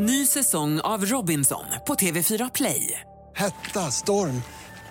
Ny 0.00 0.26
säsong 0.26 0.80
av 0.80 1.04
Robinson 1.04 1.64
på 1.86 1.94
TV4 1.94 2.50
Play. 2.54 3.00
Hetta, 3.36 3.80
storm, 3.80 4.42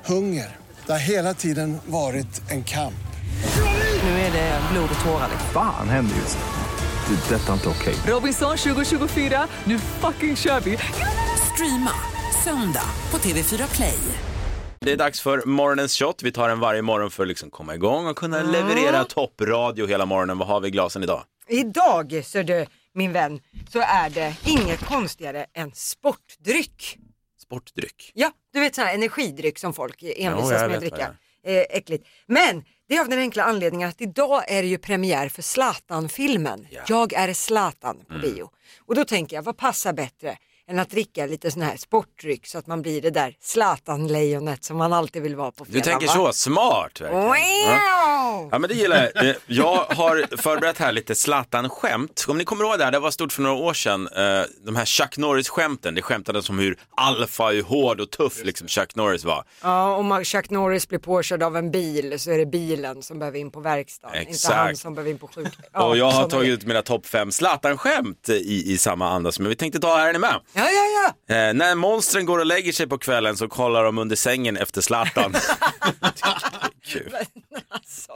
hunger. 0.06 0.56
Det 0.86 0.92
har 0.92 1.00
hela 1.00 1.34
tiden 1.34 1.78
varit 1.86 2.52
en 2.52 2.64
kamp. 2.64 2.94
Nu 4.04 4.10
är 4.10 4.32
det 4.32 4.62
blod 4.72 4.90
och 5.00 5.06
tårar. 5.06 5.30
Fan 5.54 5.90
händer 5.90 6.16
just 6.16 6.38
nu. 6.38 7.16
Det. 7.16 7.36
Detta 7.36 7.50
är 7.50 7.54
inte 7.54 7.70
okej. 7.70 7.96
Robinson 8.08 8.58
2024, 8.58 9.48
nu 9.64 9.80
fucking 9.80 10.36
kör 10.36 10.60
vi! 10.60 10.78
Streama 11.54 11.92
söndag 12.44 12.90
på 13.10 13.18
TV4 13.18 13.76
Play. 13.76 14.00
Det 14.80 14.92
är 14.92 14.98
dags 14.98 15.22
för 15.22 15.46
morgonens 15.46 15.94
shot. 15.94 16.24
Vi 16.24 16.32
tar 16.32 16.50
den 16.50 16.60
varje 16.60 16.82
morgon 16.82 17.12
för 17.12 17.24
att 17.24 17.30
liksom 17.30 17.50
komma 17.50 17.76
igång 17.76 18.08
och 18.08 18.16
kunna 18.16 18.44
leverera 18.44 19.04
toppradio 19.04 19.88
hela 19.88 20.06
morgonen. 20.06 20.38
Vad 20.38 20.48
har 20.48 20.60
vi 20.60 20.68
i 20.68 20.72
glasen 20.72 21.04
idag? 21.04 21.24
Idag, 21.50 22.22
så 22.26 22.44
du, 22.44 22.66
min 22.98 23.12
vän, 23.12 23.40
så 23.70 23.80
är 23.80 24.10
det 24.10 24.36
inget 24.46 24.86
konstigare 24.86 25.46
än 25.54 25.72
sportdryck. 25.74 26.98
Sportdryck. 27.42 28.12
Ja, 28.14 28.32
du 28.54 28.60
vet 28.60 28.76
sån 28.76 28.84
här 28.86 28.94
energidryck 28.94 29.60
som 29.60 29.74
folk 29.74 30.04
Ja, 30.04 30.12
envisas 30.18 30.50
med 30.52 30.72
att 30.74 30.80
dricka. 30.80 31.16
Eh, 31.46 31.62
äckligt. 31.70 32.08
Men 32.26 32.64
det 32.90 32.96
är 32.96 33.02
av 33.02 33.10
den 33.10 33.20
enkla 33.20 33.44
anledningen 33.44 33.90
att 33.90 34.02
idag 34.02 34.44
är 34.52 34.62
det 34.62 34.68
ju 34.68 34.78
premiär 34.78 35.30
för 35.30 35.42
Zlatan-filmen. 35.42 36.68
Jag 36.88 37.14
är 37.14 37.34
Zlatan 37.34 37.98
på 38.08 38.14
Mm. 38.14 38.22
bio. 38.22 38.50
Och 38.86 38.96
då 38.96 39.06
tänker 39.06 39.36
jag, 39.36 39.44
vad 39.44 39.58
passar 39.58 39.94
bättre 39.94 40.38
än 40.70 40.80
att 40.80 40.90
dricka 40.90 41.26
lite 41.26 41.52
sån 41.52 41.62
här 41.62 41.78
sportdryck 41.78 42.48
så 42.48 42.58
att 42.58 42.68
man 42.68 42.82
blir 42.82 43.02
det 43.02 43.10
där 43.10 43.36
Zlatan-lejonet 43.42 44.64
som 44.64 44.78
man 44.78 44.94
alltid 44.94 45.22
vill 45.22 45.36
vara 45.36 45.52
på 45.52 45.64
Du 45.64 45.72
fredag. 45.72 45.86
tänker 45.86 46.08
va? 46.08 46.14
så, 46.14 46.34
smart 46.34 47.02
verkligen. 47.02 47.24
Ja. 47.26 47.38
Wow! 48.28 48.50
Ja 48.52 48.60
men 48.60 48.70
det 48.70 48.76
gillar 48.76 49.12
jag. 49.16 49.26
Eh, 49.30 49.36
Jag 49.48 49.86
har 49.90 50.38
förberett 50.38 50.78
här 50.78 50.92
lite 50.92 51.16
Zlatan-skämt. 51.16 52.26
Om 52.28 52.38
ni 52.38 52.44
kommer 52.46 52.64
ihåg 52.64 52.78
det 52.80 52.84
här, 52.86 52.92
det 52.92 53.00
var 53.00 53.12
stort 53.12 53.32
för 53.34 53.42
några 53.42 53.56
år 53.56 53.74
sedan. 53.74 54.08
Eh, 54.08 54.42
De 54.66 54.76
här 54.76 54.86
Chuck 54.86 55.18
Norris-skämten, 55.18 55.96
det 55.96 56.02
skämtades 56.02 56.50
om 56.50 56.60
hur 56.60 56.78
alfa, 56.96 57.48
hur 57.48 57.64
hård 57.64 58.00
och 58.02 58.10
tuff 58.12 58.44
liksom 58.44 58.68
Chuck 58.68 58.96
Norris 58.96 59.24
var. 59.26 59.44
Ja, 59.64 59.96
om 59.96 60.24
Chuck 60.24 60.50
Norris 60.50 60.88
blir 60.88 61.00
påkörd 61.00 61.44
av 61.44 61.58
en 61.58 61.72
bil 61.72 62.20
så 62.20 62.32
är 62.32 62.38
det 62.38 62.46
bilen 62.46 63.04
som 63.04 63.20
behöver 63.20 63.40
in 63.40 63.52
på 63.52 63.60
verkstaden, 63.60 64.20
inte 64.20 64.32
Exakt. 64.32 64.56
han 64.56 64.76
som 64.76 64.96
behöver 64.96 65.12
in 65.12 65.18
på 65.18 65.28
sjuk. 65.28 65.48
Ja, 65.74 65.84
och 65.88 65.98
jag 65.98 66.12
har 66.12 66.30
tagit 66.30 66.50
ut 66.50 66.66
mina 66.66 66.82
topp 66.82 67.06
fem 67.06 67.32
Zlatan-skämt 67.32 68.30
i, 68.30 68.74
i 68.74 68.78
samma 68.78 69.10
anda 69.10 69.32
som 69.32 69.46
vi 69.46 69.56
tänkte 69.56 69.80
ta 69.80 69.98
här 69.98 70.10
är 70.10 70.14
ni 70.14 70.20
med. 70.20 70.36
Ja, 70.54 70.68
ja, 70.70 71.14
ja. 71.28 71.36
Eh, 71.36 71.54
när 71.54 71.76
monstren 71.76 72.26
går 72.26 72.40
och 72.40 72.46
lägger 72.46 72.72
sig 72.72 72.88
på 72.88 72.98
kvällen 72.98 73.38
så 73.38 73.48
kollar 73.48 73.84
de 73.84 73.98
under 73.98 74.16
sängen 74.16 74.58
efter 74.58 74.82
Zlatan. 74.82 75.36
Kul. 76.88 77.14
Alltså. 77.70 78.12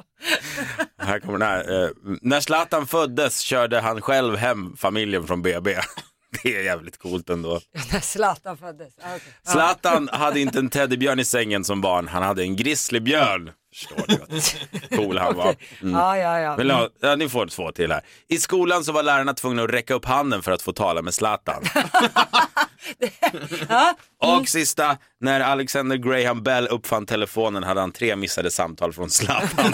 Här 0.98 1.20
kommer 1.20 1.40
den 1.40 1.48
här. 1.48 1.84
Eh, 1.84 1.90
när 2.22 2.42
Zlatan 2.42 2.88
föddes 2.88 3.40
körde 3.40 3.80
han 3.80 4.02
själv 4.02 4.36
hem 4.36 4.78
familjen 4.78 5.28
från 5.28 5.42
BB. 5.42 5.76
Det 6.44 6.58
är 6.58 6.62
jävligt 6.64 6.98
coolt 6.98 7.30
ändå. 7.30 7.62
När 7.92 8.00
Zlatan 8.00 8.58
föddes. 8.58 8.94
Ja, 8.98 9.04
okej. 9.16 9.34
ja. 9.46 9.52
Zlatan 9.52 10.10
hade 10.12 10.40
inte 10.40 10.60
en 10.60 10.70
teddybjörn 10.70 11.20
i 11.20 11.26
sängen 11.26 11.64
som 11.64 11.82
barn, 11.82 12.08
han 12.08 12.24
hade 12.24 12.44
en 12.44 12.56
grizzlybjörn. 12.56 13.52
Förstår 13.74 14.04
du 14.08 14.18
vad 14.18 15.00
cool 15.00 15.18
han 15.18 15.36
var. 15.36 15.56
Mm. 15.82 15.94
Ja, 15.94 16.18
ja, 16.18 16.40
ja. 16.40 16.56
Ni, 16.58 16.70
ha, 16.70 16.90
ja, 17.02 17.16
ni 17.16 17.30
får 17.30 17.48
två 17.48 17.72
till 17.72 17.92
här. 17.92 18.02
I 18.28 18.38
skolan 18.38 18.84
så 18.84 18.92
var 18.92 19.04
lärarna 19.04 19.34
tvungna 19.34 19.64
att 19.64 19.70
räcka 19.70 19.94
upp 19.94 20.06
handen 20.06 20.42
för 20.42 20.52
att 20.52 20.62
få 20.62 20.74
tala 20.74 21.02
med 21.02 21.14
Zlatan. 21.14 21.64
Ja. 23.70 23.96
Och 24.40 24.48
sista, 24.48 24.98
när 25.20 25.40
Alexander 25.40 25.98
Graham 25.98 26.44
Bell 26.44 26.68
uppfann 26.68 27.06
telefonen 27.06 27.64
hade 27.64 27.80
han 27.82 27.92
tre 27.92 28.16
missade 28.16 28.52
samtal 28.52 28.94
från 28.94 29.10
Zlatan. 29.10 29.74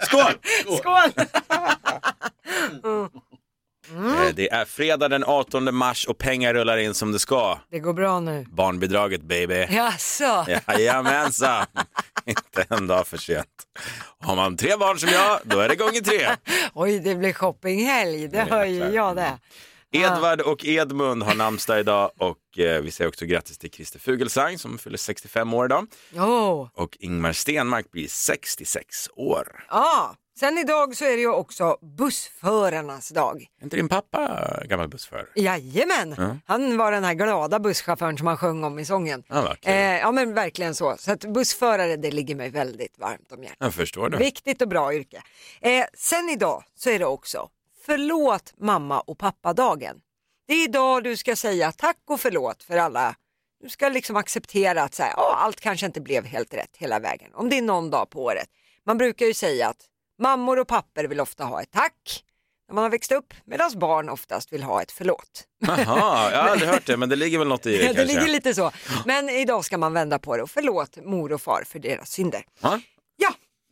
Skål! 0.00 0.32
Skål! 0.78 1.10
Eh, 3.94 4.34
Det 4.34 4.50
är 4.50 4.64
fredag 4.64 5.08
den 5.08 5.24
18 5.26 5.74
mars 5.74 6.06
och 6.06 6.18
pengar 6.18 6.54
rullar 6.54 6.76
in 6.76 6.94
som 6.94 7.12
det 7.12 7.18
ska. 7.18 7.58
Det 7.70 7.78
går 7.78 7.92
bra 7.92 8.20
nu. 8.20 8.46
Barnbidraget 8.50 9.22
baby. 9.22 9.66
Jaså? 9.70 10.46
Jajamensan. 10.68 11.66
Inte 12.26 12.66
en 12.74 12.86
dag 12.86 13.06
för 13.06 13.16
sent. 13.16 13.46
Har 14.20 14.36
man 14.36 14.56
tre 14.56 14.76
barn 14.76 14.98
som 14.98 15.08
jag, 15.08 15.38
då 15.44 15.58
är 15.60 15.68
det 15.68 15.76
gånger 15.76 16.00
tre. 16.00 16.28
Oj, 16.74 16.98
det 17.00 17.14
blir 17.14 17.32
shoppinghelg. 17.32 18.28
Det 18.28 18.40
hör 18.50 18.64
ju 18.64 18.84
jag 18.84 19.16
det. 19.16 19.38
Edvard 19.94 20.40
och 20.40 20.64
Edmund 20.64 21.22
har 21.22 21.34
namnsdag 21.34 21.80
idag 21.80 22.10
och 22.18 22.58
eh, 22.58 22.82
vi 22.82 22.90
säger 22.90 23.08
också 23.08 23.24
grattis 23.26 23.58
till 23.58 23.70
Christer 23.70 23.98
Fuglesang 23.98 24.58
som 24.58 24.78
fyller 24.78 24.98
65 24.98 25.54
år 25.54 25.64
idag. 25.66 25.86
Åh, 26.16 26.68
Och 26.74 26.96
Ingmar 27.00 27.32
Stenmark 27.32 27.90
blir 27.90 28.08
66 28.08 29.08
år. 29.16 29.64
ja. 29.70 30.16
Sen 30.40 30.58
idag 30.58 30.96
så 30.96 31.04
är 31.04 31.10
det 31.10 31.20
ju 31.20 31.28
också 31.32 31.76
bussförarnas 31.98 33.08
dag. 33.08 33.46
Är 33.60 33.64
inte 33.64 33.76
din 33.76 33.88
pappa 33.88 34.40
gammal 34.64 34.88
bussförare? 34.88 35.26
Jajamän, 35.34 36.40
han 36.46 36.76
var 36.76 36.92
den 36.92 37.04
här 37.04 37.14
glada 37.14 37.58
busschauffören 37.58 38.18
som 38.18 38.26
han 38.26 38.36
sjöng 38.36 38.64
om 38.64 38.78
i 38.78 38.84
sången. 38.84 39.22
Ja, 39.28 39.42
vad 39.42 39.60
kul. 39.60 39.72
eh, 39.72 39.76
ja 39.98 40.12
men 40.12 40.34
verkligen 40.34 40.74
så. 40.74 40.96
Så 40.98 41.12
att 41.12 41.20
bussförare 41.34 41.96
det 41.96 42.10
ligger 42.10 42.34
mig 42.34 42.50
väldigt 42.50 42.98
varmt 42.98 43.32
om 43.32 43.42
hjärtat. 43.42 43.56
Jag 43.60 43.74
förstår 43.74 44.08
det. 44.08 44.16
Viktigt 44.18 44.62
och 44.62 44.68
bra 44.68 44.94
yrke. 44.94 45.22
Eh, 45.60 45.84
sen 45.94 46.28
idag 46.28 46.64
så 46.74 46.90
är 46.90 46.98
det 46.98 47.06
också 47.06 47.48
förlåt 47.86 48.52
mamma 48.56 49.00
och 49.00 49.18
pappa-dagen. 49.18 49.96
Det 50.48 50.54
är 50.54 50.64
idag 50.64 51.04
du 51.04 51.16
ska 51.16 51.36
säga 51.36 51.72
tack 51.72 51.96
och 52.06 52.20
förlåt 52.20 52.62
för 52.62 52.76
alla. 52.76 53.14
Du 53.62 53.68
ska 53.68 53.88
liksom 53.88 54.16
acceptera 54.16 54.82
att 54.82 54.94
så 54.94 55.02
här, 55.02 55.12
"Ja, 55.16 55.34
allt 55.40 55.60
kanske 55.60 55.86
inte 55.86 56.00
blev 56.00 56.24
helt 56.24 56.54
rätt 56.54 56.76
hela 56.76 56.98
vägen. 56.98 57.30
Om 57.34 57.48
det 57.48 57.58
är 57.58 57.62
någon 57.62 57.90
dag 57.90 58.10
på 58.10 58.22
året. 58.24 58.48
Man 58.86 58.98
brukar 58.98 59.26
ju 59.26 59.34
säga 59.34 59.68
att 59.68 59.76
mammor 60.18 60.58
och 60.58 60.68
papper 60.68 61.04
vill 61.04 61.20
ofta 61.20 61.44
ha 61.44 61.62
ett 61.62 61.70
tack 61.70 62.24
när 62.68 62.74
man 62.74 62.82
har 62.84 62.90
växt 62.90 63.12
upp 63.12 63.34
medan 63.44 63.70
barn 63.78 64.08
oftast 64.08 64.52
vill 64.52 64.62
ha 64.62 64.82
ett 64.82 64.92
förlåt. 64.92 65.44
Jaha, 65.66 66.30
jag 66.32 66.42
har 66.42 66.48
aldrig 66.48 66.70
hört 66.70 66.86
det 66.86 66.96
men 66.96 67.08
det 67.08 67.16
ligger 67.16 67.38
väl 67.38 67.48
något 67.48 67.66
i 67.66 67.70
det 67.70 67.78
det 67.78 67.84
kanske. 67.94 68.04
ligger 68.04 68.28
lite 68.28 68.54
så. 68.54 68.70
Men 69.06 69.28
idag 69.28 69.64
ska 69.64 69.78
man 69.78 69.92
vända 69.92 70.18
på 70.18 70.36
det 70.36 70.42
och 70.42 70.50
förlåt 70.50 70.96
mor 71.04 71.32
och 71.32 71.40
far 71.42 71.62
för 71.66 71.78
deras 71.78 72.10
synder. 72.10 72.44
Ja. 72.60 72.80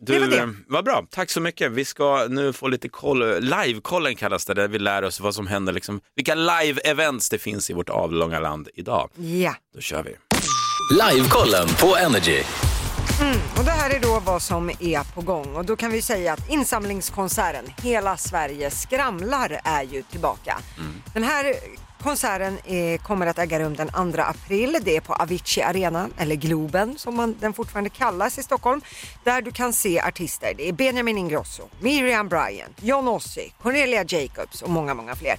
Ja, 0.07 0.13
det 0.13 0.19
Du, 0.19 0.21
var 0.21 0.29
det. 0.37 0.43
eh, 0.43 0.49
vad 0.69 0.85
bra, 0.85 1.07
tack 1.11 1.31
så 1.31 1.41
mycket. 1.41 1.73
Vi 1.73 1.85
ska 1.85 2.27
nu 2.31 2.53
få 2.53 2.69
lite 2.69 2.89
koll, 2.89 3.41
live-kollen 3.41 4.17
kallas 4.17 4.45
det, 4.45 4.55
där 4.55 4.69
vi 4.69 4.79
lär 4.79 5.03
oss 5.05 5.21
vad 5.21 5.35
som 5.35 5.47
händer, 5.47 5.73
liksom, 5.73 6.01
vilka 6.17 6.35
live-events 6.35 7.31
det 7.31 7.39
finns 7.39 7.71
i 7.71 7.73
vårt 7.73 7.89
avlånga 7.89 8.41
land 8.41 8.69
idag. 8.75 9.11
Ja. 9.17 9.55
Då 9.75 9.81
kör 9.81 10.03
vi. 10.03 10.17
Livekollen 11.13 11.69
på 11.81 11.97
Energy. 11.97 12.43
Och 13.59 13.65
det 13.65 13.71
här 13.71 13.91
är 13.91 14.01
då 14.01 14.21
vad 14.25 14.43
som 14.43 14.71
är 14.71 15.15
på 15.15 15.21
gång 15.21 15.55
och 15.57 15.65
då 15.65 15.77
kan 15.77 15.91
vi 15.91 16.03
säga 16.03 16.33
att 16.33 16.51
insamlingskonserten 16.51 17.65
Hela 17.83 18.17
Sverige 18.17 18.71
skramlar 18.71 19.61
är 19.65 19.83
ju 19.83 20.03
tillbaka. 20.03 20.59
Den 21.15 21.23
här 21.23 21.55
konserten 22.03 22.59
är, 22.65 22.99
kommer 22.99 23.27
att 23.27 23.39
äga 23.39 23.61
rum 23.61 23.77
den 23.77 23.89
2 23.89 24.23
april. 24.23 24.79
Det 24.83 24.97
är 24.97 25.01
på 25.01 25.15
Avicii 25.15 25.63
Arena, 25.63 26.09
eller 26.19 26.35
Globen 26.35 26.99
som 26.99 27.17
man, 27.17 27.37
den 27.41 27.53
fortfarande 27.53 27.91
kallas 27.91 28.39
i 28.39 28.43
Stockholm. 28.43 28.81
Där 29.25 29.43
du 29.43 29.53
kan 29.53 29.73
se 29.73 30.01
artister. 30.01 30.55
Det 30.57 30.69
är 30.69 30.73
Benjamin 30.73 31.19
Ingrosso, 31.19 31.63
Miriam 31.81 32.29
Bryant, 32.29 32.83
John 32.83 33.09
Ossie, 33.09 33.53
Cornelia 33.63 34.05
Jacobs 34.09 34.63
och 34.63 34.71
många, 34.71 34.95
många 34.95 35.15
fler. 35.15 35.37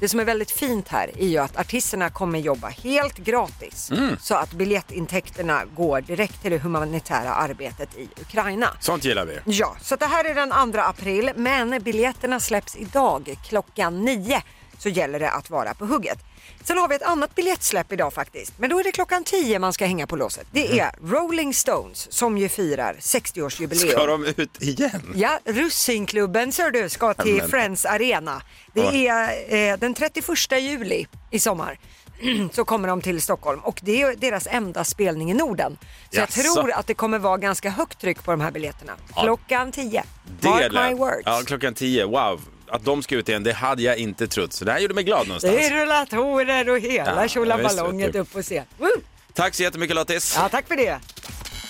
Det 0.00 0.08
som 0.08 0.20
är 0.20 0.24
väldigt 0.24 0.50
fint 0.50 0.88
här 0.88 1.10
är 1.18 1.26
ju 1.26 1.38
att 1.38 1.56
artisterna 1.56 2.10
kommer 2.10 2.38
jobba 2.38 2.68
helt 2.68 3.18
gratis 3.18 3.90
så 4.20 4.34
att 4.34 4.52
biljettintäkterna 4.52 5.62
går 5.76 6.00
direkt 6.00 6.42
till 6.42 6.50
det 6.50 6.58
humanitära 6.58 7.34
arbetet 7.34 7.96
i 7.96 8.08
Ukraina. 8.20 8.68
Sånt 8.80 9.04
gillar 9.04 9.26
vi. 9.26 9.38
Ja, 9.44 9.76
så 9.82 9.96
det 9.96 10.06
här 10.06 10.24
är 10.24 10.34
den 10.34 10.72
2 10.72 10.80
april 10.80 11.30
men 11.36 11.82
biljetterna 11.82 12.40
släpps 12.40 12.76
idag 12.76 13.36
klockan 13.48 14.04
9 14.04 14.42
så 14.78 14.88
gäller 14.88 15.20
det 15.20 15.30
att 15.30 15.50
vara 15.50 15.74
på 15.74 15.86
hugget. 15.86 16.18
Sen 16.64 16.78
har 16.78 16.88
vi 16.88 16.94
ett 16.94 17.02
annat 17.02 17.34
biljettsläpp 17.34 17.92
idag 17.92 18.12
faktiskt, 18.12 18.52
men 18.58 18.70
då 18.70 18.78
är 18.80 18.84
det 18.84 18.92
klockan 18.92 19.24
10 19.24 19.58
man 19.58 19.72
ska 19.72 19.86
hänga 19.86 20.06
på 20.06 20.16
låset. 20.16 20.46
Det 20.50 20.80
är 20.80 20.90
Rolling 21.02 21.54
Stones 21.54 22.12
som 22.12 22.38
ju 22.38 22.48
firar 22.48 22.96
60-årsjubileum. 23.00 23.90
Ska 23.90 24.06
de 24.06 24.24
ut 24.24 24.62
igen? 24.62 25.12
Ja, 25.14 25.38
Russinklubben 25.44 26.52
ser 26.52 26.70
du 26.70 26.88
ska 26.88 27.14
till 27.14 27.36
Men- 27.36 27.48
Friends 27.48 27.84
Arena. 27.84 28.42
Det 28.72 29.08
är 29.08 29.54
eh, 29.72 29.76
den 29.78 29.94
31 29.94 30.26
juli 30.60 31.06
i 31.30 31.38
sommar. 31.38 31.78
Så 32.52 32.64
kommer 32.64 32.88
de 32.88 33.00
till 33.00 33.22
Stockholm 33.22 33.60
och 33.60 33.80
det 33.82 34.02
är 34.02 34.16
deras 34.16 34.46
enda 34.50 34.84
spelning 34.84 35.30
i 35.30 35.34
Norden. 35.34 35.76
Så 36.10 36.16
Jaså? 36.20 36.40
jag 36.40 36.54
tror 36.54 36.72
att 36.72 36.86
det 36.86 36.94
kommer 36.94 37.18
vara 37.18 37.36
ganska 37.36 37.70
högt 37.70 38.00
tryck 38.00 38.24
på 38.24 38.30
de 38.30 38.40
här 38.40 38.50
biljetterna. 38.50 38.92
Klockan 39.16 39.72
10. 39.72 40.04
Mark 40.40 40.72
my 40.72 40.94
words. 40.98 41.22
Ja, 41.24 41.42
klockan 41.46 41.74
tio, 41.74 42.06
wow. 42.06 42.40
Att 42.68 42.84
de 42.84 43.02
ska 43.02 43.14
ut 43.14 43.28
igen, 43.28 43.42
det 43.44 43.52
hade 43.52 43.82
jag 43.82 43.96
inte 43.98 44.26
trott. 44.28 44.52
Så 44.52 44.64
det 44.64 44.72
här 44.72 44.78
gjorde 44.78 44.94
mig 44.94 45.04
glad 45.04 45.26
någonstans. 45.28 45.54
Det 45.56 45.64
är 45.66 45.80
rullatorer 45.80 46.70
och 46.70 46.78
hela 46.78 47.22
Ja, 47.22 47.28
tjolaballonget 47.28 48.12
du. 48.12 48.18
upp 48.18 48.32
på 48.32 48.42
scen. 48.42 48.64
Woo! 48.78 48.88
Tack 49.34 49.54
så 49.54 49.62
jättemycket 49.62 49.96
Lottis. 49.96 50.34
Ja, 50.36 50.48
tack 50.48 50.68
för 50.68 50.76
det. 50.76 50.98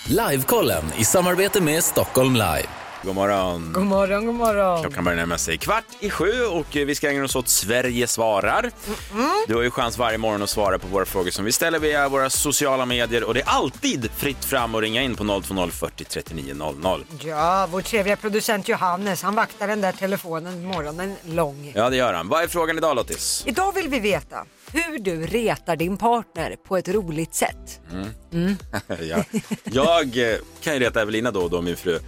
Livekollen 0.09 0.85
i 0.99 1.05
samarbete 1.05 1.61
med 1.61 1.85
Stockholm 1.85 2.33
Live. 2.35 2.67
God 3.07 3.15
morgon. 3.15 3.73
God 3.73 3.87
morgon, 3.87 4.27
god 4.27 4.35
morgon. 4.35 4.83
Klockan 4.83 5.05
börjar 5.05 5.17
närma 5.17 5.39
sig 5.39 5.59
kvart 5.59 5.85
i 6.01 6.11
sju 6.11 6.45
och 6.45 6.67
vi 6.73 6.95
ska 6.95 7.11
ägna 7.11 7.25
oss 7.25 7.37
åt 7.37 7.49
Sverige 7.49 8.07
svarar. 8.07 8.71
Du 9.49 9.55
har 9.55 9.63
ju 9.63 9.71
chans 9.71 9.99
varje 9.99 10.19
morgon 10.19 10.43
att 10.43 10.51
svara 10.51 10.79
på 10.79 10.87
våra 10.87 11.05
frågor 11.05 11.31
som 11.31 11.45
vi 11.45 11.53
ställer 11.53 11.79
via 11.79 12.09
våra 12.09 12.31
sociala 12.31 12.87
medier 12.87 13.25
och 13.25 13.35
det 13.35 13.41
är 13.41 13.49
alltid 13.49 14.11
fritt 14.17 14.45
fram 14.45 14.75
att 14.75 14.81
ringa 14.81 15.03
in 15.03 15.17
på 15.17 15.43
020 15.43 15.71
40 15.71 16.05
39 16.05 16.55
00. 16.55 17.05
Ja, 17.21 17.69
vår 17.71 17.81
trevliga 17.81 18.17
producent 18.17 18.69
Johannes, 18.69 19.23
han 19.23 19.35
vaktar 19.35 19.69
den 19.69 19.81
där 19.81 19.93
telefonen 19.93 20.65
morgonen 20.65 21.15
lång. 21.25 21.73
Ja, 21.75 21.91
det 21.91 21.97
gör 21.97 22.13
han. 22.13 22.29
Vad 22.29 22.43
är 22.43 22.49
frågan 22.49 22.79
idag 22.79 22.97
Lottis? 22.97 23.43
Idag 23.47 23.75
vill 23.75 23.89
vi 23.89 24.01
veta 24.01 24.45
hur 24.73 24.99
du 24.99 25.27
retar 25.27 25.77
din 25.77 25.97
partner 25.97 26.57
på 26.69 26.77
ett 26.77 26.89
roligt 26.89 27.35
sätt. 27.35 27.81
ja. 29.01 29.25
Jag 29.65 30.33
eh, 30.33 30.37
kan 30.61 30.75
ju 30.75 30.81
reta 30.81 31.03
Evelina 31.03 31.31
då 31.31 31.43
och 31.43 31.51
då, 31.51 31.61
min 31.63 31.77
fru. 31.77 31.99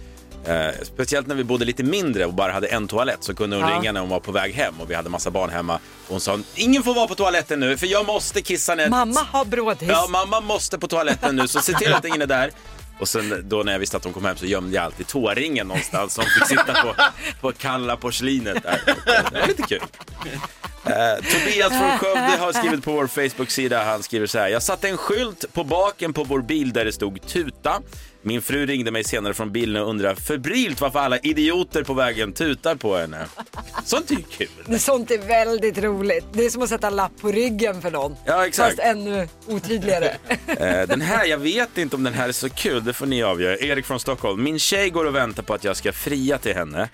Eh, 0.45 0.69
speciellt 0.83 1.27
när 1.27 1.35
vi 1.35 1.43
bodde 1.43 1.65
lite 1.65 1.83
mindre 1.83 2.25
och 2.25 2.33
bara 2.33 2.51
hade 2.51 2.67
en 2.67 2.87
toalett 2.87 3.23
så 3.23 3.35
kunde 3.35 3.55
hon 3.55 3.69
Ja. 3.69 3.75
ringa 3.79 3.91
när 3.91 3.99
hon 4.01 4.09
var 4.09 4.19
på 4.19 4.31
väg 4.31 4.53
hem 4.53 4.73
och 4.81 4.89
vi 4.89 4.95
hade 4.95 5.09
massa 5.09 5.31
barn 5.31 5.49
hemma. 5.49 5.79
Hon 6.07 6.19
sa 6.19 6.39
ingen 6.55 6.83
får 6.83 6.93
vara 6.93 7.07
på 7.07 7.15
toaletten 7.15 7.59
nu 7.59 7.77
för 7.77 7.87
jag 7.87 8.05
måste 8.05 8.41
kissa 8.41 8.75
ner. 8.75 8.89
Mamma 8.89 9.19
har 9.31 9.45
brådhiss. 9.45 9.89
Ja, 9.89 10.07
mamma 10.09 10.39
måste 10.41 10.79
på 10.79 10.87
toaletten 10.87 11.35
nu 11.35 11.47
så 11.47 11.59
se 11.61 11.73
till 11.73 11.93
att 11.93 12.05
ingen 12.05 12.21
är 12.21 12.25
där. 12.27 12.51
Och 12.99 13.07
sen 13.07 13.45
då 13.49 13.63
när 13.63 13.71
jag 13.71 13.79
visste 13.79 13.97
att 13.97 14.03
hon 14.03 14.13
kom 14.13 14.25
hem 14.25 14.37
så 14.37 14.45
gömde 14.45 14.75
jag 14.75 14.85
alltid 14.85 15.07
tåringen 15.07 15.67
någonstans 15.67 16.13
som 16.13 16.23
fick 16.23 16.47
sitta 16.47 16.73
på, 16.83 16.95
på 17.41 17.51
kalla 17.51 17.97
porslinet 17.97 18.63
där. 18.63 18.81
Det 19.31 19.39
var 19.39 19.47
lite 19.47 19.63
kul. 19.63 19.81
Eh, 20.85 21.15
Tobias 21.33 21.69
från 21.69 21.97
Skövde 21.97 22.37
har 22.39 22.53
skrivit 22.53 22.83
på 22.85 22.91
vår 22.91 23.07
Facebook-sida, 23.07 23.83
han 23.83 24.03
skriver 24.03 24.27
så 24.27 24.39
här. 24.39 24.47
Jag 24.47 24.63
satte 24.63 24.89
en 24.89 24.97
skylt 24.97 25.45
på 25.53 25.63
baken 25.63 26.13
på 26.13 26.23
vår 26.23 26.39
bil 26.41 26.73
där 26.73 26.85
det 26.85 26.91
stod 26.91 27.27
tuta. 27.27 27.81
Min 28.21 28.41
fru 28.41 28.65
ringde 28.65 28.91
mig 28.91 29.03
senare 29.03 29.33
från 29.33 29.51
bilen 29.51 29.81
och 29.83 29.89
undrade 29.89 30.15
febrilt 30.15 30.81
varför 30.81 30.99
alla 30.99 31.17
idioter 31.19 31.83
på 31.83 31.93
vägen 31.93 32.33
tutar 32.33 32.75
på 32.75 32.97
henne. 32.97 33.25
Sånt 33.85 34.11
är 34.11 34.15
ju 34.15 34.21
kul. 34.23 34.79
Sånt 34.79 35.11
är 35.11 35.17
väldigt 35.17 35.77
roligt. 35.77 36.25
Det 36.33 36.45
är 36.45 36.49
som 36.49 36.61
att 36.61 36.69
sätta 36.69 36.87
en 36.87 36.95
lapp 36.95 37.11
på 37.21 37.31
ryggen 37.31 37.81
för 37.81 37.91
någon. 37.91 38.15
Ja, 38.25 38.47
exakt. 38.47 38.69
Fast 38.69 38.79
ännu 38.79 39.27
otydligare. 39.47 40.15
Eh, 40.47 40.87
Den 40.87 41.01
här, 41.01 41.25
jag 41.25 41.37
vet 41.37 41.77
inte 41.77 41.95
om 41.95 42.03
den 42.03 42.13
här 42.13 42.27
är 42.27 42.31
så 42.31 42.49
kul, 42.49 42.83
det 42.83 42.93
får 42.93 43.05
ni 43.05 43.23
avgöra. 43.23 43.57
Erik 43.57 43.85
från 43.85 43.99
Stockholm. 43.99 44.43
Min 44.43 44.59
tjej 44.59 44.89
går 44.89 45.05
och 45.05 45.15
väntar 45.15 45.43
på 45.43 45.53
att 45.53 45.63
jag 45.63 45.77
ska 45.77 45.91
fria 45.93 46.37
till 46.37 46.53
henne. 46.55 46.89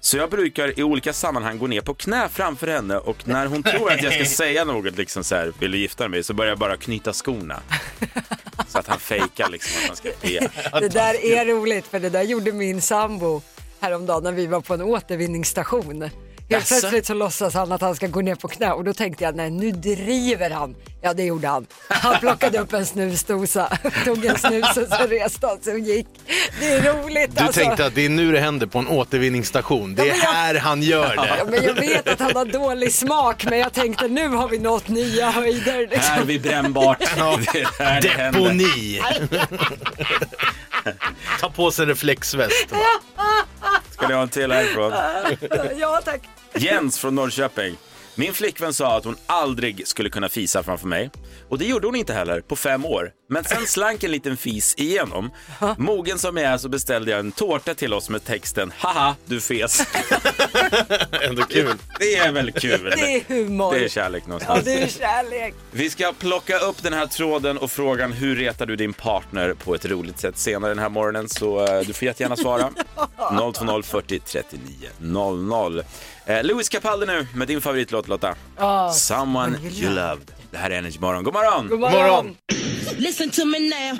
Så 0.00 0.16
jag 0.16 0.30
brukar 0.30 0.80
i 0.80 0.82
olika 0.82 1.12
sammanhang 1.12 1.58
gå 1.58 1.66
ner 1.66 1.80
på 1.80 1.94
knä 1.94 2.28
framför 2.28 2.66
henne 2.66 2.96
och 2.98 3.28
när 3.28 3.46
hon 3.46 3.62
tror 3.62 3.92
att 3.92 4.02
jag 4.02 4.12
ska 4.12 4.24
säga 4.44 4.64
något, 4.64 4.96
liksom 4.96 5.24
så 5.24 5.34
här, 5.34 5.52
vill 5.60 5.70
du 5.70 5.78
gifta 5.78 6.08
mig? 6.08 6.22
Så 6.22 6.34
börjar 6.34 6.50
jag 6.50 6.58
bara 6.58 6.76
knyta 6.76 7.12
skorna. 7.12 7.62
Så 8.68 8.78
att 8.78 8.86
han 8.86 8.98
fejkar 8.98 9.48
liksom 9.50 9.80
att 9.82 9.86
han 9.86 9.96
ska 9.96 10.08
fria. 10.20 10.50
Det 10.80 10.88
där 10.88 11.24
är 11.24 11.46
roligt 11.46 11.86
för 11.86 12.00
det 12.00 12.10
där 12.10 12.22
gjorde 12.22 12.52
min 12.52 12.80
sambo 12.82 13.42
häromdagen 13.80 14.22
när 14.24 14.32
vi 14.32 14.46
var 14.46 14.60
på 14.60 14.74
en 14.74 14.82
återvinningsstation. 14.82 16.10
Helt 16.50 16.66
plötsligt 16.68 17.06
så 17.06 17.14
låtsas 17.14 17.54
han 17.54 17.72
att 17.72 17.80
han 17.80 17.96
ska 17.96 18.06
gå 18.06 18.20
ner 18.20 18.34
på 18.34 18.48
knä 18.48 18.72
och 18.72 18.84
då 18.84 18.92
tänkte 18.92 19.24
jag 19.24 19.36
nej 19.36 19.50
nu 19.50 19.70
driver 19.72 20.50
han. 20.50 20.74
Ja 21.02 21.14
det 21.14 21.22
gjorde 21.24 21.48
han. 21.48 21.66
Han 21.88 22.16
plockade 22.20 22.58
upp 22.58 22.72
en 22.72 22.86
snusdosa, 22.86 23.78
tog 24.04 24.24
en 24.24 24.38
snus 24.38 24.76
och 24.76 24.88
så 24.88 25.06
reste 25.06 25.46
han 25.46 25.60
sig 25.60 25.72
och 25.72 25.78
gick. 25.78 26.06
Det 26.60 26.68
är 26.72 26.92
roligt 26.92 27.36
Du 27.36 27.44
alltså. 27.44 27.60
tänkte 27.60 27.86
att 27.86 27.94
det 27.94 28.04
är 28.04 28.08
nu 28.08 28.32
det 28.32 28.40
händer 28.40 28.66
på 28.66 28.78
en 28.78 28.88
återvinningsstation. 28.88 29.94
Det 29.94 30.02
är 30.02 30.06
Ja, 30.06 30.14
jag- 30.22 30.32
här 30.32 30.54
han 30.54 30.82
gör 30.82 31.12
Ja, 31.16 31.22
det. 31.44 31.50
men 31.50 31.64
jag 31.64 31.74
vet 31.74 32.08
att 32.08 32.20
han 32.20 32.36
har 32.36 32.44
dålig 32.44 32.94
smak 32.94 33.44
men 33.44 33.58
jag 33.58 33.72
tänkte 33.72 34.08
nu 34.08 34.28
har 34.28 34.48
vi 34.48 34.58
nått 34.58 34.88
nya 34.88 35.30
höjder. 35.30 35.72
Här 35.72 35.86
Liksom. 35.90 36.26
vid 36.26 36.42
brännbart. 36.42 36.98
Det 37.52 37.60
är 37.60 37.84
här 37.84 38.00
det. 38.00 38.08
Deponi. 38.38 39.00
Ta 41.40 41.50
på 41.50 41.70
sig 41.70 41.86
reflexväst. 41.86 42.66
Ska 43.90 44.08
ni 44.08 44.14
ha 44.14 44.22
en 44.22 44.28
till 44.28 44.52
härifrån? 44.52 44.92
Ja 45.76 46.00
tack. 46.04 46.20
Jens 46.58 46.98
från 46.98 47.14
Norrköping. 47.14 47.76
Min 48.18 48.34
flickvän 48.34 48.74
sa 48.74 48.96
att 48.96 49.04
hon 49.04 49.16
aldrig 49.26 49.88
skulle 49.88 50.10
kunna 50.10 50.28
fisa 50.28 50.62
framför 50.62 50.86
mig. 50.86 51.10
Och 51.48 51.58
det 51.58 51.64
gjorde 51.64 51.86
hon 51.86 51.96
inte 51.96 52.12
heller 52.14 52.40
på 52.40 52.56
fem 52.56 52.84
år. 52.84 53.10
Men 53.28 53.44
sen 53.44 53.66
slank 53.66 54.04
en 54.04 54.10
liten 54.10 54.36
fis 54.36 54.74
igenom. 54.78 55.30
Mogen 55.78 56.18
som 56.18 56.36
jag 56.36 56.46
är 56.52 56.58
så 56.58 56.68
beställde 56.68 57.10
jag 57.10 57.20
en 57.20 57.32
tårta 57.32 57.74
till 57.74 57.92
oss 57.92 58.10
med 58.10 58.24
texten 58.24 58.72
Haha, 58.78 59.16
du 59.24 59.40
fes. 59.40 59.80
Ändå 61.22 61.42
kul. 61.42 61.74
Det 61.98 62.16
är 62.16 62.32
väl 62.32 62.52
kul? 62.52 62.92
Det 62.96 63.14
är 63.16 63.24
humor. 63.28 63.74
Det 63.74 63.84
är 63.84 63.88
kärlek 63.88 64.22
Ja 64.24 64.28
någonstans. 64.28 64.64
det 64.64 64.82
är 64.82 64.88
kärlek. 64.88 65.54
Vi 65.70 65.90
ska 65.90 66.12
plocka 66.18 66.58
upp 66.58 66.82
den 66.82 66.92
här 66.92 67.06
tråden 67.06 67.58
och 67.58 67.70
frågan 67.70 68.12
hur 68.12 68.36
retar 68.36 68.66
du 68.66 68.76
din 68.76 68.92
partner 68.92 69.54
på 69.54 69.74
ett 69.74 69.84
roligt 69.84 70.18
sätt 70.20 70.38
senare 70.38 70.70
den 70.70 70.78
här 70.78 70.88
morgonen. 70.88 71.28
Så 71.28 71.66
eh, 71.66 71.80
du 71.86 71.92
får 71.92 72.06
jättegärna 72.06 72.36
svara. 72.36 72.70
020 73.54 73.82
40 73.82 74.18
39 74.20 74.88
00. 74.98 75.82
Eh, 76.26 76.42
Louis 76.44 76.68
Capaldi 76.68 77.06
nu 77.06 77.26
med 77.34 77.48
din 77.48 77.60
favoritlåt 77.60 78.08
Lotta. 78.08 78.34
Someone 78.92 79.58
you 79.58 79.94
loved. 79.94 80.30
Det 80.50 80.58
här 80.58 80.70
är 80.70 80.78
Energy 80.78 80.98
Morgon. 80.98 81.24
God 81.24 81.34
morgon! 81.34 81.68
God 81.68 81.80
morgon. 81.80 82.36
Listen 82.96 83.30
to 83.30 83.44
me 83.44 83.58
now. 83.58 83.98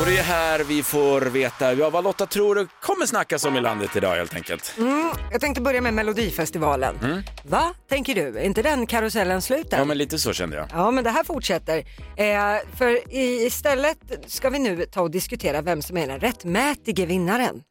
Och 0.00 0.06
det 0.06 0.18
är 0.18 0.22
här 0.22 0.58
vi 0.64 0.82
får 0.82 1.20
veta 1.20 1.72
ja, 1.74 1.90
vad 1.90 2.04
Lotta 2.04 2.26
tror 2.26 2.54
det 2.54 2.66
kommer 2.82 3.06
snackas 3.06 3.44
om 3.44 3.56
i 3.56 3.60
landet 3.60 3.96
idag 3.96 4.16
helt 4.16 4.34
enkelt. 4.34 4.74
Jag 5.32 5.40
tänkte 5.40 5.60
börja 5.60 5.80
med 5.80 5.94
Melodifestivalen. 5.94 7.22
Va, 7.44 7.74
tänker 7.88 8.14
du? 8.14 8.38
Är 8.38 8.42
inte 8.44 8.62
den 8.62 8.86
karusellen 8.86 9.42
slut? 9.42 9.66
Mm. 9.72 9.78
Ja 9.80 9.84
men 9.84 9.98
lite 9.98 10.18
så 10.18 10.32
kände 10.32 10.56
jag. 10.56 10.66
Ja, 10.72 10.90
men 10.90 11.04
det 11.04 11.10
här 11.10 11.24
fortsätter. 11.24 11.78
Eh, 12.16 12.76
för 12.78 13.14
i- 13.14 13.44
istället 13.46 13.98
ska 14.26 14.50
vi 14.50 14.58
nu 14.58 14.86
ta 14.86 15.00
och 15.00 15.10
diskutera 15.10 15.62
vem 15.62 15.82
som 15.82 15.96
är 15.96 16.06
den 16.06 16.20
rättmätige 16.20 17.06
vinnaren. 17.06 17.62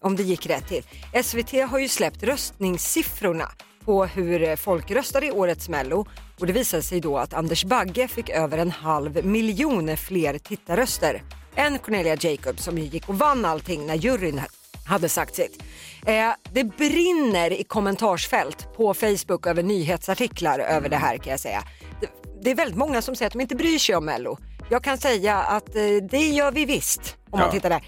Om 0.00 0.16
det 0.16 0.22
gick 0.22 0.46
rätt 0.46 0.68
till. 0.68 0.82
SVT 1.24 1.52
har 1.70 1.78
ju 1.78 1.88
släppt 1.88 2.22
röstningssiffrorna 2.22 3.48
på 3.84 4.04
hur 4.04 4.56
folk 4.56 4.90
röstade 4.90 5.26
i 5.26 5.30
årets 5.30 5.68
Mello 5.68 6.06
och 6.40 6.46
det 6.46 6.52
visade 6.52 6.82
sig 6.82 7.00
då 7.00 7.18
att 7.18 7.34
Anders 7.34 7.64
Bagge 7.64 8.08
fick 8.08 8.28
över 8.28 8.58
en 8.58 8.70
halv 8.70 9.24
miljon 9.24 9.96
fler 9.96 10.38
tittarröster 10.38 11.22
än 11.54 11.78
Cornelia 11.78 12.16
Jacobs 12.20 12.64
som 12.64 12.78
ju 12.78 12.84
gick 12.84 13.08
och 13.08 13.18
vann 13.18 13.44
allting 13.44 13.86
när 13.86 13.94
juryn 13.94 14.40
hade 14.86 15.08
sagt 15.08 15.34
sitt. 15.34 15.62
Eh, 16.06 16.30
det 16.52 16.64
brinner 16.64 17.52
i 17.52 17.64
kommentarsfält 17.64 18.68
på 18.76 18.94
Facebook 18.94 19.46
över 19.46 19.62
nyhetsartiklar 19.62 20.58
över 20.58 20.88
det 20.88 20.96
här 20.96 21.16
kan 21.16 21.30
jag 21.30 21.40
säga. 21.40 21.62
Det, 22.00 22.10
det 22.42 22.50
är 22.50 22.54
väldigt 22.54 22.78
många 22.78 23.02
som 23.02 23.16
säger 23.16 23.26
att 23.26 23.32
de 23.32 23.40
inte 23.40 23.56
bryr 23.56 23.78
sig 23.78 23.96
om 23.96 24.04
Mello. 24.04 24.38
Jag 24.70 24.84
kan 24.84 24.98
säga 24.98 25.36
att 25.36 25.76
eh, 25.76 25.82
det 26.10 26.26
gör 26.28 26.52
vi 26.52 26.64
visst 26.64 27.16
om 27.30 27.38
man 27.38 27.46
Ja. 27.48 27.52
tittar 27.52 27.70
där. 27.70 27.82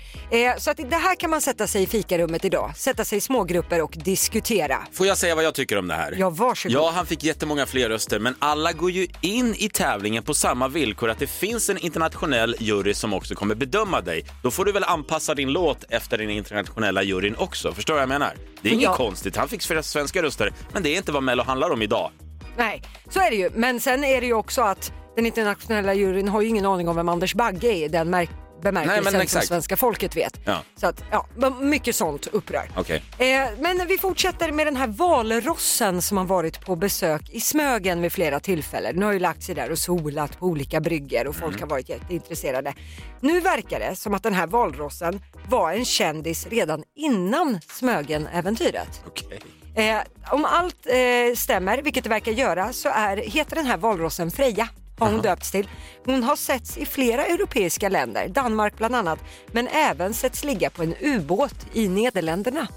Eh, 0.51 0.57
så 0.59 0.71
att 0.71 0.77
det 0.77 0.97
här 0.97 1.15
kan 1.15 1.31
man 1.31 1.41
sätta 1.41 1.67
sig 1.67 1.83
i 1.83 1.87
fikarummet 1.87 2.45
idag, 2.45 2.73
sätta 2.77 3.05
sig 3.05 3.19
i 3.19 3.21
smågrupper 3.21 3.83
och 3.83 3.95
diskutera. 4.05 4.79
Får 4.93 5.07
jag 5.07 5.19
säga 5.19 5.35
vad 5.35 5.45
jag 5.45 5.55
tycker 5.55 5.79
om 5.79 5.89
det 5.89 5.95
här? 5.95 6.15
Ja, 6.19 6.31
varsågod. 6.31 6.75
Ja, 6.77 6.91
han 6.95 7.07
fick 7.07 7.25
jättemånga 7.25 7.67
fler 7.67 7.89
röster, 7.89 8.19
men 8.19 8.35
alla 8.39 8.73
går 8.73 8.91
ju 8.91 9.07
in 9.21 9.55
i 9.59 9.69
tävlingen 9.69 10.23
på 10.23 10.35
samma 10.35 10.69
villkor 10.69 11.11
att 11.11 11.19
det 11.19 11.27
finns 11.27 11.71
en 11.71 11.79
internationell 11.79 12.57
jury 12.59 12.95
som 12.95 13.15
också 13.15 13.35
kommer 13.35 13.55
bedöma 13.55 14.01
dig. 14.01 14.25
Då 14.43 14.51
får 14.51 14.65
du 14.65 14.73
väl 14.73 14.85
anpassa 14.85 15.35
din 15.35 15.49
låt 15.53 15.85
efter 15.89 16.19
den 16.19 16.31
internationella 16.31 17.03
juryn 17.03 17.35
också. 17.39 17.73
Förstår 17.73 17.95
du 17.95 17.97
vad 17.97 18.03
jag 18.03 18.09
menar? 18.09 18.35
Det 18.63 18.69
är 18.69 18.73
inget 18.73 18.85
Ja. 18.85 18.97
konstigt. 18.97 19.37
Han 19.37 19.49
fick 19.49 19.63
flera 19.63 19.83
svenska 19.83 20.23
röster, 20.23 20.53
men 20.73 20.83
det 20.83 20.91
är 20.91 20.97
inte 20.97 21.13
vad 21.13 21.23
Mello 21.23 21.43
handlar 21.43 21.71
om 21.71 21.83
idag. 21.83 22.11
Nej, 22.57 22.83
så 23.11 23.21
är 23.21 23.31
det 23.31 23.37
ju. 23.37 23.51
Men 23.55 23.81
sen 23.81 24.05
är 24.05 24.21
det 24.21 24.27
ju 24.27 24.35
också 24.35 24.63
att 24.63 24.93
den 25.17 25.27
internationella 25.27 25.95
juryn 25.95 26.29
har 26.29 26.41
ju 26.41 26.49
ingen 26.49 26.67
aning 26.67 26.89
om 26.89 26.97
vem 26.97 27.09
Anders 27.09 27.35
Bagge 27.35 27.69
är 27.69 27.85
i 27.85 27.89
den 27.89 28.15
märk- 28.15 28.31
bemärkelsen 28.63 29.15
Nej, 29.19 29.29
som 29.29 29.43
svenska 29.43 29.77
folket 29.77 30.17
vet. 30.17 30.41
Ja. 30.45 30.63
Så 30.77 30.87
att, 30.87 31.05
ja, 31.11 31.27
mycket 31.61 31.97
sånt 31.97 32.27
upprör. 32.27 32.71
Okej. 32.77 33.03
Eh, 33.19 33.49
men 33.59 33.87
vi 33.89 33.99
fortsätter 33.99 34.53
med 34.53 34.67
den 34.67 34.77
här 34.77 34.87
valrossen 34.87 36.03
som 36.03 36.17
har 36.17 36.25
varit 36.25 36.65
på 36.65 36.77
besök 36.77 37.31
i 37.31 37.41
Smögen 37.41 38.03
vid 38.03 38.13
flera 38.13 38.41
tillfällen. 38.41 38.97
Nu 38.97 39.05
har 39.05 39.13
ju 39.13 39.19
lagt 39.19 39.43
sig 39.43 39.55
där 39.55 39.71
och 39.71 39.79
solat 39.79 40.39
på 40.39 40.47
olika 40.47 40.81
brygger 40.81 41.27
och 41.27 41.37
folk 41.37 41.61
har 41.61 41.67
varit 41.67 41.89
jätteintresserade. 41.89 42.75
Nu 43.21 43.41
verkar 43.41 43.81
det 43.81 43.97
som 43.97 44.15
att 44.15 44.23
den 44.23 44.35
här 44.35 44.47
valrossen 44.47 45.23
var 45.49 45.73
en 45.73 45.85
kändis 45.85 46.47
redan 46.47 46.83
innan 46.97 47.61
Smögen-äventyret. 47.69 49.03
Okej. 49.07 49.41
Eh, 49.75 49.99
om 50.33 50.45
allt 50.45 50.87
eh, 50.87 51.37
stämmer, 51.37 51.83
vilket 51.83 52.05
det 52.05 52.11
verkar 52.11 52.33
göra, 52.33 52.73
så 52.73 52.89
är, 52.89 53.17
heter 53.17 53.57
den 53.57 53.67
här 53.67 53.77
valrossen 53.77 54.31
Freja. 54.31 54.69
Har 55.01 55.13
hon 55.13 55.23
döpts 55.23 55.51
till. 55.51 55.69
Hon 56.05 56.23
har 56.23 56.37
setts 56.37 56.79
i 56.79 56.87
flera 56.87 57.27
europeiska 57.27 57.89
länder, 57.89 58.29
Danmark 58.29 58.77
bland 58.77 58.95
annat, 58.95 59.19
men 59.53 59.69
även 59.69 60.15
setts 60.15 60.45
ligga 60.45 60.71
på 60.71 60.83
en 60.83 60.95
ubåt 61.01 61.67
i 61.73 61.89
Nederländerna 61.89 62.69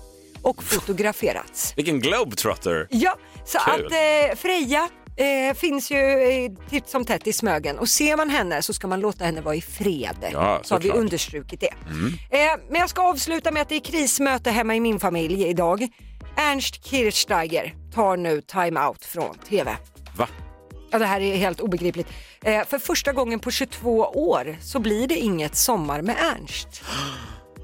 och 0.41 0.63
fotograferats. 0.63 1.73
Vilken 1.77 1.99
globetrotter. 1.99 2.87
Ja, 2.89 3.17
så 3.45 3.59
Kul. 3.59 3.85
att 3.85 3.91
eh, 3.91 4.35
Freja 4.35 4.89
eh, 5.17 5.55
finns 5.55 5.91
ju 5.91 5.97
eh, 5.97 6.51
titt 6.69 6.89
som 6.89 7.05
tätt 7.05 7.27
i 7.27 7.33
Smögen 7.33 7.79
och 7.79 7.89
ser 7.89 8.17
man 8.17 8.29
henne 8.29 8.61
så 8.61 8.73
ska 8.73 8.87
man 8.87 8.99
låta 8.99 9.25
henne 9.25 9.41
vara 9.41 9.55
i 9.55 9.61
fred. 9.61 10.15
Ja, 10.31 10.61
så 10.63 10.75
har 10.75 10.79
vi 10.79 10.87
såklart. 10.87 11.03
understrukit 11.03 11.59
det. 11.59 11.73
Eh, 12.37 12.59
men 12.69 12.79
jag 12.79 12.89
ska 12.89 13.01
avsluta 13.01 13.51
med 13.51 13.61
att 13.61 13.69
det 13.69 13.75
är 13.75 13.79
krismöte 13.79 14.51
hemma 14.51 14.75
i 14.75 14.79
min 14.79 14.99
familj 14.99 15.47
idag. 15.47 15.87
Ernst 16.37 16.85
Kirchsteiger 16.85 17.75
tar 17.93 18.17
nu 18.17 18.41
time-out 18.41 19.05
från 19.05 19.37
TV. 19.49 19.75
Va? 20.17 20.27
Ja, 20.93 20.99
det 20.99 21.05
här 21.05 21.21
är 21.21 21.37
helt 21.37 21.59
obegripligt. 21.59 22.07
Eh, 22.41 22.65
för 22.65 22.79
första 22.79 23.13
gången 23.13 23.39
på 23.39 23.51
22 23.51 23.99
år 23.99 24.57
så 24.61 24.79
blir 24.79 25.07
det 25.07 25.15
inget 25.15 25.55
Sommar 25.55 26.01
med 26.01 26.15
Ernst. 26.19 26.83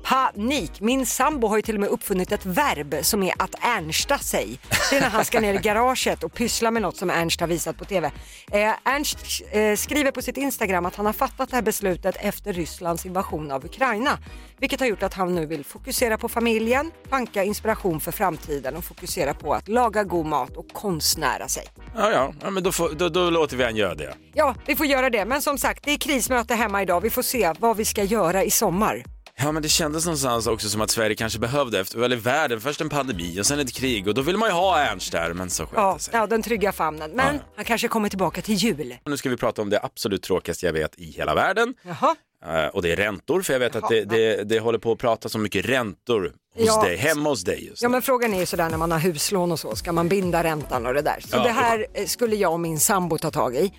Panik! 0.04 0.82
Min 0.82 1.06
sambo 1.06 1.48
har 1.48 1.56
ju 1.56 1.62
till 1.62 1.76
och 1.76 1.82
med 1.82 1.90
uppfunnit 1.90 2.32
ett 2.32 2.46
verb 2.46 2.96
som 3.02 3.24
är 3.24 3.34
att 3.38 3.56
ernsta 3.62 4.18
sig. 4.18 4.60
Det 4.90 4.98
är 4.98 5.02
när 5.02 5.10
han 5.10 5.26
ska 5.26 5.40
ner 5.40 5.54
i 5.54 5.58
garaget 5.58 6.24
och 6.24 6.34
pyssla 6.34 6.72
med 6.72 6.82
något 6.82 6.98
som 6.98 7.10
Ernst 7.10 7.40
har 7.40 7.48
visat 7.48 7.78
på 7.78 7.86
TV. 7.86 8.12
Eh, 8.52 8.74
Ernst 8.84 9.18
eh, 9.52 9.76
skriver 9.76 10.12
på 10.12 10.22
sitt 10.22 10.38
Instagram 10.38 10.86
att 10.86 10.96
han 10.96 11.06
har 11.06 11.14
fattat 11.14 11.50
det 11.50 11.56
här 11.56 11.64
beslutet 11.64 12.16
efter 12.20 12.54
Rysslands 12.54 13.06
invasion 13.06 13.52
av 13.52 13.66
Ukraina. 13.66 14.18
Vilket 14.58 14.80
har 14.80 14.88
gjort 14.88 15.04
att 15.04 15.14
han 15.14 15.36
nu 15.36 15.46
vill 15.46 15.66
fokusera 15.66 16.18
på 16.18 16.30
familjen, 16.30 16.92
tanka 17.10 17.44
inspiration 17.44 18.00
för 18.00 18.12
framtiden 18.12 18.76
och 18.76 18.84
fokusera 18.84 19.34
på 19.34 19.54
att 19.54 19.68
laga 19.68 20.04
god 20.04 20.26
mat 20.26 20.58
och 20.58 20.68
konstnära 20.74 21.48
sig. 21.48 21.64
Ja, 21.96 22.12
ja, 22.12 22.34
ja 22.42 22.50
men 22.50 22.64
då, 22.64 22.72
får, 22.72 22.90
då, 22.90 23.10
då 23.10 23.30
låter 23.30 23.58
vi 23.58 23.64
han 23.64 23.76
göra 23.76 23.96
det. 23.96 24.14
Ja, 24.34 24.56
vi 24.66 24.76
får 24.76 24.86
göra 24.86 25.10
det. 25.10 25.26
Men 25.26 25.42
som 25.42 25.58
sagt, 25.58 25.84
det 25.84 25.92
är 25.92 25.98
krismöte 25.98 26.56
hemma 26.56 26.82
idag. 26.82 27.02
Vi 27.02 27.10
får 27.10 27.22
se 27.22 27.54
vad 27.60 27.78
vi 27.78 27.86
ska 27.86 28.04
göra 28.04 28.44
i 28.44 28.52
sommar. 28.52 29.04
Ja, 29.42 29.52
men 29.52 29.64
det 29.64 29.70
kändes 29.70 30.06
någonstans 30.06 30.48
också 30.48 30.70
som 30.70 30.82
att 30.82 30.92
Sverige 30.92 31.16
kanske 31.16 31.40
behövde, 31.40 31.80
efter, 31.80 32.00
eller 32.02 32.16
världen, 32.18 32.62
först 32.62 32.82
en 32.82 32.90
pandemi 32.90 33.42
och 33.42 33.46
sen 33.46 33.60
ett 33.60 33.74
krig 33.74 34.08
och 34.08 34.14
då 34.14 34.22
vill 34.22 34.38
man 34.38 34.50
ju 34.50 34.54
ha 34.54 34.80
Ernst 34.80 35.12
där, 35.12 35.34
men 35.34 35.50
så 35.50 35.64
sköt 35.66 35.74
Ja, 35.76 35.94
det 35.94 36.00
sig. 36.04 36.14
ja, 36.16 36.28
den 36.28 36.42
trygga 36.42 36.72
famnen. 36.72 37.12
Men 37.12 37.36
Ja. 37.36 37.42
han 37.56 37.66
kanske 37.66 37.88
kommer 37.88 38.10
tillbaka 38.10 38.42
till 38.42 38.56
jul. 38.56 38.96
Nu 39.06 39.18
ska 39.18 39.30
vi 39.30 39.38
prata 39.38 39.62
om 39.62 39.70
det 39.70 39.80
absolut 39.84 40.24
tråkigaste 40.24 40.66
jag 40.66 40.74
vet 40.74 41.00
i 41.00 41.12
hela 41.12 41.36
världen. 41.36 41.74
Jaha. 41.84 42.16
Eh, 42.46 42.68
och 42.68 42.82
det 42.82 42.92
är 42.92 42.96
räntor, 42.96 43.42
för 43.42 43.54
jag 43.54 43.60
vet 43.60 43.76
att 43.76 43.90
det, 43.90 44.04
det, 44.06 44.44
det 44.44 44.60
håller 44.60 44.80
på 44.80 44.92
att 44.92 45.00
prata 45.00 45.30
så 45.30 45.38
mycket 45.40 45.66
räntor 45.66 46.34
hos 46.56 46.66
Ja. 46.68 46.82
dig, 46.84 46.98
hemma 46.98 47.30
hos 47.30 47.44
dig 47.44 47.66
just 47.68 47.82
Ja 47.82 47.88
nu. 47.88 47.92
men 47.92 48.02
frågan 48.02 48.34
är 48.34 48.40
ju 48.40 48.46
sådär 48.46 48.70
när 48.70 48.78
man 48.78 48.92
har 48.92 49.00
huslån 49.00 49.52
och 49.52 49.60
så, 49.60 49.76
ska 49.76 49.92
man 49.92 50.10
binda 50.10 50.44
räntan 50.44 50.86
och 50.86 50.94
det 50.94 51.02
där? 51.02 51.20
Så 51.20 51.38
Ja, 51.38 51.44
det 51.44 51.50
här 51.50 51.86
eh, 51.94 52.06
skulle 52.06 52.36
jag 52.36 52.52
och 52.54 52.60
min 52.60 52.80
sambo 52.80 53.18
ta 53.18 53.32
tag 53.32 53.56
i. 53.56 53.74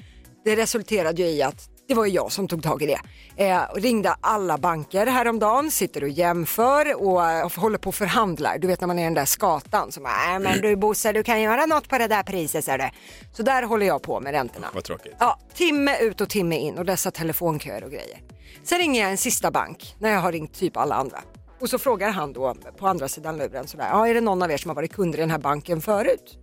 Det 0.45 0.57
resulterade 0.57 1.23
ju 1.23 1.29
i 1.29 1.43
att 1.43 1.70
det 1.91 1.97
var 1.97 2.07
ju 2.07 2.13
jag 2.13 2.33
som 2.33 2.49
tog 2.49 2.63
tag 2.63 2.83
i 2.83 2.87
det. 2.87 3.01
Eh, 3.45 3.63
och 3.63 3.81
ringde 3.81 4.15
alla 4.21 4.59
banker 4.59 5.07
häromdagen, 5.07 5.71
sitter 5.71 6.03
och 6.03 6.09
jämför 6.09 7.03
och 7.03 7.31
eh, 7.31 7.51
håller 7.57 7.79
på 7.79 7.89
och 7.89 7.95
förhandlar. 7.95 8.59
Du 8.59 8.67
vet 8.67 8.81
när 8.81 8.87
man 8.87 8.99
är 8.99 9.05
den 9.05 9.15
där 9.15 9.25
skatan 9.25 9.93
som 9.93 10.07
äh, 10.07 10.39
men 10.41 10.61
du 10.61 10.77
Bosse 10.77 11.13
du 11.13 11.23
kan 11.23 11.41
göra 11.41 11.67
något 11.67 11.89
på 11.89 11.99
det 11.99 12.07
där 12.07 12.23
priset 12.23 12.65
ser 12.65 12.79
du. 12.79 12.91
Så 13.33 13.43
där 13.43 13.63
håller 13.63 13.87
jag 13.87 14.03
på 14.03 14.21
med 14.21 14.33
räntorna. 14.33 14.67
Vad 14.75 14.85
tråkigt. 14.85 15.15
Ja, 15.19 15.39
timme 15.55 15.99
ut 16.01 16.21
och 16.21 16.29
timme 16.29 16.57
in 16.57 16.79
och 16.79 16.85
dessa 16.85 17.11
telefonköer 17.11 17.85
och 17.85 17.91
grejer. 17.91 18.21
Sen 18.63 18.79
ringer 18.79 19.03
jag 19.03 19.11
en 19.11 19.19
sista 19.19 19.51
bank 19.51 19.97
när 19.99 20.11
jag 20.11 20.21
har 20.21 20.33
ringt 20.33 20.55
typ 20.55 20.77
alla 20.77 20.95
andra. 20.95 21.19
Och 21.61 21.71
så 21.71 21.79
frågar 21.79 22.11
han 22.11 22.33
då 22.33 22.55
på 22.79 22.87
andra 22.87 23.09
sidan 23.09 23.39
luren 23.39 23.69
sådär, 23.69 23.89
ja 23.93 24.09
är 24.09 24.15
det 24.15 24.21
någon 24.21 24.43
av 24.43 24.51
er 24.51 24.57
som 24.57 24.69
har 24.69 24.75
varit 24.75 24.93
kunder 24.93 25.19
i 25.19 25.21
den 25.21 25.31
här 25.31 25.39
banken 25.39 25.81
förut? 25.81 26.39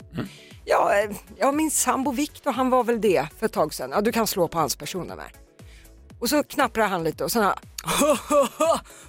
Ja, 0.65 0.93
eh, 0.95 1.15
ja, 1.37 1.51
min 1.51 1.71
sambo 1.71 2.11
Viktor 2.11 2.51
han 2.51 2.69
var 2.69 2.83
väl 2.83 3.01
det 3.01 3.27
för 3.39 3.45
ett 3.45 3.53
tag 3.53 3.73
sedan. 3.73 3.91
Ja, 3.91 4.01
du 4.01 4.11
kan 4.11 4.27
slå 4.27 4.47
på 4.47 4.59
hans 4.59 4.75
personnummer. 4.75 5.31
Och 6.19 6.29
så 6.29 6.43
knapprar 6.43 6.87
han 6.87 7.03
lite 7.03 7.23
och 7.23 7.31
sen 7.31 7.43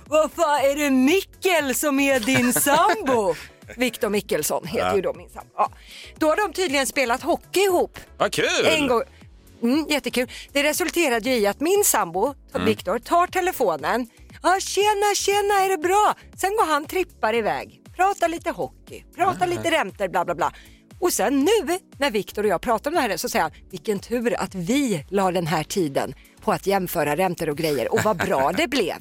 Vad 0.06 0.32
fan 0.32 0.60
är 0.60 0.76
det 0.76 0.90
Mickel 0.90 1.74
som 1.74 2.00
är 2.00 2.20
din 2.20 2.52
sambo? 2.52 3.34
Viktor 3.76 4.08
Mickelsson 4.08 4.66
heter 4.66 4.96
ju 4.96 5.02
då 5.02 5.14
min 5.14 5.30
sambo. 5.30 5.50
Ja. 5.56 5.70
Då 6.18 6.26
har 6.26 6.36
de 6.36 6.52
tydligen 6.52 6.86
spelat 6.86 7.22
hockey 7.22 7.60
ihop. 7.60 7.98
Vad 8.18 8.32
kul! 8.32 8.66
En 8.66 8.86
gång. 8.86 9.02
Mm, 9.62 9.86
jättekul. 9.88 10.30
Det 10.52 10.62
resulterade 10.62 11.30
ju 11.30 11.36
i 11.36 11.46
att 11.46 11.60
min 11.60 11.84
sambo, 11.84 12.34
Viktor, 12.66 12.98
tar 12.98 13.26
telefonen. 13.26 14.06
Ja, 14.42 14.56
tjena, 14.60 15.14
tjena, 15.16 15.54
är 15.64 15.68
det 15.68 15.78
bra? 15.78 16.14
Sen 16.36 16.50
går 16.50 16.66
han 16.66 16.84
trippar 16.84 17.34
iväg, 17.34 17.80
pratar 17.96 18.28
lite 18.28 18.50
hockey, 18.50 19.04
pratar 19.16 19.46
lite 19.46 19.70
räntor, 19.70 20.08
bla 20.08 20.24
bla 20.24 20.34
bla. 20.34 20.52
Och 21.00 21.12
sen 21.12 21.40
nu 21.40 21.78
när 21.98 22.10
Viktor 22.10 22.42
och 22.42 22.48
jag 22.48 22.60
pratar 22.60 22.90
om 22.90 22.94
det 22.94 23.00
här 23.00 23.16
så 23.16 23.28
säger 23.28 23.42
han, 23.42 23.52
vilken 23.70 23.98
tur 23.98 24.40
att 24.40 24.54
vi 24.54 25.04
la 25.10 25.30
den 25.30 25.46
här 25.46 25.64
tiden 25.64 26.14
på 26.40 26.52
att 26.52 26.66
jämföra 26.66 27.16
räntor 27.16 27.48
och 27.48 27.56
grejer 27.56 27.92
och 27.92 28.00
vad 28.04 28.16
bra 28.16 28.52
det 28.56 28.68
blev. 28.68 28.96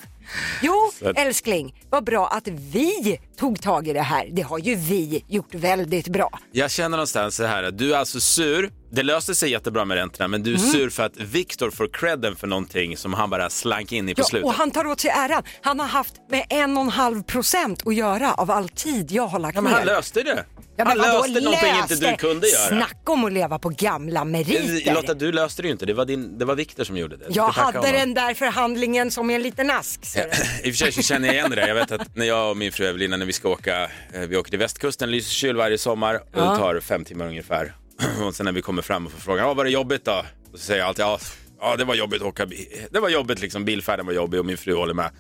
Jo, 0.62 0.92
Så 1.00 1.10
älskling, 1.10 1.84
vad 1.90 2.04
bra 2.04 2.28
att 2.28 2.48
vi 2.48 3.20
tog 3.38 3.62
tag 3.62 3.88
i 3.88 3.94
det 3.94 4.02
här. 4.02 4.30
Det 4.32 4.42
har 4.42 4.60
ju 4.60 4.76
vi 4.76 5.24
gjort 5.28 5.56
väldigt 5.56 6.08
bra. 6.08 6.40
Jag 6.52 6.72
känner 6.72 6.90
någonstans 6.90 7.36
så 7.36 7.46
här 7.46 7.72
du 7.72 7.94
är 7.94 7.98
alltså 7.98 8.20
sur, 8.20 8.72
det 8.92 9.04
löste 9.04 9.36
sig 9.36 9.52
jättebra 9.52 9.86
med 9.86 9.96
räntorna, 9.98 10.28
men 10.28 10.44
du 10.44 10.54
är 10.54 10.58
Mm. 10.58 10.70
sur 10.72 10.90
för 10.90 11.04
att 11.04 11.18
Viktor 11.18 11.72
får 11.72 11.90
credden 11.94 12.36
för 12.36 12.48
någonting 12.48 12.98
som 12.98 13.14
han 13.14 13.30
bara 13.30 13.50
slank 13.50 13.92
in 13.92 14.10
i 14.10 14.16
på 14.16 14.22
Ja, 14.22 14.26
slutet. 14.26 14.46
och 14.46 14.54
han 14.54 14.72
tar 14.72 14.88
åt 14.88 15.00
sig 15.00 15.10
äran. 15.12 15.44
Han 15.62 15.80
har 15.80 15.88
haft 15.88 16.14
med 16.30 16.46
en 16.50 16.78
och 16.78 16.84
en 16.84 16.90
halv 16.90 17.24
procent 17.24 17.88
att 17.88 17.96
göra 17.96 18.34
av 18.34 18.52
all 18.52 18.70
tid 18.70 19.12
jag 19.12 19.28
har 19.28 19.40
lagt 19.40 19.56
Ja, 19.56 19.62
men 19.62 19.72
ner. 19.72 19.78
han 19.78 19.88
löste 19.88 20.24
det. 20.24 20.46
Ja, 20.80 20.86
men 20.86 20.88
han 20.88 20.98
vadå 20.98 21.18
löste 21.28 21.42
någonting 21.42 21.70
inte 21.70 21.94
löste? 21.94 22.12
du 22.12 22.18
kunde 22.18 22.48
göra. 22.48 22.68
Snacka 22.68 23.12
om 23.12 23.26
att 23.26 23.34
leva 23.34 23.60
på 23.60 23.70
gamla 23.70 24.26
meriter. 24.26 24.94
Lotta, 24.94 25.14
du 25.14 25.32
löste 25.32 25.62
det 25.62 25.66
ju 25.68 25.72
inte. 25.72 25.86
Det 25.86 25.94
var, 25.94 26.06
din, 26.06 26.38
det 26.38 26.46
var 26.46 26.56
Viktor 26.56 26.84
som 26.84 26.98
gjorde 26.98 27.18
det. 27.18 27.26
Jag 27.30 27.48
hade 27.50 27.78
honom. 27.78 27.94
den 27.94 28.14
där 28.14 28.34
förhandlingen 28.34 29.12
som 29.12 29.30
en 29.30 29.42
liten 29.42 29.72
ask. 29.72 30.00
I 30.06 30.20
och 30.20 30.64
för 30.64 30.72
sig 30.72 30.92
så 30.92 31.02
känner 31.02 31.28
jag 31.28 31.36
igen 31.36 31.50
det 31.50 31.56
där. 31.56 31.68
Jag 31.68 31.76
vet 31.76 31.92
att 31.92 32.16
när 32.16 32.26
jag 32.26 32.50
och 32.50 32.58
min 32.58 32.72
fru 32.72 32.86
Evelina, 32.86 33.18
vi 33.28 33.34
ska 33.34 33.50
åka, 33.50 33.84
eh, 34.14 34.22
vi 34.22 34.38
åker 34.38 34.50
till 34.50 34.60
västkusten, 34.60 35.12
Lysekil 35.12 35.56
varje 35.56 35.78
sommar 35.78 36.16
och 36.16 36.22
Ja. 36.34 36.42
det 36.52 36.58
tar 36.58 36.80
fem 36.80 37.06
timmar 37.06 37.28
ungefär. 37.28 37.74
Och 38.26 38.36
sen 38.36 38.46
när 38.46 38.52
vi 38.52 38.62
kommer 38.62 38.82
fram 38.82 39.06
och 39.06 39.12
får 39.12 39.20
frågan, 39.20 39.48
ja 39.48 39.54
var 39.54 39.64
det 39.64 39.70
jobbigt 39.70 40.06
då? 40.06 40.26
Och 40.54 40.60
så 40.60 40.66
säger 40.66 40.80
jag 40.80 40.88
alltid, 40.88 41.06
ja, 41.06 41.20
ja 41.60 41.76
det 41.76 41.84
var 41.84 41.96
jobbigt 41.96 42.22
att 42.22 42.28
åka 42.28 42.46
bil. 42.46 42.68
Det 42.92 43.00
var 43.00 43.10
jobbigt 43.10 43.40
liksom, 43.42 43.66
bilfärden 43.66 44.06
var 44.06 44.14
jobbig 44.14 44.40
och 44.40 44.46
min 44.46 44.58
fru 44.58 44.74
håller 44.76 44.94
med. 44.94 45.12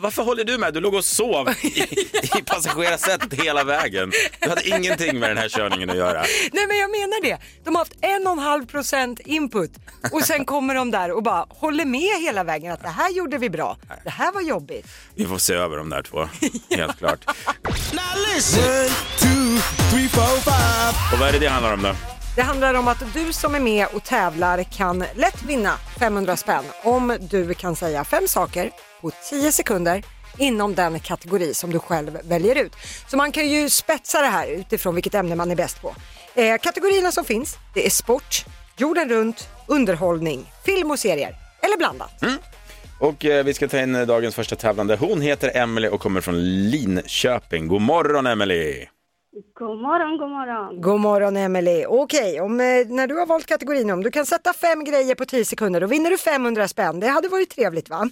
Varför 0.00 0.22
håller 0.22 0.44
du 0.44 0.58
med? 0.58 0.74
Du 0.74 0.80
låg 0.80 0.94
och 0.94 1.04
sov 1.04 1.48
i, 1.62 1.66
i 2.38 2.42
passagerarsätet 2.46 3.32
hela 3.32 3.64
vägen. 3.64 4.12
Du 4.40 4.48
hade 4.48 4.68
ingenting 4.68 5.18
med 5.18 5.30
den 5.30 5.38
här 5.38 5.48
körningen 5.48 5.90
att 5.90 5.96
göra. 5.96 6.24
Nej 6.52 6.66
men 6.68 6.78
jag 6.78 6.90
menar 6.90 7.22
det. 7.22 7.38
De 7.64 7.74
har 7.74 7.80
haft 7.80 7.94
en 8.00 8.26
och 8.26 8.32
en 8.32 8.38
halv 8.38 8.66
procent 8.66 9.20
input 9.20 9.70
och 10.12 10.22
sen 10.22 10.44
kommer 10.44 10.74
de 10.74 10.90
där 10.90 11.12
och 11.12 11.22
bara 11.22 11.46
håller 11.48 11.84
med 11.84 12.20
hela 12.22 12.44
vägen 12.44 12.72
att 12.72 12.82
det 12.82 12.88
här 12.88 13.10
gjorde 13.10 13.38
vi 13.38 13.50
bra. 13.50 13.76
Det 14.04 14.10
här 14.10 14.32
var 14.32 14.40
jobbigt. 14.40 14.86
Vi 15.14 15.26
får 15.26 15.38
se 15.38 15.54
över 15.54 15.76
de 15.76 15.90
där 15.90 16.02
två, 16.02 16.28
helt 16.76 16.98
klart. 16.98 17.24
Och 21.12 21.18
vad 21.18 21.28
är 21.28 21.32
det 21.32 21.38
det 21.38 21.48
handlar 21.48 21.72
om 21.72 21.82
då? 21.82 21.94
Det 22.36 22.42
handlar 22.42 22.74
om 22.74 22.88
att 22.88 23.14
du 23.14 23.32
som 23.32 23.54
är 23.54 23.60
med 23.60 23.86
och 23.92 24.04
tävlar 24.04 24.62
kan 24.62 25.04
lätt 25.16 25.42
vinna 25.42 25.72
500 25.98 26.36
spänn 26.36 26.64
om 26.84 27.16
du 27.20 27.54
kan 27.54 27.76
säga 27.76 28.04
fem 28.04 28.28
saker 28.28 28.70
på 29.00 29.10
10 29.30 29.52
sekunder 29.52 30.02
inom 30.38 30.74
den 30.74 31.00
kategori 31.00 31.54
som 31.54 31.70
du 31.70 31.78
själv 31.78 32.18
väljer 32.24 32.54
ut. 32.54 32.72
Så 33.10 33.16
man 33.16 33.32
kan 33.32 33.48
ju 33.48 33.70
spetsa 33.70 34.20
det 34.20 34.26
här 34.26 34.46
utifrån 34.48 34.94
vilket 34.94 35.14
ämne 35.14 35.36
man 35.36 35.50
är 35.50 35.56
bäst 35.56 35.82
på. 35.82 35.94
Eh, 36.34 36.58
kategorierna 36.58 37.12
som 37.12 37.24
finns, 37.24 37.56
det 37.74 37.86
är 37.86 37.90
sport, 37.90 38.44
jorden 38.76 39.08
runt, 39.08 39.48
underhållning, 39.66 40.46
film 40.64 40.90
och 40.90 40.98
serier 40.98 41.36
eller 41.62 41.76
blandat. 41.76 42.10
Och 43.00 43.24
eh, 43.24 43.44
vi 43.44 43.54
ska 43.54 43.68
ta 43.68 43.80
in 43.80 43.94
eh, 43.94 44.06
dagens 44.06 44.34
första 44.34 44.56
tävlande. 44.56 44.96
Hon 44.96 45.20
heter 45.20 45.56
Emily 45.56 45.88
och 45.88 46.00
kommer 46.00 46.20
från 46.20 46.40
Linköping. 46.70 47.68
God 47.68 47.80
morgon 47.80 48.26
Emily! 48.26 48.86
God 49.54 49.82
morgon, 49.82 50.18
god 50.18 50.30
morgon. 50.30 50.80
God 50.80 51.00
morgon 51.00 51.36
Emelie. 51.36 51.86
Okej, 51.86 52.40
om, 52.40 52.60
eh, 52.60 52.66
när 52.86 53.06
du 53.06 53.14
har 53.14 53.26
valt 53.26 53.46
kategorin 53.46 53.90
om 53.90 54.02
du 54.02 54.10
kan 54.10 54.26
sätta 54.26 54.52
fem 54.52 54.84
grejer 54.84 55.14
på 55.14 55.24
10 55.24 55.44
sekunder 55.44 55.80
då 55.80 55.86
vinner 55.86 56.10
du 56.10 56.18
500 56.18 56.68
spänn. 56.68 57.00
Det 57.00 57.08
hade 57.08 57.28
varit 57.28 57.50
trevligt 57.50 57.90
va? 57.90 58.10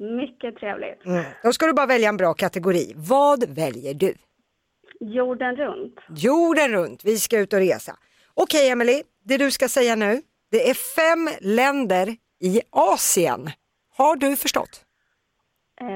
Mycket 0.00 0.56
trevligt. 0.56 1.06
Mm. 1.06 1.24
Då 1.42 1.52
ska 1.52 1.66
du 1.66 1.72
bara 1.72 1.86
välja 1.86 2.08
en 2.08 2.16
bra 2.16 2.34
kategori. 2.34 2.92
Vad 2.96 3.48
väljer 3.48 3.94
du? 3.94 4.14
Jorden 5.00 5.56
runt. 5.56 5.94
Jorden 6.16 6.70
runt, 6.70 7.04
vi 7.04 7.18
ska 7.18 7.38
ut 7.38 7.52
och 7.52 7.58
resa. 7.58 7.96
Okej 8.34 8.70
Emily, 8.70 9.02
det 9.24 9.36
du 9.36 9.50
ska 9.50 9.68
säga 9.68 9.96
nu, 9.96 10.22
det 10.50 10.70
är 10.70 10.74
fem 10.74 11.30
länder 11.40 12.16
i 12.40 12.60
Asien. 12.70 13.50
Har 13.96 14.16
du 14.16 14.36
förstått? 14.36 14.84
Eh, 15.80 15.86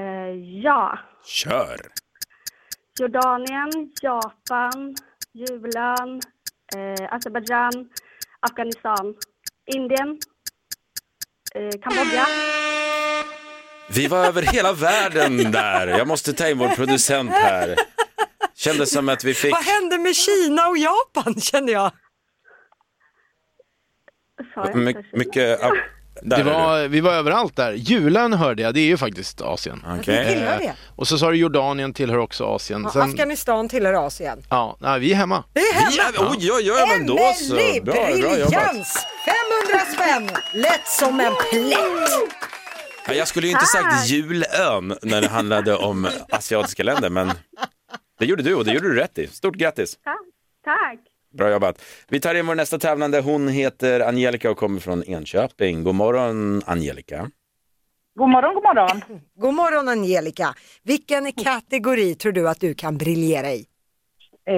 ja. 0.63 0.99
Kör! 1.25 1.77
Jordanien, 2.99 3.91
Japan, 4.01 4.95
Julen, 5.33 6.21
eh, 6.75 7.13
Azerbajdzjan, 7.13 7.89
Afghanistan, 8.39 9.15
Indien, 9.75 10.19
eh, 11.55 11.79
Kambodja. 11.81 12.25
Vi 13.89 14.07
var 14.07 14.25
över 14.25 14.41
hela 14.41 14.73
världen 14.73 15.51
där. 15.51 15.87
Jag 15.87 16.07
måste 16.07 16.33
ta 16.33 16.47
in 16.49 16.57
vår 16.57 16.67
producent 16.67 17.31
här. 17.31 17.75
Kändes 18.55 18.91
som 18.91 19.09
att 19.09 19.23
vi 19.23 19.33
fick... 19.33 19.51
Vad 19.53 19.63
hände 19.63 19.97
med 19.97 20.15
Kina 20.15 20.67
och 20.67 20.77
Japan 20.77 21.41
kände 21.41 21.71
jag? 21.71 21.91
Sa 24.53 24.65
jag 24.65 24.75
My, 24.75 24.95
mycket... 25.13 25.59
ja, 25.61 25.73
där 26.21 26.37
Det 26.37 26.43
var, 26.43 26.87
vi 26.87 27.01
var 27.01 27.13
överallt 27.13 27.55
där. 27.55 27.71
Julen 27.73 28.33
hörde 28.33 28.61
jag, 28.61 28.73
det 28.73 28.79
är 28.79 28.85
ju 28.85 28.97
faktiskt 28.97 29.41
Asien. 29.41 29.83
Det 30.05 30.25
tillhör 30.33 30.57
det. 30.59 30.73
Och 30.95 31.07
så 31.07 31.17
sa 31.17 31.31
du 31.31 31.37
Jordanien 31.37 31.93
tillhör 31.93 32.17
också 32.17 32.43
Asien. 32.45 32.81
Ja, 32.83 32.91
Sen, 32.91 33.01
Afghanistan 33.01 33.69
tillhör 33.69 33.93
Asien. 34.07 34.43
ja, 34.49 34.77
nej, 34.79 34.99
vi 34.99 35.11
är 35.11 35.15
hemma. 35.15 35.43
Det 35.53 35.59
är 35.59 35.73
Vi 35.91 35.97
hemma. 36.01 36.09
är, 36.29 36.31
oj, 36.31 36.51
oj, 36.51 36.71
oj, 36.71 36.97
men 36.97 37.07
då 37.07 37.17
så. 37.35 37.53
Bra, 37.55 37.93
bra 37.93 38.09
jobbat. 38.09 38.31
briljans! 38.49 39.05
500 39.69 39.85
spänn, 39.93 40.29
lätt 40.53 40.87
som 40.87 41.19
en 41.19 41.33
plätt. 41.51 42.09
Ja, 43.07 43.13
Jag 43.13 43.27
skulle 43.27 43.47
ju 43.47 43.53
inte 43.53 43.65
sagt 43.65 44.09
julön 44.09 44.97
när 45.01 45.21
det 45.21 45.27
handlade 45.27 45.75
om 45.75 46.07
asiatiska 46.29 46.83
länder, 46.83 47.09
men 47.09 47.31
det 48.19 48.25
gjorde 48.25 48.43
du 48.43 48.55
och 48.55 48.65
det 48.65 48.71
gjorde 48.73 48.87
du 48.89 48.95
rätt 48.95 49.17
i. 49.17 49.27
Stort 49.27 49.55
grattis! 49.55 49.95
Ta- 50.03 50.17
Tack. 50.63 50.99
Bra 51.37 51.51
jobbat. 51.51 51.81
Vi 52.09 52.19
tar 52.19 52.35
in 52.35 52.47
vår 52.47 52.55
nästa 52.55 52.79
tävlande. 52.79 53.21
Hon 53.21 53.47
heter 53.47 53.99
Angelica 53.99 54.51
och 54.51 54.57
kommer 54.57 54.79
från 54.79 55.03
Enköping. 55.03 55.83
God 55.83 55.95
morgon 55.95 56.61
Angelica. 56.65 57.29
God 58.19 58.29
morgon, 58.29 58.53
god 58.53 58.63
morgon. 58.63 59.01
God 59.39 59.53
morgon 59.53 59.89
Angelica. 59.89 60.53
Vilken 60.83 61.31
kategori 61.31 62.15
tror 62.15 62.31
du 62.31 62.49
att 62.49 62.59
du 62.59 62.73
kan 62.73 62.97
briljera 62.97 63.51
i? 63.51 63.65
Eh, 64.47 64.55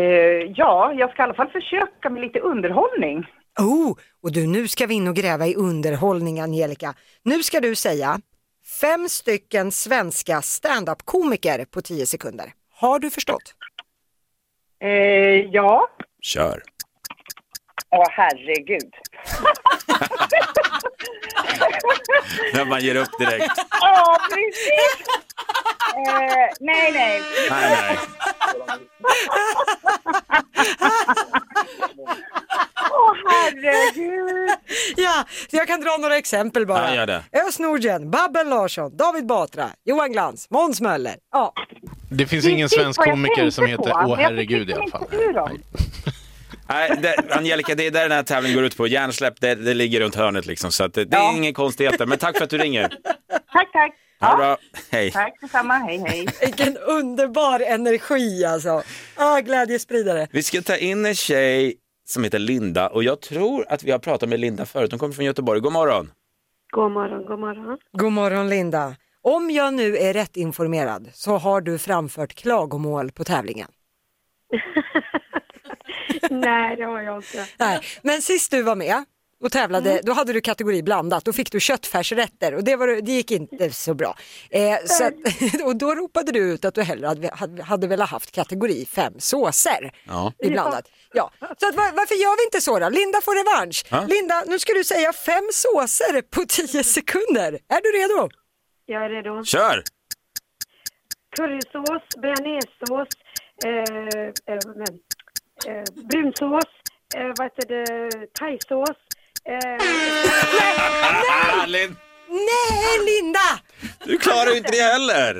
ja, 0.56 0.94
jag 0.98 1.12
ska 1.12 1.22
i 1.22 1.24
alla 1.24 1.34
fall 1.34 1.50
försöka 1.51 2.10
med 2.10 2.22
lite 2.22 2.39
underhållning. 2.39 3.25
Oh, 3.60 3.98
och 4.24 4.32
du 4.32 4.48
nu 4.48 4.68
ska 4.68 4.86
vi 4.86 4.94
in 4.94 5.08
och 5.08 5.16
gräva 5.16 5.48
i 5.48 5.56
underhållning 5.56 6.39
Angelica. 6.39 6.94
Nu 7.24 7.44
ska 7.44 7.60
du 7.60 7.75
säga 7.75 8.20
fem 8.67 9.09
stycken 9.09 9.71
svenska 9.71 10.41
stand-up-komiker 10.41 11.65
på 11.65 11.81
10 11.81 12.05
sekunder. 12.05 12.53
Har 12.74 13.00
du 13.00 13.09
förstått? 13.09 13.55
Eh, 14.79 14.89
ja. 15.51 15.89
Kör. 16.21 16.63
Åh 17.91 18.05
herregud. 18.12 18.91
När 22.53 22.65
man 22.65 22.81
ger 22.81 22.96
upp 22.96 23.19
direkt. 23.19 23.51
Ja, 23.81 24.17
precis. 24.29 25.07
Eh, 25.96 26.48
nej, 26.60 26.91
nej. 26.93 27.22
Nej, 27.50 27.77
nej. 27.81 27.98
Åh 32.91 33.13
herregud. 33.29 34.50
Ja, 34.98 35.25
jag 35.51 35.67
kan 35.67 35.81
dra 35.81 35.98
några 35.98 36.17
exempel 36.17 36.65
bara. 36.65 36.89
Ja, 36.89 36.96
gör 36.96 37.05
det. 37.07 37.24
Nordgren, 37.60 38.12
Babben 38.12 38.50
Larsson, 38.50 38.98
David 38.98 39.25
Batra, 39.25 39.69
Johan 39.86 40.12
Glans, 40.12 40.50
Måns 40.50 40.81
Möller. 40.81 41.15
Ja. 41.31 41.53
Det 42.10 42.25
finns 42.25 42.46
ingen 42.46 42.69
precis 42.69 42.69
svensk 42.69 43.01
komiker 43.03 43.50
som 43.50 43.65
heter 43.67 43.91
Åh 43.93 44.15
herregud 44.17 44.69
i 44.69 44.74
alla 44.74 44.88
fall. 44.91 45.07
Nej, 46.69 46.91
det, 47.01 47.15
Angelica, 47.36 47.75
det 47.75 47.88
är 47.88 47.91
där 47.91 48.01
den 48.01 48.12
här 48.12 48.24
tävlingen 48.24 48.55
går 48.57 48.65
ut 48.65 48.77
på. 48.77 48.88
Hjärnsläpp, 48.88 49.41
det, 49.41 49.55
det 49.55 49.74
ligger 49.74 50.00
runt 50.00 50.15
hörnet 50.15 50.45
liksom. 50.45 50.71
Så 50.71 50.83
att 50.83 50.93
det, 50.93 51.05
det 51.05 51.17
är 51.17 51.21
Ja. 51.21 51.33
ingen 51.38 51.53
konstigheter. 51.53 52.05
Men 52.05 52.17
tack 52.17 52.38
för 52.38 52.43
att 52.43 52.50
du 52.50 52.57
ringer. 52.57 52.88
Tack, 53.53 53.71
tack. 53.74 53.93
Ha 54.19 54.31
det 54.31 54.38
bra. 54.38 54.57
Hej. 54.91 55.12
Tack 55.12 55.41
detsamma. 55.41 55.74
Hej, 55.74 56.03
hej. 56.07 56.27
Vilken 56.41 56.77
underbar 56.77 57.59
energi 57.59 58.45
alltså. 58.45 58.83
Ah, 59.15 59.39
glädjespridare. 59.39 60.27
Vi 60.31 60.43
ska 60.43 60.62
ta 60.62 60.77
in 60.77 61.05
en 61.05 61.15
tjej 61.15 61.75
som 62.05 62.24
heter 62.24 62.39
Linda 62.39 62.89
och 62.89 63.03
jag 63.03 63.21
tror 63.21 63.65
att 63.69 63.83
vi 63.83 63.91
har 63.91 64.00
pratat 64.00 64.29
med 64.29 64.39
Linda 64.39 64.65
förut. 64.65 64.91
Hon 64.91 65.00
kommer 65.00 65.13
från 65.13 65.25
Göteborg. 65.25 65.59
God 65.62 65.74
morgon. 65.74 66.12
God 66.71 66.91
morgon, 66.91 67.25
god 67.25 67.39
morgon. 67.39 67.77
God 67.91 68.12
morgon 68.12 68.50
Linda. 68.50 68.95
Om 69.21 69.50
jag 69.51 69.74
nu 69.74 69.97
är 69.97 70.13
rätt 70.13 70.38
informerad 70.38 71.09
så 71.13 71.38
har 71.38 71.62
du 71.62 71.77
framfört 71.77 72.33
klagomål 72.33 73.12
på 73.12 73.24
tävlingen. 73.24 73.67
Nej, 76.29 76.75
det 76.75 76.83
har 76.83 77.01
jag 77.01 77.17
inte. 77.17 77.45
Nej, 77.57 77.79
men 78.01 78.21
sist 78.21 78.51
du 78.51 78.62
var 78.62 78.75
med 78.75 79.03
och 79.43 79.51
tävlade, 79.51 80.01
då 80.03 80.13
hade 80.13 80.33
du 80.33 80.41
kategori 80.41 80.83
blandat. 80.83 81.25
Då 81.25 81.33
fick 81.33 81.51
du 81.51 81.59
köttfärsrätter 81.59 82.55
och 82.55 82.63
det, 82.63 82.75
var, 82.75 82.88
det 82.88 83.12
gick 83.12 83.31
inte 83.31 83.71
så 83.71 83.93
bra. 83.93 84.15
Eh, 84.50 84.77
så 84.86 85.03
att, 85.03 85.13
och 85.63 85.75
då 85.75 85.95
ropade 85.95 86.31
du 86.31 86.39
ut 86.39 86.65
att 86.65 86.75
du 86.75 86.81
hellre 86.83 87.07
hade, 87.07 87.29
hade, 87.33 87.63
hade 87.63 87.88
velat 87.88 88.09
haft 88.09 88.31
kategori 88.31 88.86
fem 88.86 89.13
såser 89.17 89.91
Ja. 90.07 90.33
i 90.39 90.50
blandat. 90.50 90.89
Ja. 91.13 91.31
Så 91.39 91.67
att, 91.67 91.75
var, 91.75 91.91
varför 91.95 92.15
gör 92.15 92.38
vi 92.38 92.43
inte 92.43 92.62
så 92.62 92.79
då? 92.79 92.89
Linda 92.89 93.21
får 93.21 93.36
revansch. 93.36 93.86
Ja. 93.89 94.05
Linda, 94.07 94.43
nu 94.47 94.59
ska 94.59 94.74
du 94.74 94.83
säga 94.83 95.13
fem 95.13 95.50
såser 95.53 96.21
på 96.21 96.45
tio 96.47 96.83
sekunder. 96.83 97.59
Är 97.69 97.81
du 97.81 98.00
redo? 98.00 98.29
Jag 98.86 99.05
är 99.05 99.09
redo. 99.09 99.43
Kör! 99.43 99.83
Currysås, 101.36 102.03
bearnaisesås, 102.21 103.07
eh, 103.65 104.53
eh, 104.53 104.59
men, 104.75 104.88
eh, 105.68 105.84
brunsås, 106.10 106.66
eh, 107.16 107.28
vad 107.38 107.44
heter 107.44 107.68
det, 107.68 108.12
thaisås. 108.40 108.98
Eh, 109.46 109.78
Lin- 111.68 111.96
Nej, 112.30 113.00
Linda! 113.06 113.40
du 114.06 114.18
klarar 114.18 114.52
ju 114.52 114.58
inte 114.58 114.72
det 114.72 114.82
heller. 114.84 115.34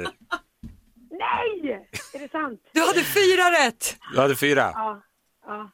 nej! 1.12 1.88
Är 2.14 2.20
det 2.20 2.32
sant? 2.32 2.60
Du 2.74 2.80
hade 2.82 3.04
fyra 3.04 3.52
rätt. 3.66 3.98
Du 4.14 4.20
hade 4.22 4.36
fyra. 4.36 4.72
Ja. 4.74 5.02
Ja, 5.48 5.70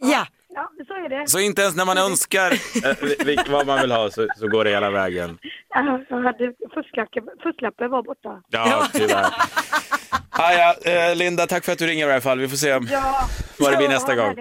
Ja. 0.00 0.26
ja 0.48 0.70
så 0.86 0.94
är 0.94 1.08
det. 1.08 1.28
Så 1.28 1.38
inte 1.40 1.62
ens 1.62 1.76
när 1.76 1.84
man 1.84 1.98
önskar 1.98 2.50
eh, 2.52 2.96
vil- 3.26 3.40
vad 3.48 3.66
man 3.66 3.80
vill 3.80 3.92
ha 3.92 4.10
så, 4.10 4.26
så 4.36 4.48
går 4.48 4.64
det 4.64 4.70
hela 4.70 4.90
vägen. 4.90 5.38
Ja, 5.68 6.00
Jag 6.10 6.22
hade 6.22 6.52
fusklappen 7.42 7.90
var 7.90 8.02
borta. 8.02 8.42
Ja, 8.48 8.86
tyvärr. 8.92 9.26
Ah, 10.40 10.52
ja, 10.52 10.74
eh, 10.92 11.14
Linda, 11.16 11.46
tack 11.46 11.64
för 11.64 11.72
att 11.72 11.78
du 11.78 11.86
ringer 11.86 12.08
i 12.08 12.12
alla 12.12 12.20
fall. 12.20 12.38
Vi 12.38 12.48
får 12.48 12.56
se 12.56 12.68
Ja. 12.68 12.80
vad 13.58 13.72
det 13.72 13.76
blir 13.76 13.88
nästa 13.88 14.14
gång. 14.14 14.34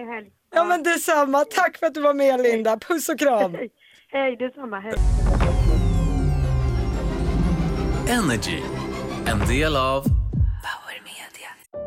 Ja 0.55 0.63
men 0.63 0.83
detsamma, 0.83 1.45
tack 1.45 1.77
för 1.77 1.85
att 1.87 1.93
du 1.93 2.01
var 2.01 2.13
med 2.13 2.41
Linda, 2.41 2.77
puss 2.77 3.09
och 3.09 3.19
kram. 3.19 3.53
Hej, 3.53 3.69
hej 4.11 4.35
detsamma. 4.35 4.79
Hej. 4.79 4.93
Energy. 8.09 8.61
En 9.25 9.47
del 9.47 9.75
av 9.75 10.05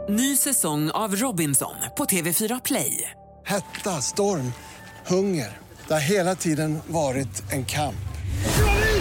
Ny 0.08 0.37
säsong 0.37 0.90
av 0.90 1.16
Robinson 1.16 1.74
på 1.96 2.04
TV4 2.04 2.61
Play. 2.64 3.11
Hetta, 3.46 3.90
storm, 3.90 4.52
hunger. 5.06 5.58
Det 5.88 5.94
har 5.94 6.00
hela 6.00 6.35
tiden 6.35 6.78
varit 6.87 7.52
en 7.52 7.64
kamp. 7.64 7.94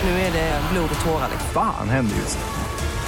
Nu 0.03 0.09
är 0.09 0.31
det 0.33 0.61
blod 0.73 0.89
och 0.99 1.05
tårar. 1.05 1.29
Fan 1.53 1.89
händer 1.89 2.15
just 2.15 2.37
nu. 2.37 2.68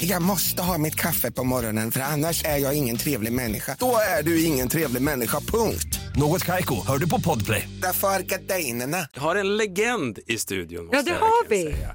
Jag 0.00 0.22
måste 0.22 0.62
ha 0.62 0.78
mitt 0.78 0.94
kaffe 0.94 1.30
på 1.30 1.44
morgonen 1.44 1.90
för 1.90 2.00
annars 2.00 2.44
är 2.44 2.56
jag 2.56 2.74
ingen 2.74 2.96
trevlig 2.96 3.32
människa. 3.32 3.76
Då 3.78 3.96
är 4.18 4.22
du 4.22 4.44
ingen 4.44 4.68
trevlig 4.68 5.02
människa, 5.02 5.40
punkt. 5.40 6.00
Något 6.16 6.44
Kaiko, 6.44 6.86
hör 6.86 6.98
du 6.98 7.08
på 7.08 7.20
Podplay. 7.20 7.68
Därför 7.82 8.08
är 8.08 8.20
gardinerna. 8.20 9.06
Jag 9.14 9.20
har 9.22 9.36
en 9.36 9.56
legend 9.56 10.18
i 10.26 10.38
studion. 10.38 10.84
måste 10.86 10.96
Ja 10.96 11.02
det 11.02 11.10
jag 11.10 11.18
har 11.18 11.48
vi. 11.48 11.62
säga. 11.62 11.94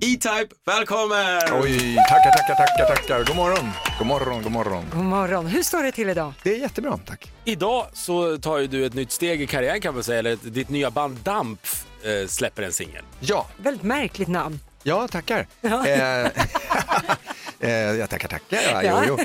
E-Type, 0.00 0.54
välkommen! 0.66 1.62
Oj, 1.62 1.96
tackar, 2.08 2.30
tackar, 2.30 2.54
tackar, 2.54 2.94
tackar. 2.96 3.24
God 3.24 3.36
morgon. 3.36 3.70
God 3.98 4.06
morgon, 4.06 4.42
god 4.42 4.52
morgon. 4.52 4.84
God 4.94 5.04
morgon, 5.04 5.46
hur 5.46 5.62
står 5.62 5.82
det 5.82 5.92
till 5.92 6.08
idag? 6.08 6.32
Det 6.42 6.54
är 6.54 6.58
jättebra, 6.58 6.98
tack. 7.06 7.32
Idag 7.44 7.86
så 7.92 8.38
tar 8.38 8.58
ju 8.58 8.66
du 8.66 8.86
ett 8.86 8.94
nytt 8.94 9.12
steg 9.12 9.42
i 9.42 9.46
karriären 9.46 9.80
kan 9.80 9.94
man 9.94 10.02
säga, 10.04 10.18
eller 10.18 10.36
ditt 10.42 10.68
nya 10.68 10.90
band 10.90 11.16
Dampf 11.22 11.84
eh, 12.04 12.28
släpper 12.28 12.62
en 12.62 12.72
singel. 12.72 13.02
Ja, 13.20 13.46
Väldigt 13.58 13.82
märkligt 13.82 14.28
namn. 14.28 14.60
Ja 14.84 15.08
tackar. 15.08 15.46
Ja. 15.60 15.86
Eh, 15.86 16.30
eh, 17.60 17.70
jag 17.70 18.10
tackar, 18.10 18.28
tackar. 18.28 18.58
Ja, 18.72 18.82
Ja. 18.82 19.04
jo, 19.08 19.18
jo. 19.18 19.24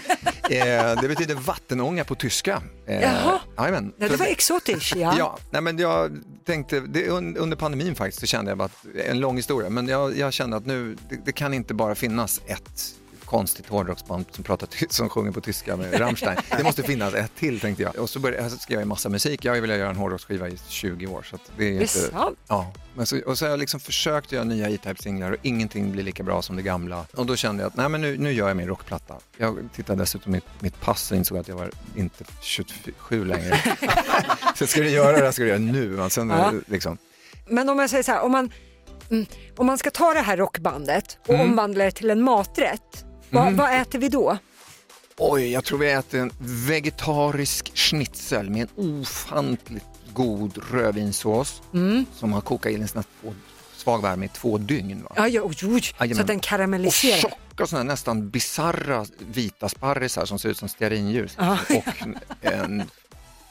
Eh, 0.55 1.01
det 1.01 1.07
betyder 1.07 1.35
vattenånga 1.35 2.03
på 2.03 2.15
tyska. 2.15 2.61
Eh, 2.87 3.01
Jaha. 3.01 3.39
Ja, 3.55 3.81
det 3.97 4.15
var 4.15 4.25
exotiskt 4.25 4.95
ja. 4.95 5.13
Ja, 5.17 5.37
nej 5.51 5.61
men 5.61 5.77
jag 5.77 6.23
tänkte, 6.45 6.79
det, 6.79 7.07
un, 7.07 7.37
under 7.37 7.57
pandemin 7.57 7.95
faktiskt 7.95 8.19
så 8.19 8.25
kände 8.25 8.51
jag 8.51 8.61
att, 8.61 8.85
en 9.05 9.19
lång 9.19 9.35
historia, 9.35 9.69
men 9.69 9.87
jag, 9.87 10.17
jag 10.17 10.33
kände 10.33 10.57
att 10.57 10.65
nu, 10.65 10.97
det, 11.09 11.25
det 11.25 11.31
kan 11.31 11.53
inte 11.53 11.73
bara 11.73 11.95
finnas 11.95 12.41
ett 12.47 12.95
konstigt 13.29 13.67
hårdrocksband 13.69 14.25
som, 14.31 14.43
pratar 14.43 14.69
som 14.93 15.09
sjunger 15.09 15.31
på 15.31 15.41
tyska 15.41 15.75
med 15.75 15.99
Rammstein. 15.99 16.37
Det 16.57 16.63
måste 16.63 16.83
finnas 16.83 17.13
ett 17.13 17.31
till 17.35 17.59
tänkte 17.59 17.83
jag. 17.83 17.95
Och 17.95 18.09
så 18.09 18.19
började, 18.19 18.49
skrev 18.49 18.75
jag 18.75 18.81
en 18.81 18.87
massa 18.87 19.09
musik, 19.09 19.45
jag 19.45 19.53
har 19.53 19.61
velat 19.61 19.77
göra 19.77 19.89
en 19.89 19.95
hårdrocksskiva 19.95 20.47
i 20.49 20.57
20 20.67 21.07
år. 21.07 21.23
Så 21.29 21.37
det 21.57 21.63
är 21.63 21.69
Det 21.71 21.77
är 21.77 21.81
inte, 21.81 21.87
sant. 21.87 22.39
Ja, 22.47 22.73
men 22.95 23.05
så, 23.05 23.19
och 23.25 23.37
så 23.37 23.45
har 23.45 23.49
jag 23.49 23.59
liksom 23.59 23.79
försökt 23.79 24.31
göra 24.31 24.43
nya 24.43 24.69
E-Type-singlar 24.69 25.31
och 25.31 25.37
ingenting 25.41 25.91
blir 25.91 26.03
lika 26.03 26.23
bra 26.23 26.41
som 26.41 26.55
det 26.55 26.61
gamla. 26.61 27.05
Och 27.15 27.25
då 27.25 27.35
kände 27.35 27.63
jag 27.63 27.67
att 27.67 27.75
nej, 27.77 27.89
men 27.89 28.01
nu, 28.01 28.17
nu 28.17 28.31
gör 28.31 28.47
jag 28.47 28.57
min 28.57 28.67
rockplatta. 28.67 29.15
Jag 29.37 29.69
tittade 29.75 30.01
dessutom 30.01 30.33
i 30.33 30.35
mitt, 30.37 30.61
mitt 30.61 30.81
pass 30.81 31.11
och 31.11 31.17
insåg 31.17 31.37
att 31.37 31.47
jag 31.47 31.55
var 31.55 31.71
inte 31.95 32.23
27 32.41 33.25
längre. 33.25 33.61
så 34.55 34.67
ska 34.67 34.81
du 34.81 34.89
göra 34.89 35.17
det 35.17 35.23
här 35.25 35.31
ska 35.31 35.41
du 35.43 35.49
göra 35.49 35.59
nu. 35.59 35.87
va. 35.87 36.09
Sen, 36.09 36.29
Ja. 36.29 36.53
liksom. 36.67 36.97
Men 37.47 37.69
om 37.69 37.79
jag 37.79 37.89
säger 37.89 38.03
så 38.03 38.11
här, 38.11 38.21
om 38.21 38.31
man, 38.31 38.51
mm, 39.11 39.25
om 39.57 39.65
man 39.65 39.77
ska 39.77 39.91
ta 39.91 40.13
det 40.13 40.21
här 40.21 40.37
rockbandet 40.37 41.17
och 41.27 41.33
Mm. 41.33 41.49
omvandla 41.49 41.83
det 41.83 41.91
till 41.91 42.09
en 42.09 42.21
maträtt, 42.21 43.05
vad, 43.31 43.43
Mm. 43.43 43.55
vad 43.57 43.81
äter 43.81 43.99
vi 43.99 44.09
då? 44.09 44.37
Oj, 45.17 45.51
jag 45.51 45.63
tror 45.65 45.77
vi 45.79 45.91
äter 45.91 46.19
en 46.19 46.31
vegetarisk 46.39 47.71
schnitzel 47.77 48.49
med 48.49 48.61
en 48.61 48.99
ofantligt 49.01 49.85
god 50.13 50.57
rödvinssås 50.71 51.61
Mm. 51.73 52.05
som 52.15 52.33
har 52.33 52.41
kokat 52.41 52.71
i 52.71 52.75
en 52.75 52.87
svag 53.75 54.01
värme 54.01 54.25
i 54.25 54.29
två 54.29 54.57
dygn. 54.57 55.03
Va? 55.03 55.11
Ja, 55.15 55.27
ja, 55.27 55.41
oj, 55.41 55.55
oj, 55.63 55.81
så 55.81 55.93
Jajamän. 55.99 56.21
att 56.21 56.27
den 56.27 56.39
karamelliserar. 56.39 57.25
Och 57.25 57.31
tjocka 57.57 57.75
här 57.77 57.83
nästan 57.83 58.29
bisarra 58.29 59.05
vita 59.19 59.69
sparrisar 59.69 60.25
som 60.25 60.39
ser 60.39 60.49
ut 60.49 60.57
som 60.57 60.69
stearinljus. 60.69 61.35
Ja. 61.39 61.57
Och 61.69 61.85
en 62.41 62.83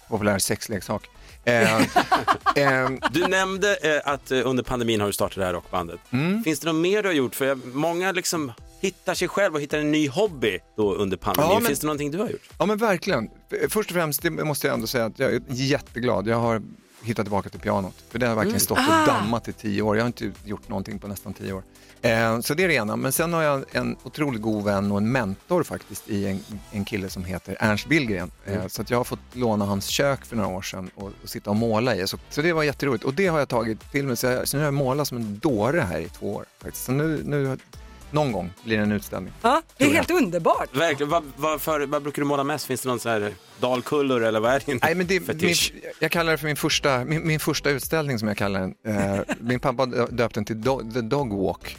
populär 0.08 0.38
sexleksak. 0.38 1.08
Eh, 1.44 1.76
eh, 2.54 2.90
Du 3.10 3.26
nämnde 3.26 3.76
eh, 3.76 4.12
att 4.12 4.30
eh, 4.30 4.40
under 4.44 4.62
pandemin 4.62 5.00
har 5.00 5.06
du 5.06 5.12
startat 5.12 5.36
det 5.38 5.44
här 5.44 5.52
rockbandet. 5.52 6.00
Mm. 6.10 6.44
Finns 6.44 6.60
det 6.60 6.72
något 6.72 6.82
mer 6.82 7.02
du 7.02 7.08
har 7.08 7.14
gjort? 7.14 7.34
För 7.34 7.44
jag, 7.44 7.66
många 7.66 8.12
liksom 8.12 8.52
hittar 8.80 9.14
sig 9.14 9.28
själv 9.28 9.54
och 9.54 9.60
hittar 9.60 9.78
en 9.78 9.90
ny 9.90 10.08
hobby 10.08 10.58
då 10.76 10.94
under 10.94 11.16
pandemin. 11.16 11.50
Ja, 11.50 11.58
men- 11.58 11.66
Finns 11.66 11.80
det 11.80 11.86
någonting 11.86 12.10
du 12.10 12.18
har 12.18 12.28
gjort? 12.28 12.50
Ja 12.58 12.66
men 12.66 12.78
verkligen. 12.78 13.28
Först 13.68 13.90
och 13.90 13.94
främst 13.94 14.22
det 14.22 14.30
måste 14.30 14.66
jag 14.66 14.74
ändå 14.74 14.86
säga 14.86 15.04
att 15.04 15.18
jag 15.18 15.34
är 15.34 15.42
jätteglad. 15.48 16.26
Jag 16.26 16.36
har 16.36 16.62
hittat 17.02 17.24
tillbaka 17.26 17.48
till 17.48 17.60
pianot. 17.60 17.94
För 18.10 18.18
det 18.18 18.26
har 18.26 18.34
verkligen 18.34 18.52
Mm. 18.54 18.60
stått 18.60 18.78
Ah. 18.78 19.00
och 19.00 19.06
dammat 19.06 19.48
i 19.48 19.52
tio 19.52 19.82
år. 19.82 19.96
Jag 19.96 20.02
har 20.02 20.06
inte 20.06 20.32
gjort 20.44 20.68
någonting 20.68 20.98
på 20.98 21.08
nästan 21.08 21.34
tio 21.34 21.52
år. 21.52 21.62
Eh, 22.02 22.40
så 22.40 22.54
det 22.54 22.64
är 22.64 22.68
det 22.68 22.74
ena. 22.74 22.96
Men 22.96 23.12
sen 23.12 23.32
har 23.32 23.42
jag 23.42 23.64
en 23.72 23.96
otroligt 24.02 24.42
god 24.42 24.64
vän 24.64 24.92
och 24.92 24.98
en 24.98 25.12
mentor 25.12 25.62
faktiskt 25.62 26.08
i 26.08 26.26
en, 26.26 26.40
en 26.72 26.84
kille 26.84 27.08
som 27.10 27.24
heter 27.24 27.56
Ernst 27.60 27.86
Billgren. 27.88 28.30
Eh, 28.46 28.54
Mm. 28.56 28.68
så 28.68 28.82
att 28.82 28.90
jag 28.90 28.98
har 28.98 29.04
fått 29.04 29.18
låna 29.32 29.64
hans 29.64 29.86
kök 29.86 30.24
för 30.24 30.36
några 30.36 30.48
år 30.56 30.62
sedan 30.62 30.90
och, 30.94 31.12
och 31.22 31.28
sitta 31.28 31.50
och 31.50 31.56
måla 31.56 31.96
i. 31.96 32.06
Så, 32.06 32.18
så 32.30 32.42
det 32.42 32.52
var 32.52 32.62
jätteroligt. 32.62 33.04
Och 33.04 33.14
det 33.14 33.26
har 33.26 33.38
jag 33.38 33.48
tagit 33.48 33.90
till 33.92 34.06
mig. 34.06 34.16
Så, 34.16 34.26
jag, 34.26 34.48
så 34.48 34.56
nu 34.56 34.60
har 34.60 34.66
jag 34.66 34.74
målat 34.74 35.08
som 35.08 35.16
en 35.16 35.38
dåre 35.38 35.80
här 35.80 36.00
i 36.00 36.08
två 36.08 36.34
år. 36.34 36.44
Faktiskt. 36.62 36.84
Så 36.84 36.92
nu, 36.92 37.20
nu, 37.24 37.58
någon 38.10 38.32
gång 38.32 38.50
blir 38.64 38.76
det 38.76 38.82
en 38.82 38.92
utställning. 38.92 39.32
Ja, 39.42 39.62
det 39.76 39.84
är 39.84 39.90
helt 39.94 40.10
underbart. 40.10 40.76
Verkligen. 40.76 41.10
Vad, 41.10 41.22
vad, 41.36 41.60
för, 41.60 41.86
vad 41.86 42.02
brukar 42.02 42.22
du 42.22 42.26
måla 42.28 42.44
mest? 42.44 42.66
Finns 42.66 42.80
det 42.80 42.88
någon 42.88 43.00
sån 43.00 43.12
här 43.12 43.32
dalkullor 43.60 44.22
eller 44.24 44.40
vad 44.40 44.52
är 44.52 44.60
din 44.66 44.78
Nej, 44.82 44.94
men 44.94 45.06
det, 45.06 45.14
min, 45.20 45.26
fetisch? 45.26 45.72
jag 46.00 46.10
kallar 46.10 46.32
det 46.32 46.38
för 46.38 46.46
min 46.46 46.56
första, 46.56 47.04
min, 47.04 47.26
min 47.26 47.40
första 47.40 47.70
utställning 47.70 48.18
som 48.18 48.28
jag 48.28 48.36
kallar 48.36 48.60
den. 48.60 48.74
Eh, 48.96 49.20
min 49.40 49.60
pappa 49.60 49.86
dö- 49.86 50.06
döpte 50.10 50.40
den 50.40 50.44
till 50.44 50.60
do, 50.60 50.92
The 50.94 51.00
Dog 51.00 51.32
Walk, 51.32 51.76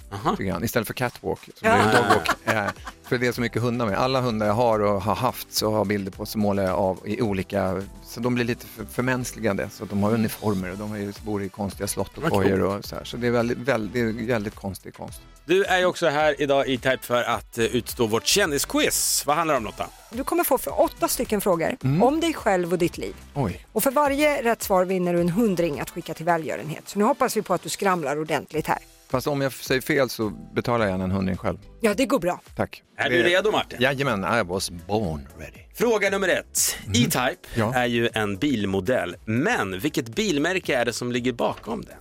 istället 0.63 0.87
för 0.87 0.93
Catwalk. 0.93 1.39
Så 1.45 1.51
det 1.65 1.67
Ja. 1.69 1.75
Dog 1.75 2.05
Walk. 2.15 2.29
Eh, 2.45 2.71
för 3.03 3.17
det 3.17 3.27
är 3.27 3.31
så 3.31 3.41
mycket 3.41 3.61
hundar 3.61 3.85
med. 3.85 3.97
Alla 3.97 4.21
hundar 4.21 4.47
jag 4.47 4.53
har 4.53 4.79
och 4.79 5.01
har 5.01 5.15
haft 5.15 5.53
så 5.53 5.71
har 5.71 5.85
bilder 5.85 6.11
på 6.11 6.25
så 6.25 6.37
målar 6.37 6.63
jag 6.63 6.75
av 6.75 6.99
i 7.05 7.21
olika, 7.21 7.81
så 8.03 8.19
de 8.19 8.35
blir 8.35 8.45
lite 8.45 8.65
för, 8.65 8.85
förmänskligade. 8.85 9.69
Så 9.69 9.83
att 9.83 9.89
de 9.89 10.03
har 10.03 10.13
uniformer 10.13 10.71
och 10.71 10.77
de 10.77 11.13
bor 11.25 11.43
i 11.43 11.49
konstiga 11.49 11.87
slott 11.87 12.17
och 12.17 12.23
kojor 12.23 12.61
och 12.61 12.85
så 12.85 12.95
här. 12.95 13.03
Så 13.03 13.17
det 13.17 13.27
är 13.27 13.31
väldigt, 13.31 13.57
väldigt, 13.57 13.93
det 13.93 14.23
är 14.23 14.27
väldigt 14.27 14.55
konstig 14.55 14.93
konst. 14.93 15.21
Du 15.45 15.63
är 15.63 15.79
ju 15.79 15.85
också 15.85 16.07
här 16.07 16.41
idag 16.41 16.67
i 16.67 16.77
Type 16.77 16.97
för 17.01 17.23
att 17.23 17.57
eh, 17.57 17.65
utstå 17.65 18.07
vårt 18.07 18.25
kändisquiz. 18.25 19.23
Vad 19.25 19.35
handlar 19.35 19.53
det 19.53 19.57
om 19.57 19.63
Lotta? 19.63 19.85
Du 20.11 20.23
kommer 20.23 20.43
få 20.43 20.57
för 20.57 20.81
åtta 20.81 21.07
stycken 21.07 21.41
frågor 21.41 21.75
Mm. 21.83 22.03
om 22.03 22.19
dig 22.19 22.33
själv 22.33 22.71
och 22.71 22.77
ditt 22.79 22.97
liv. 22.97 23.15
Oj. 23.33 23.65
Och 23.71 23.83
för 23.83 23.91
varje 23.91 24.43
rätt 24.43 24.63
svar 24.63 24.85
vinner 24.85 25.13
du 25.13 25.21
en 25.21 25.29
hundring 25.29 25.79
att 25.79 25.89
skicka 25.89 26.13
till 26.13 26.25
välgörenhet. 26.25 26.89
Så 26.89 26.99
nu 26.99 27.05
hoppas 27.05 27.37
vi 27.37 27.41
på 27.41 27.53
att 27.53 27.61
du 27.63 27.69
skramlar 27.69 28.19
ordentligt 28.19 28.67
här. 28.67 28.77
Fast 29.09 29.27
om 29.27 29.41
jag 29.41 29.53
säger 29.53 29.81
fel 29.81 30.09
så 30.09 30.29
betalar 30.29 30.85
jag 30.85 30.91
gärna 30.91 31.03
en 31.03 31.11
hundring 31.11 31.37
själv. 31.37 31.57
Ja, 31.81 31.93
det 31.93 32.05
går 32.05 32.19
bra. 32.19 32.41
Tack. 32.55 32.83
Är 32.97 33.09
du 33.09 33.23
redo 33.23 33.51
Martin? 33.51 33.77
Jajamän, 33.81 34.39
I 34.39 34.43
was 34.43 34.69
born 34.71 35.27
ready. 35.39 35.59
Fråga 35.75 36.09
nummer 36.09 36.27
ett. 36.27 36.75
E-Type 36.87 37.17
Mm. 37.19 37.35
Ja. 37.55 37.73
är 37.73 37.85
ju 37.85 38.09
en 38.13 38.37
bilmodell, 38.37 39.15
men 39.25 39.79
vilket 39.79 40.09
bilmärke 40.09 40.75
är 40.77 40.85
det 40.85 40.93
som 40.93 41.11
ligger 41.11 41.31
bakom 41.33 41.81
den? 41.81 41.95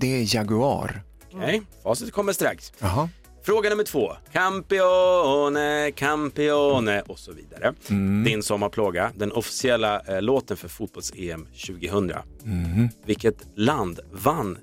Det 0.00 0.06
är 0.22 0.34
Jaguar. 0.36 1.02
Okej, 1.36 1.62
facit 1.82 2.12
kommer 2.12 2.32
strax. 2.32 2.72
Jaha. 2.78 3.08
Fråga 3.42 3.70
nummer 3.70 3.84
två. 3.84 4.12
Campione, 4.32 5.90
Campione 5.96 7.00
och 7.00 7.18
så 7.18 7.32
vidare. 7.32 7.74
Mm. 7.90 8.24
Din 8.24 8.42
sommarplåga, 8.42 9.12
den 9.14 9.32
officiella 9.32 10.00
eh, 10.00 10.22
låten 10.22 10.56
för 10.56 10.68
fotbolls-EM 10.68 11.46
2000. 11.66 12.12
Mhm. 12.42 12.88
Vilket 13.04 13.46
land 13.54 14.00
vann? 14.12 14.58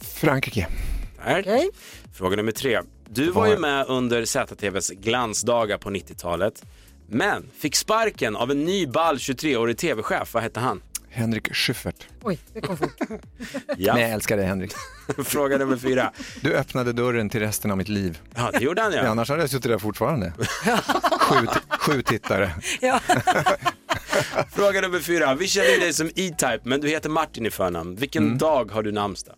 Frankrike. 0.00 0.66
Tack. 1.24 1.46
Fråga 2.14 2.36
nummer 2.36 2.52
tre. 2.52 2.80
Du 3.10 3.30
var 3.30 3.46
ju 3.46 3.58
med 3.58 3.86
under 3.88 4.24
ZTVs 4.24 4.90
glansdagar 4.90 5.78
på 5.78 5.90
90-talet. 5.90 6.64
Men 7.10 7.46
fick 7.58 7.76
sparken 7.76 8.36
av 8.36 8.50
en 8.50 8.64
ny 8.64 8.86
ball 8.86 9.16
23-årig 9.16 9.78
tv-chef. 9.78 10.34
Vad 10.34 10.42
hette 10.42 10.60
han? 10.60 10.82
Henrik 11.18 11.54
Schyffert. 11.54 12.06
Oj, 12.22 12.38
det 12.54 12.60
kom 12.60 12.76
fort. 12.76 12.96
Ja. 13.76 13.92
Men 13.94 14.02
jag 14.02 14.10
älskar 14.10 14.36
dig 14.36 14.46
Henrik. 14.46 14.72
Fråga 15.24 15.58
nummer 15.58 15.76
fyra. 15.76 16.12
Du 16.40 16.54
öppnade 16.54 16.92
dörren 16.92 17.28
till 17.30 17.40
resten 17.40 17.70
av 17.70 17.76
mitt 17.76 17.88
liv. 17.88 18.18
Ja, 18.34 18.50
det 18.52 18.60
gjorde 18.60 18.82
han 18.82 18.92
ja. 18.92 19.06
Annars 19.08 19.28
hade 19.30 19.42
jag 19.42 19.50
suttit 19.50 19.70
där 19.70 19.78
fortfarande. 19.78 20.32
sju, 21.20 21.46
sju 21.80 22.02
tittare. 22.02 22.50
Ja. 22.80 23.00
Fråga 24.52 24.80
nummer 24.80 24.98
fyra. 25.00 25.34
Vi 25.34 25.48
känner 25.48 25.80
dig 25.80 25.92
som 25.92 26.06
E-Type, 26.06 26.60
men 26.62 26.80
du 26.80 26.88
heter 26.88 27.08
Martin 27.10 27.46
i 27.46 27.50
förnamn. 27.50 27.96
Vilken 27.96 28.24
Mm. 28.24 28.38
dag 28.38 28.70
har 28.72 28.82
du 28.82 28.92
namnsdag? 28.92 29.34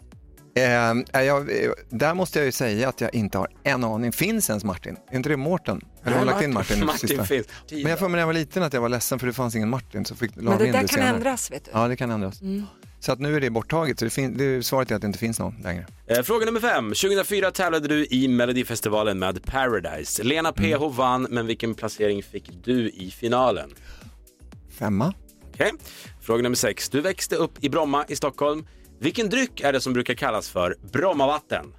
Eh, 0.55 1.23
jag, 1.25 1.49
där 1.91 2.15
måste 2.15 2.39
jag 2.39 2.47
ju 2.47 2.53
säga 2.53 2.89
att 2.89 3.01
jag 3.01 3.15
inte 3.15 3.39
har 3.39 3.49
en 3.65 3.85
aning. 3.85 4.13
Finns 4.13 4.49
ens 4.51 4.65
Martin? 4.65 4.97
Är 5.11 5.17
inte 5.17 5.29
det 5.29 5.37
Mårten? 5.37 5.81
Eller 6.05 6.17
har 6.19 6.25
lagt 6.25 6.43
in 6.43 6.53
Martin- 6.53 6.85
Martin? 6.87 7.25
finns. 7.25 7.47
Men 7.71 7.87
jag 7.87 7.99
får 7.99 8.09
mig 8.09 8.13
när 8.13 8.19
jag 8.19 8.27
var 8.27 8.35
liten 8.35 8.63
att 8.63 8.73
jag 8.73 8.81
var 8.81 8.89
ledsen 8.89 9.19
för 9.19 9.27
det 9.27 9.33
fanns 9.33 9.55
ingen 9.57 9.69
Martin. 9.71 10.05
Så 10.05 10.15
fick, 10.15 10.37
Men 10.37 10.59
det 10.59 10.67
in 10.67 10.73
där 10.73 10.79
kan 10.79 10.89
senare. 10.89 11.09
ändras, 11.17 11.51
vet 11.51 11.65
du. 11.65 11.71
Ja, 11.75 11.89
det 11.89 11.97
kan 11.97 12.11
ändras. 12.11 12.41
Mm. 12.41 12.65
Så 13.01 13.13
att 13.13 13.19
nu 13.21 13.37
är 13.37 13.41
det 13.41 13.51
borttaget. 13.51 13.99
Så 13.99 14.05
det 14.05 14.11
fin- 14.11 14.37
det, 14.37 14.63
svaret 14.67 14.91
är 14.91 14.95
att 14.95 15.01
det 15.01 15.07
inte 15.07 15.19
finns 15.19 15.39
någon 15.39 15.55
längre. 15.63 15.87
Eh, 16.07 16.23
Fråga 16.23 16.47
nummer 16.47 16.61
fem. 16.61 16.85
2004 16.95 17.51
tävlade 17.51 17.89
du 17.89 18.07
i 18.07 18.29
Melodifestivalen 18.29 19.19
med 19.19 19.45
Paradise. 19.45 20.23
Lena 20.23 20.53
PH 20.53 20.63
Mm. 20.83 20.93
vann, 20.93 21.27
men 21.31 21.47
vilken 21.47 21.75
placering 21.75 22.23
fick 22.23 22.51
du 22.65 22.89
i 22.91 23.11
finalen? 23.11 23.71
Femma. 24.79 25.15
Okej. 25.55 25.73
Fråga 26.21 26.43
nummer 26.43 26.57
sex. 26.57 26.89
Du 26.89 27.01
växte 27.01 27.37
upp 27.37 27.53
i 27.65 27.69
Bromma 27.69 28.05
i 28.09 28.17
Stockholm. 28.17 28.67
Vilken 29.03 29.29
dryck 29.29 29.61
är 29.61 29.73
det 29.73 29.81
som 29.81 29.93
brukar 29.93 30.15
kallas 30.15 30.49
för 30.49 30.77
Brommavatten? 30.93 31.75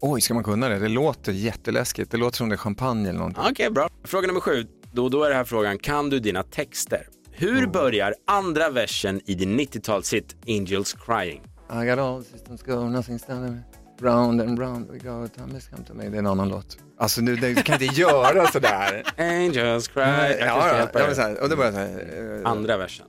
Oj, 0.00 0.20
ska 0.20 0.34
man 0.34 0.44
kunna 0.44 0.68
det? 0.68 0.78
Det 0.78 0.88
låter 0.88 1.32
jätteläskigt. 1.32 2.10
Det 2.10 2.16
låter 2.16 2.36
som 2.36 2.48
det 2.48 2.54
är 2.54 2.56
champagne 2.56 3.08
eller 3.08 3.18
någonting. 3.18 3.42
Okej, 3.50 3.70
bra. 3.70 3.88
Fråga 4.04 4.26
nummer 4.26 4.40
sju. 4.40 4.66
Då, 4.92 5.08
då 5.08 5.24
är 5.24 5.30
det 5.30 5.36
här 5.36 5.44
frågan, 5.44 5.78
kan 5.78 6.10
du 6.10 6.18
dina 6.20 6.42
texter? 6.42 7.06
Hur 7.32 7.66
Oh. 7.66 7.70
börjar 7.70 8.14
andra 8.26 8.70
versen 8.70 9.20
i 9.26 9.34
din 9.34 9.60
90-talshit 9.60 10.36
Angels 10.48 10.92
Crying? 11.06 11.42
I 11.82 11.86
got 11.86 11.98
all 11.98 12.24
systems 12.24 12.62
go, 12.62 12.88
nothing 12.88 13.18
standing 13.18 13.60
round 14.00 14.40
and 14.40 14.58
round 14.58 14.90
we 14.90 14.98
go, 14.98 15.28
time 15.28 15.52
has 15.52 15.68
come 15.68 15.84
to 15.84 15.94
me. 15.94 16.08
Det 16.08 16.14
är 16.16 16.18
en 16.18 16.26
annan 16.26 16.48
låt. 16.48 16.78
Alltså 16.98 17.20
nu, 17.20 17.36
du 17.36 17.54
kan 17.54 17.82
inte 17.82 18.00
göra 18.00 18.46
sådär. 18.46 19.02
Angels 19.18 19.88
cry. 19.88 20.02
Ja, 20.02 20.28
Jag 20.28 20.38
ja, 20.40 20.88
ja, 20.94 21.14
så 21.14 21.20
här, 21.20 21.42
och 21.42 21.48
då 21.48 21.56
börjar 21.56 21.72
så 21.72 21.78
här, 21.78 22.40
eh, 22.44 22.50
Andra 22.50 22.76
versen. 22.76 23.06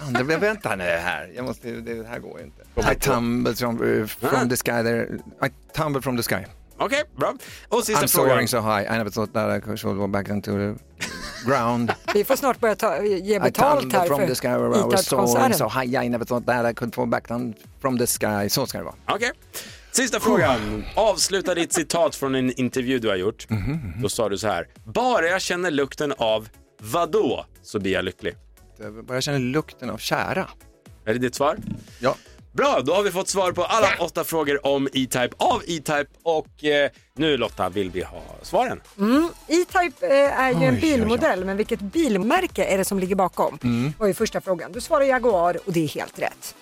Andra, 0.00 0.38
vänta 0.38 0.76
nu 0.76 0.84
här, 0.84 1.30
jag 1.36 1.44
måste, 1.44 1.70
det, 1.70 2.06
här 2.08 2.18
går 2.18 2.38
ju 2.38 2.44
inte. 2.44 2.62
I 2.62 2.94
på. 2.94 3.00
tumbled 3.00 3.58
from, 3.58 3.82
uh, 3.82 4.06
from 4.06 4.48
the 4.48 4.56
sky 4.56 4.82
there, 4.82 5.08
I 5.42 5.50
tumbled 5.72 6.04
from 6.04 6.16
the 6.16 6.22
sky. 6.22 6.44
Okej, 6.78 7.02
bra. 7.16 7.34
Och 7.68 7.84
sista 7.84 8.04
I'm 8.04 8.08
frågan. 8.08 8.30
soaring 8.30 8.48
so 8.48 8.60
high, 8.60 8.94
I 8.94 8.98
never 8.98 9.10
thought 9.10 9.32
that 9.32 9.58
I 9.58 9.60
could 9.60 9.96
go 9.96 10.06
back 10.06 10.28
into 10.28 10.50
the 10.50 10.74
ground. 11.46 11.92
Vi 12.14 12.24
får 12.24 12.36
snart 12.36 12.60
börja 12.60 12.76
ta, 12.76 13.02
ge 13.02 13.36
I 13.36 13.40
betalt 13.40 13.92
här 13.92 14.06
from 14.06 14.20
för 14.20 14.26
the 14.26 14.34
sky 14.34 14.48
where 14.48 14.80
I 14.80 14.82
was 14.82 15.06
soaring 15.06 15.54
so 15.54 15.68
high, 15.68 16.04
I 16.04 16.08
never 16.08 16.24
thought 16.24 16.46
that 16.46 16.70
I 16.70 16.74
could 16.74 16.94
fall 16.94 17.06
back 17.06 17.28
down 17.28 17.54
from 17.80 17.98
the 17.98 18.06
sky. 18.06 18.48
Så 18.48 18.66
ska 18.66 18.78
det 18.78 18.84
vara. 18.84 18.94
Okej. 19.06 19.30
Sista 19.92 20.20
frågan. 20.20 20.84
Avsluta 20.94 21.54
ditt 21.54 21.72
citat 21.72 22.16
från 22.16 22.34
en 22.34 22.60
intervju 22.60 22.98
du 22.98 23.08
har 23.08 23.16
gjort. 23.16 23.46
Då 24.02 24.08
sa 24.08 24.28
du 24.28 24.38
så 24.38 24.48
här. 24.48 24.68
Bara 24.84 25.26
jag 25.26 25.40
känner 25.40 25.70
lukten 25.70 26.14
av 26.18 26.48
vadå 26.80 27.46
så 27.62 27.78
blir 27.78 27.92
jag 27.92 28.04
lycklig. 28.04 28.34
Bara 28.88 29.14
jag 29.14 29.22
känner 29.22 29.38
lukten 29.38 29.90
av 29.90 29.98
kära. 29.98 30.48
Är 31.04 31.12
det 31.12 31.18
ditt 31.18 31.34
svar? 31.34 31.56
Ja. 32.00 32.14
Bra, 32.52 32.80
då 32.84 32.94
har 32.94 33.02
vi 33.02 33.10
fått 33.10 33.28
svar 33.28 33.52
på 33.52 33.64
alla 33.64 33.88
åtta 34.00 34.24
frågor 34.24 34.66
om 34.66 34.86
E-Type 34.92 35.30
av 35.36 35.62
E-Type 35.66 36.06
och 36.22 36.64
eh, 36.64 36.90
nu 37.14 37.36
Lotta 37.36 37.68
vill 37.68 37.90
vi 37.90 38.02
ha 38.02 38.22
svaren. 38.42 38.80
Mm. 38.98 39.28
E-Type 39.48 40.06
eh, 40.06 40.40
är 40.40 40.50
ju 40.50 40.56
Oj, 40.58 40.64
en 40.64 40.74
oj, 40.74 40.80
bilmodell, 40.80 41.44
men 41.44 41.56
vilket 41.56 41.80
bilmärke 41.80 42.64
är 42.64 42.78
det 42.78 42.84
som 42.84 42.98
ligger 42.98 43.14
bakom? 43.16 43.58
Mm. 43.62 43.92
var 43.98 44.06
ju 44.06 44.14
första 44.14 44.40
frågan. 44.40 44.72
Du 44.72 44.80
svarar 44.80 45.04
Jaguar 45.04 45.58
och 45.66 45.72
det 45.72 45.84
är 45.84 45.88
helt 45.88 46.18
rätt. 46.18 46.54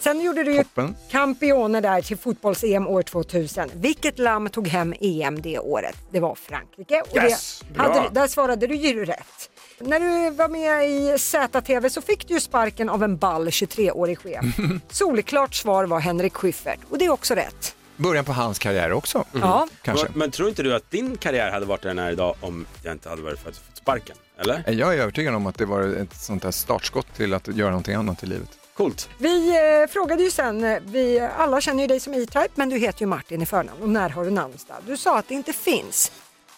Sen 0.00 0.20
gjorde 0.20 0.44
du 0.44 0.52
ju 0.52 0.62
Toppen. 0.62 0.96
Campione 1.10 1.80
där 1.80 2.02
till 2.02 2.16
fotbolls-EM 2.16 2.86
år 2.86 3.02
2000. 3.02 3.70
Vilket 3.74 4.18
land 4.18 4.52
tog 4.52 4.68
hem 4.68 4.94
EM 5.00 5.42
det 5.42 5.58
året? 5.58 5.96
Det 6.10 6.20
var 6.20 6.34
Frankrike. 6.34 7.02
Och 7.10 7.16
Yes, 7.16 7.64
det 7.68 7.74
bra. 7.74 7.82
hade, 7.82 8.08
där 8.20 8.26
svarade 8.26 8.66
du 8.66 8.74
ju 8.74 9.04
rätt. 9.04 9.50
När 9.80 10.00
du 10.00 10.30
var 10.30 10.48
med 10.48 10.90
i 10.90 11.18
ZTV 11.18 11.90
så 11.90 12.02
fick 12.02 12.28
du 12.28 12.34
ju 12.34 12.40
sparken 12.40 12.88
av 12.88 13.02
en 13.02 13.16
ball 13.16 13.48
23-årig 13.48 14.18
chef. 14.18 14.44
Solklart 14.90 15.54
svar 15.54 15.84
var 15.84 16.00
Henrik 16.00 16.34
Schyffert 16.34 16.78
och 16.90 16.98
det 16.98 17.04
är 17.04 17.10
också 17.10 17.34
rätt. 17.34 17.76
Början 17.96 18.24
på 18.24 18.32
hans 18.32 18.58
karriär 18.58 18.92
också. 18.92 19.24
Ja. 19.32 19.68
Kanske. 19.82 20.06
Men, 20.08 20.18
men 20.18 20.30
tror 20.30 20.48
inte 20.48 20.62
du 20.62 20.74
att 20.74 20.90
din 20.90 21.16
karriär 21.16 21.50
hade 21.50 21.66
varit 21.66 21.82
där 21.82 21.88
den 21.88 21.98
är 21.98 22.10
idag 22.10 22.34
om 22.40 22.66
jag 22.82 22.92
inte 22.92 23.08
hade 23.08 23.22
varit 23.22 23.38
för 23.38 23.50
att 23.50 23.56
fått 23.56 23.76
sparken? 23.76 24.16
Eller? 24.38 24.70
Jag 24.72 24.94
är 24.94 24.98
övertygad 24.98 25.34
om 25.34 25.46
att 25.46 25.58
det 25.58 25.64
var 25.64 25.82
ett 25.82 26.14
sånt 26.14 26.42
där 26.42 26.50
startskott 26.50 27.14
till 27.16 27.34
att 27.34 27.48
göra 27.48 27.70
någonting 27.70 27.94
annat 27.94 28.22
i 28.22 28.26
livet. 28.26 28.48
Coolt. 28.76 29.08
Vi 29.18 29.48
eh, 29.48 29.92
frågade 29.92 30.22
ju 30.22 30.30
sen, 30.30 30.64
eh, 30.64 30.78
vi 30.84 31.28
alla 31.38 31.60
känner 31.60 31.82
ju 31.82 31.86
dig 31.86 32.00
som 32.00 32.14
E-Type 32.14 32.48
men 32.54 32.68
du 32.68 32.78
heter 32.78 33.00
ju 33.00 33.06
Martin 33.06 33.42
i 33.42 33.46
förnamn 33.46 33.82
och 33.82 33.88
när 33.88 34.08
har 34.08 34.24
du 34.24 34.30
namnsdag? 34.30 34.76
Du 34.86 34.96
sa 34.96 35.18
att 35.18 35.28
det 35.28 35.34
inte 35.34 35.52
finns. 35.52 36.12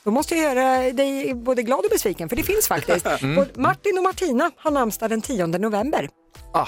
Då 0.04 0.10
måste 0.10 0.34
jag 0.36 0.54
göra 0.56 0.92
dig 0.92 1.34
både 1.34 1.62
glad 1.62 1.78
och 1.84 1.90
besviken 1.90 2.28
för 2.28 2.36
det 2.36 2.42
finns 2.42 2.68
faktiskt. 2.68 3.06
Mm. 3.22 3.46
Martin 3.56 3.98
och 3.98 4.04
Martina 4.04 4.50
har 4.56 4.70
namnsdag 4.70 5.10
den 5.10 5.22
10 5.22 5.46
november. 5.46 6.08
Ah. 6.54 6.66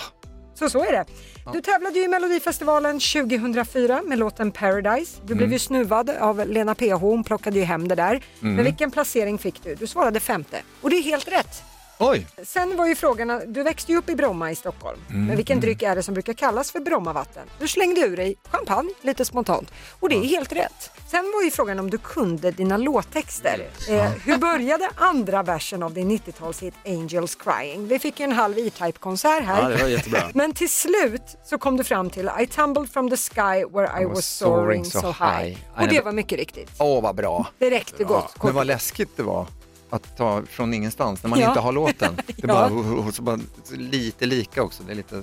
Så 0.55 0.71
så 0.71 0.85
är 0.85 0.93
det. 0.93 1.05
Du 1.53 1.61
tävlade 1.61 1.99
ju 1.99 2.05
i 2.05 2.09
Melodifestivalen 2.09 3.01
2004 3.01 4.03
med 4.03 4.19
låten 4.19 4.53
Paradise. 4.53 5.17
Du 5.21 5.27
blev 5.27 5.41
Mm. 5.41 5.53
ju 5.53 5.59
snuvad 5.59 6.11
av 6.11 6.47
Lena 6.47 6.75
PH, 6.75 6.93
hon 6.93 7.25
plockade 7.25 7.59
ju 7.59 7.65
hem 7.65 7.89
det 7.89 7.95
där. 7.95 8.11
Mm. 8.43 8.55
Men 8.55 8.65
vilken 8.65 8.91
placering 8.91 9.39
fick 9.39 9.63
du? 9.65 9.75
Du 9.75 9.87
svarade 9.87 10.21
femte. 10.21 10.63
Och 10.81 10.91
det 10.91 10.97
är 10.97 11.03
helt 11.03 11.29
rätt. 11.29 11.63
Oj! 11.99 12.27
Sen 12.45 12.77
var 12.77 12.87
ju 12.87 12.95
frågan, 12.95 13.41
du 13.47 13.63
växte 13.63 13.93
ju 13.93 13.99
upp 13.99 14.11
i 14.11 14.15
Bromma 14.17 14.51
i 14.51 14.55
Stockholm. 14.55 14.99
Mm, 15.11 15.25
Men 15.27 15.37
vilken 15.37 15.55
mm. 15.55 15.61
dryck 15.61 15.83
är 15.83 15.97
det 15.97 16.03
som 16.03 16.15
brukar 16.15 16.33
kallas 16.33 16.73
för 16.73 16.81
Brommavatten? 16.81 17.43
Du 17.61 17.69
slängde 17.69 18.01
ur 18.01 18.17
dig 18.17 18.37
champagne 18.51 18.91
lite 19.03 19.25
spontant 19.25 19.73
och 20.01 20.09
det 20.09 20.17
är 20.17 20.23
helt 20.25 20.53
rätt. 20.53 20.91
Sen 21.13 21.33
var 21.35 21.43
ju 21.43 21.51
frågan 21.51 21.79
om 21.79 21.91
du 21.91 21.99
kunde 21.99 22.51
dina 22.51 22.77
låttexter. 22.77 23.69
Eh, 23.89 24.11
hur 24.11 24.39
började 24.39 24.91
andra 24.97 25.43
versen 25.43 25.83
av 25.83 25.95
din 25.95 26.11
90-talshit 26.11 26.73
Angels 26.87 27.35
Crying? 27.35 27.87
Vi 27.87 27.99
fick 27.99 28.21
ju 28.21 28.25
en 28.25 28.33
halv 28.33 28.59
E-Type-konsert 28.59 29.45
här. 29.45 29.63
Ja, 29.63 29.77
det 29.77 29.83
var 29.83 29.89
jättebra. 29.91 30.21
Men 30.35 30.53
till 30.53 30.71
slut 30.71 31.23
så 31.45 31.59
kom 31.59 31.77
du 31.77 31.85
fram 31.85 32.11
till 32.11 32.31
I 32.41 32.47
tumbled 32.47 32.91
from 32.93 33.11
the 33.11 33.17
sky 33.17 33.65
where 33.73 34.03
I 34.03 34.05
was 34.05 34.27
soaring 34.27 34.85
so 34.85 35.07
high. 35.07 35.57
Och 35.77 35.89
det 35.89 36.01
var 36.05 36.13
mycket 36.13 36.39
riktigt. 36.39 36.71
Åh, 36.79 37.03
vad 37.03 37.15
bra. 37.15 37.47
Det 37.59 37.71
räckte 37.71 38.05
gott. 38.05 38.43
Men 38.43 38.55
vad 38.55 38.67
läskigt 38.67 39.17
det 39.17 39.23
var 39.23 39.47
att 39.91 40.17
ta 40.17 40.43
från 40.51 40.75
ingenstans 40.75 41.23
när 41.23 41.31
man 41.31 41.41
Ja. 41.41 41.49
inte 41.49 41.61
har 41.61 41.73
låten. 41.73 42.17
Det 42.27 42.45
är 42.45 42.49
Ja. 42.49 42.55
bara, 42.71 42.99
och 43.07 43.15
så 43.15 43.23
bara 43.23 43.39
så 43.65 43.75
lite 43.75 44.27
lika 44.27 44.63
också. 44.63 44.83
Det 44.83 44.93
är 44.93 44.97
lite 44.97 45.23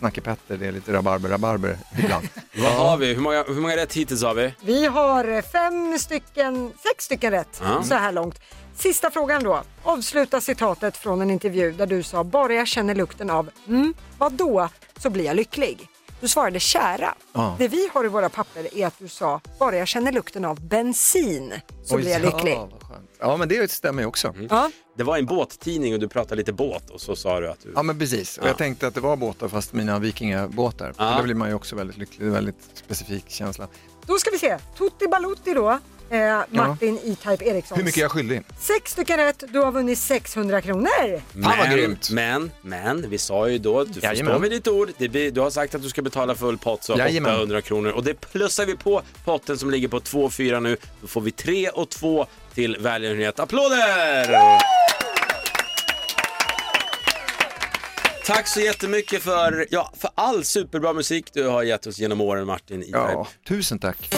snackepetter, 0.00 0.56
det 0.56 0.66
är 0.66 0.72
lite 0.72 0.92
rabarber, 0.92 1.28
rabarber 1.28 1.76
ibland. 1.98 2.28
Vad 2.56 2.72
har 2.72 2.96
vi? 2.96 3.14
Hur 3.14 3.20
många, 3.20 3.42
hur 3.42 3.60
många 3.60 3.76
rätt 3.76 3.92
hittills 3.94 4.22
har 4.22 4.34
vi? 4.34 4.54
Vi 4.60 4.86
har 4.86 5.28
eh, 5.28 5.42
fem 5.42 5.98
stycken, 5.98 6.72
sex 6.82 7.04
stycken 7.04 7.30
rätt 7.30 7.60
Ja. 7.64 7.82
så 7.82 7.94
här 7.94 8.12
långt. 8.12 8.40
Sista 8.76 9.10
frågan 9.10 9.42
då. 9.44 9.62
Avsluta 9.82 10.40
citatet 10.40 10.96
från 10.96 11.20
en 11.20 11.30
intervju 11.30 11.72
där 11.72 11.86
du 11.86 12.02
sa 12.02 12.24
bara 12.24 12.54
jag 12.54 12.68
känner 12.68 12.94
lukten 12.94 13.30
av 13.30 13.50
mm, 13.68 13.94
vad 14.18 14.32
då 14.32 14.68
så 14.98 15.10
blir 15.10 15.24
jag 15.24 15.36
lycklig. 15.36 15.88
Du 16.20 16.28
svarade 16.28 16.60
kära. 16.60 17.14
Ja. 17.32 17.54
Det 17.58 17.68
vi 17.68 17.88
har 17.94 18.04
i 18.04 18.08
våra 18.08 18.28
papper 18.28 18.76
är 18.78 18.86
att 18.86 18.98
du 18.98 19.08
sa 19.08 19.40
bara 19.58 19.76
jag 19.76 19.88
känner 19.88 20.12
lukten 20.12 20.44
av 20.44 20.60
bensin 20.68 21.54
så 21.84 21.94
Oj, 21.96 22.00
blir 22.02 22.10
jag 22.12 22.22
lycklig. 22.22 22.52
Ja, 22.54 22.68
vad 22.72 22.82
skönt. 22.90 23.09
Ja, 23.20 23.36
men 23.36 23.48
det 23.48 23.70
stämmer 23.70 24.02
ju 24.02 24.06
också. 24.06 24.34
Ja. 24.50 24.70
Det 24.96 25.04
var 25.04 25.18
en 25.18 25.26
båttidning 25.26 25.94
och 25.94 26.00
du 26.00 26.08
pratade 26.08 26.36
lite 26.36 26.52
båt 26.52 26.90
och 26.90 27.00
så 27.00 27.16
sa 27.16 27.40
du 27.40 27.48
att 27.50 27.60
du... 27.62 27.72
Ja 27.74 27.82
men 27.82 27.98
precis, 27.98 28.38
och 28.38 28.44
Ja. 28.44 28.48
jag 28.48 28.58
tänkte 28.58 28.86
att 28.86 28.94
det 28.94 29.00
var 29.00 29.16
båtar 29.16 29.48
fast 29.48 29.72
mina 29.72 29.98
vikingabåtar. 29.98 30.94
Ja. 30.98 31.14
Då 31.16 31.22
blir 31.22 31.34
man 31.34 31.48
ju 31.48 31.54
också 31.54 31.76
väldigt 31.76 31.96
lycklig, 31.98 32.20
det 32.20 32.24
är 32.24 32.28
en 32.28 32.34
väldigt 32.34 32.70
specifik 32.74 33.30
känsla. 33.30 33.68
Då 34.06 34.18
ska 34.18 34.30
vi 34.30 34.38
se. 34.38 34.58
Tutti 34.78 35.08
Balutti 35.08 35.54
då. 35.54 35.78
Eh, 36.10 36.40
Martin 36.50 36.98
E-Type 37.04 37.44
Eriksson. 37.44 37.78
Hur 37.78 37.84
mycket 37.84 37.98
är 37.98 38.02
jag 38.02 38.10
skyldig? 38.10 38.42
Sex 38.60 38.92
stycken 38.92 39.16
rätt. 39.16 39.44
Du 39.48 39.58
har 39.58 39.72
vunnit 39.72 39.98
600 39.98 40.60
kronor. 40.60 41.22
Men, 41.32 41.98
men, 42.10 42.50
men, 42.62 43.10
vi 43.10 43.18
sa 43.18 43.48
ju 43.48 43.58
då 43.58 43.80
att 43.80 43.94
du 43.94 44.00
får 44.00 44.14
stå 44.14 44.38
vid 44.38 44.50
ditt 44.50 44.68
ord. 44.68 44.90
Blir, 44.98 45.30
du 45.30 45.40
har 45.40 45.50
sagt 45.50 45.74
att 45.74 45.82
du 45.82 45.88
ska 45.88 46.02
betala 46.02 46.34
full 46.34 46.58
pott, 46.58 46.84
så 46.84 46.98
Jajamän. 46.98 47.34
800 47.34 47.62
kronor. 47.62 47.90
Och 47.90 48.04
det 48.04 48.14
plussar 48.20 48.66
vi 48.66 48.76
på 48.76 49.02
potten 49.24 49.58
som 49.58 49.70
ligger 49.70 49.88
på 49.88 50.00
2-4 50.00 50.60
nu. 50.60 50.76
Då 51.00 51.06
får 51.06 51.20
vi 51.20 51.30
3 51.30 51.68
och 51.68 51.88
2 51.88 52.26
till 52.54 52.76
välgörenhet. 52.80 53.40
Applåder! 53.40 54.36
Tack 58.26 58.48
så 58.48 58.60
jättemycket 58.60 59.22
för, 59.22 59.66
ja, 59.70 59.92
för 59.98 60.10
all 60.14 60.44
superbra 60.44 60.92
musik 60.92 61.30
du 61.32 61.46
har 61.48 61.62
gett 61.62 61.86
oss 61.86 61.98
genom 61.98 62.20
åren 62.20 62.46
Martin. 62.46 62.82
i 62.82 62.90
Ja, 62.90 63.26
tusen 63.48 63.78
tack. 63.78 64.10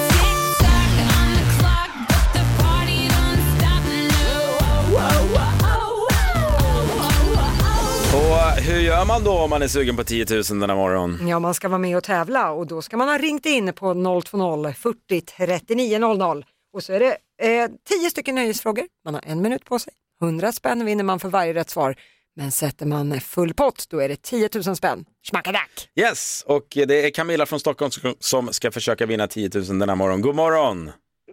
Och 8.15 8.63
hur 8.63 8.81
gör 8.81 9.05
man 9.05 9.25
då 9.25 9.33
om 9.33 9.51
man 9.51 9.63
är 9.63 9.69
sugen 9.69 9.97
på 9.97 10.05
10 10.05 10.27
000 10.31 10.43
denna 10.61 10.75
morgon? 10.75 11.29
Ja, 11.29 11.39
man 11.39 11.55
ska 11.55 11.69
vara 11.69 11.79
med 11.79 11.97
och 11.97 12.05
tävla 12.05 12.51
och 12.51 12.67
då 12.67 12.83
ska 12.83 12.97
man 12.97 13.09
ha 13.09 13.19
ringt 13.19 13.47
in 13.47 13.73
på 13.73 13.95
020 14.25 14.73
40 14.73 15.21
39 15.21 15.99
00 15.99 16.45
och 16.75 16.83
så 16.83 16.93
är 16.93 17.01
det 17.01 17.17
eh, 17.43 17.69
10 17.89 18.11
stycken 18.11 18.35
nöjesfrågor. 18.35 18.85
Man 19.05 19.15
har 19.15 19.23
en 19.27 19.43
minut 19.43 19.65
på 19.65 19.79
sig. 19.79 19.93
100 20.23 20.53
spänn 20.53 20.85
vinner 20.85 21.05
man 21.05 21.21
för 21.21 21.29
varje 21.29 21.55
rätt 21.55 21.71
svar. 21.71 21.97
Men 22.37 22.53
sätter 22.53 22.87
man 22.87 23.21
full 23.21 23.55
pott 23.55 23.87
då 23.89 23.99
är 23.99 24.09
det 24.09 24.23
10 24.23 24.49
000 24.67 24.77
spänn. 24.77 25.05
Schmackadack! 25.31 25.89
Yes, 26.01 26.45
och 26.47 26.67
det 26.71 27.07
är 27.07 27.11
Camilla 27.11 27.47
från 27.47 27.61
Stockholm 27.61 27.91
som 28.19 28.53
ska 28.53 28.71
försöka 28.71 29.07
vinna 29.07 29.27
10 29.27 29.51
000 29.55 29.79
denna 29.79 29.95
morgon. 29.95 30.21
God 30.23 30.35
morgon! 30.35 30.91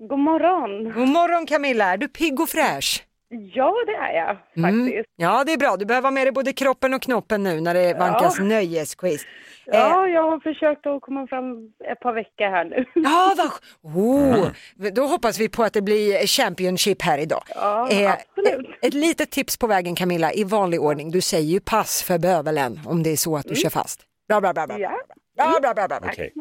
God 0.10 0.20
morgon. 0.20 0.94
God 0.94 1.08
morgon 1.08 1.46
Camilla, 1.46 1.86
är 1.86 1.98
du 1.98 2.08
pigg 2.08 2.40
och 2.40 2.50
fräsch? 2.50 3.04
Ja, 3.30 3.74
det 3.88 3.94
är 3.94 4.14
jag 4.14 4.38
Mm. 4.66 4.86
faktiskt. 4.88 5.10
Ja, 5.16 5.44
det 5.44 5.54
är 5.54 5.58
bra. 5.58 5.76
Du 5.78 5.86
behöver 5.86 6.06
ha 6.08 6.12
med 6.12 6.26
dig 6.28 6.32
både 6.32 6.54
kroppen 6.54 6.94
och 6.94 7.02
knoppen 7.02 7.44
nu 7.44 7.62
när 7.62 7.74
det 7.74 7.94
vankas 7.94 8.36
Ja. 8.38 8.44
nöjesquiz. 8.44 9.24
Eh, 9.24 9.80
Ja, 9.80 10.08
jag 10.08 10.24
har 10.32 10.40
försökt 10.40 10.86
att 10.88 11.02
komma 11.02 11.28
fram 11.28 11.46
ett 11.92 12.00
par 12.00 12.14
veckor 12.14 12.46
här 12.52 12.66
nu. 12.66 12.86
Ja, 12.94 13.34
vad... 13.38 13.96
Oh, 13.96 14.48
då 14.94 15.02
hoppas 15.08 15.40
vi 15.40 15.50
på 15.50 15.64
att 15.64 15.74
det 15.74 15.82
blir 15.82 16.28
Championship 16.28 17.02
här 17.02 17.18
idag. 17.18 17.44
Ja, 17.56 17.90
Eh, 17.92 18.12
absolut. 18.14 18.70
ett, 18.70 18.86
ett 18.86 18.94
litet 18.94 19.32
tips 19.32 19.58
på 19.58 19.68
vägen 19.68 19.96
Camilla, 19.96 20.34
i 20.34 20.44
vanlig 20.44 20.82
ordning. 20.82 21.12
Du 21.12 21.22
säger 21.22 21.46
ju 21.54 21.60
pass 21.60 22.04
för 22.04 22.18
bövelen 22.18 22.80
om 22.86 23.04
det 23.04 23.10
är 23.12 23.16
så 23.18 23.38
att 23.38 23.46
du 23.48 23.56
kör 23.56 23.70
fast. 23.70 24.02
Bra, 24.28 24.42
bra, 24.42 24.54
bra, 24.54 24.68
bra. 24.68 24.80
Ja. 24.80 24.92
Bra, 25.38 25.60
bra, 25.62 25.74
bra, 25.74 25.88
bra. 25.88 26.00
bra. 26.00 26.10
Okej. 26.12 26.34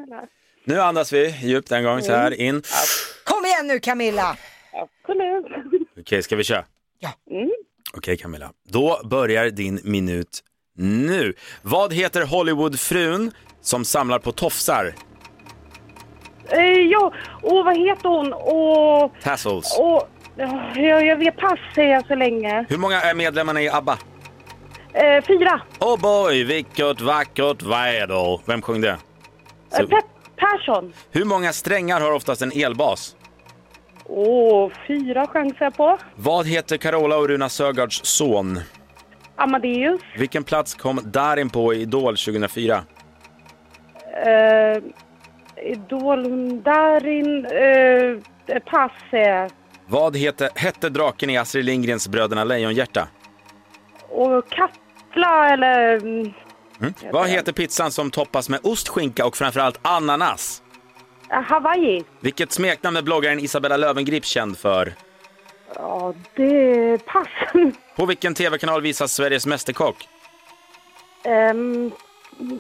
Nu 0.65 0.81
andas 0.81 1.13
vi 1.13 1.29
djupt 1.43 1.73
en 1.73 1.85
gång 1.85 2.01
så 2.03 2.13
här 2.13 2.41
in. 2.41 2.63
Kom 3.25 3.45
igen 3.45 3.67
nu 3.67 3.79
Camilla! 3.79 4.37
Absolut. 4.73 5.47
Okej, 6.01 6.23
ska 6.23 6.37
vi 6.37 6.45
köra? 6.45 6.65
Ja. 6.99 7.11
Mm. 7.31 7.51
Okej 7.93 8.17
Camilla, 8.17 8.51
då 8.69 9.01
börjar 9.05 9.51
din 9.51 9.81
minut 9.85 10.41
nu. 10.77 11.35
Vad 11.63 11.93
heter 11.93 12.27
Hollywoodfrun 12.27 13.31
som 13.61 13.85
samlar 13.85 14.19
på 14.19 14.33
tofsar? 14.33 14.95
Eh, 16.51 16.61
ja, 16.63 17.13
och 17.43 17.65
vad 17.65 17.79
heter 17.79 18.09
hon? 18.09 18.33
Och, 18.33 19.23
Tassels. 19.23 19.79
och 19.79 20.09
ja, 20.37 20.73
jag, 20.77 21.07
jag 21.07 21.17
vet 21.17 21.37
pass 21.37 21.59
säger 21.75 21.91
jag 21.93 22.07
så 22.07 22.15
länge. 22.15 22.67
Hur 22.69 22.79
många 22.79 23.01
är 23.03 23.15
medlemmarna 23.15 23.63
i 23.63 23.69
ABBA? 23.69 23.99
Eh, 24.93 25.25
fyra. 25.25 25.61
Oh 25.81 26.01
boy, 26.01 26.45
vilket 26.45 27.01
vackert 27.01 27.63
väder. 27.63 28.41
Vem 28.47 28.63
sjöng 28.63 28.81
det? 28.81 28.97
Eh, 29.79 29.87
Persson. 30.37 30.93
Hur 31.11 31.25
många 31.25 31.53
strängar 31.53 32.01
har 32.01 32.13
oftast 32.13 32.43
en 32.43 32.53
elbas? 32.53 33.17
Åh, 34.09 34.71
fyra 34.87 35.27
chansar 35.27 35.65
jag 35.65 35.77
på. 35.77 35.99
Vad 36.17 36.47
heter 36.47 36.77
Carola 36.77 37.17
och 37.17 37.29
Runa 37.29 37.49
Sögaards 37.49 38.01
son? 38.05 38.61
Amadeus. 39.37 40.01
Vilken 40.19 40.45
plats 40.45 40.75
kom 40.75 41.01
Darin 41.05 41.51
på 41.51 41.75
i 41.75 41.81
Idol 41.81 42.17
2004? 42.17 42.85
Eh, 44.27 44.83
Idol, 45.73 46.23
Darin. 46.63 47.47
Eh, 47.47 48.59
pass. 48.59 48.93
Vad 49.87 50.17
hette, 50.17 50.51
hette 50.55 50.89
draken 50.89 51.31
i 51.31 51.37
Astrid 51.37 51.65
Lindgrens 51.65 52.09
Bröderna 52.09 52.45
Lejonhjärta? 52.45 53.09
Och 54.09 54.45
Katla 54.51 55.49
eller... 55.49 55.97
mm, 55.97 56.33
Mm. 56.81 56.95
Vad 57.13 57.29
heter 57.29 57.53
pizzan 57.53 57.91
som 57.91 58.11
toppas 58.11 58.49
med 58.49 58.61
ost, 58.63 58.89
skinka 58.89 59.27
och 59.27 59.37
framförallt 59.37 59.79
ananas? 59.83 60.63
Eh, 61.33 61.41
Hawaii. 61.43 62.05
Vilket 62.21 62.53
smeknamn 62.53 62.97
är 62.97 63.03
bloggaren 63.03 63.41
Isabella 63.41 63.77
Löwengrip 63.77 64.25
känd 64.25 64.59
för? 64.59 64.93
Ja, 65.75 66.15
det... 66.35 66.99
Pass. 67.07 67.29
På 67.97 68.07
vilken 68.07 68.35
tv-kanal 68.35 68.83
visas 68.83 69.13
Sveriges 69.13 69.47
Mästerkock? 69.47 70.09
Ehm, 71.25 71.91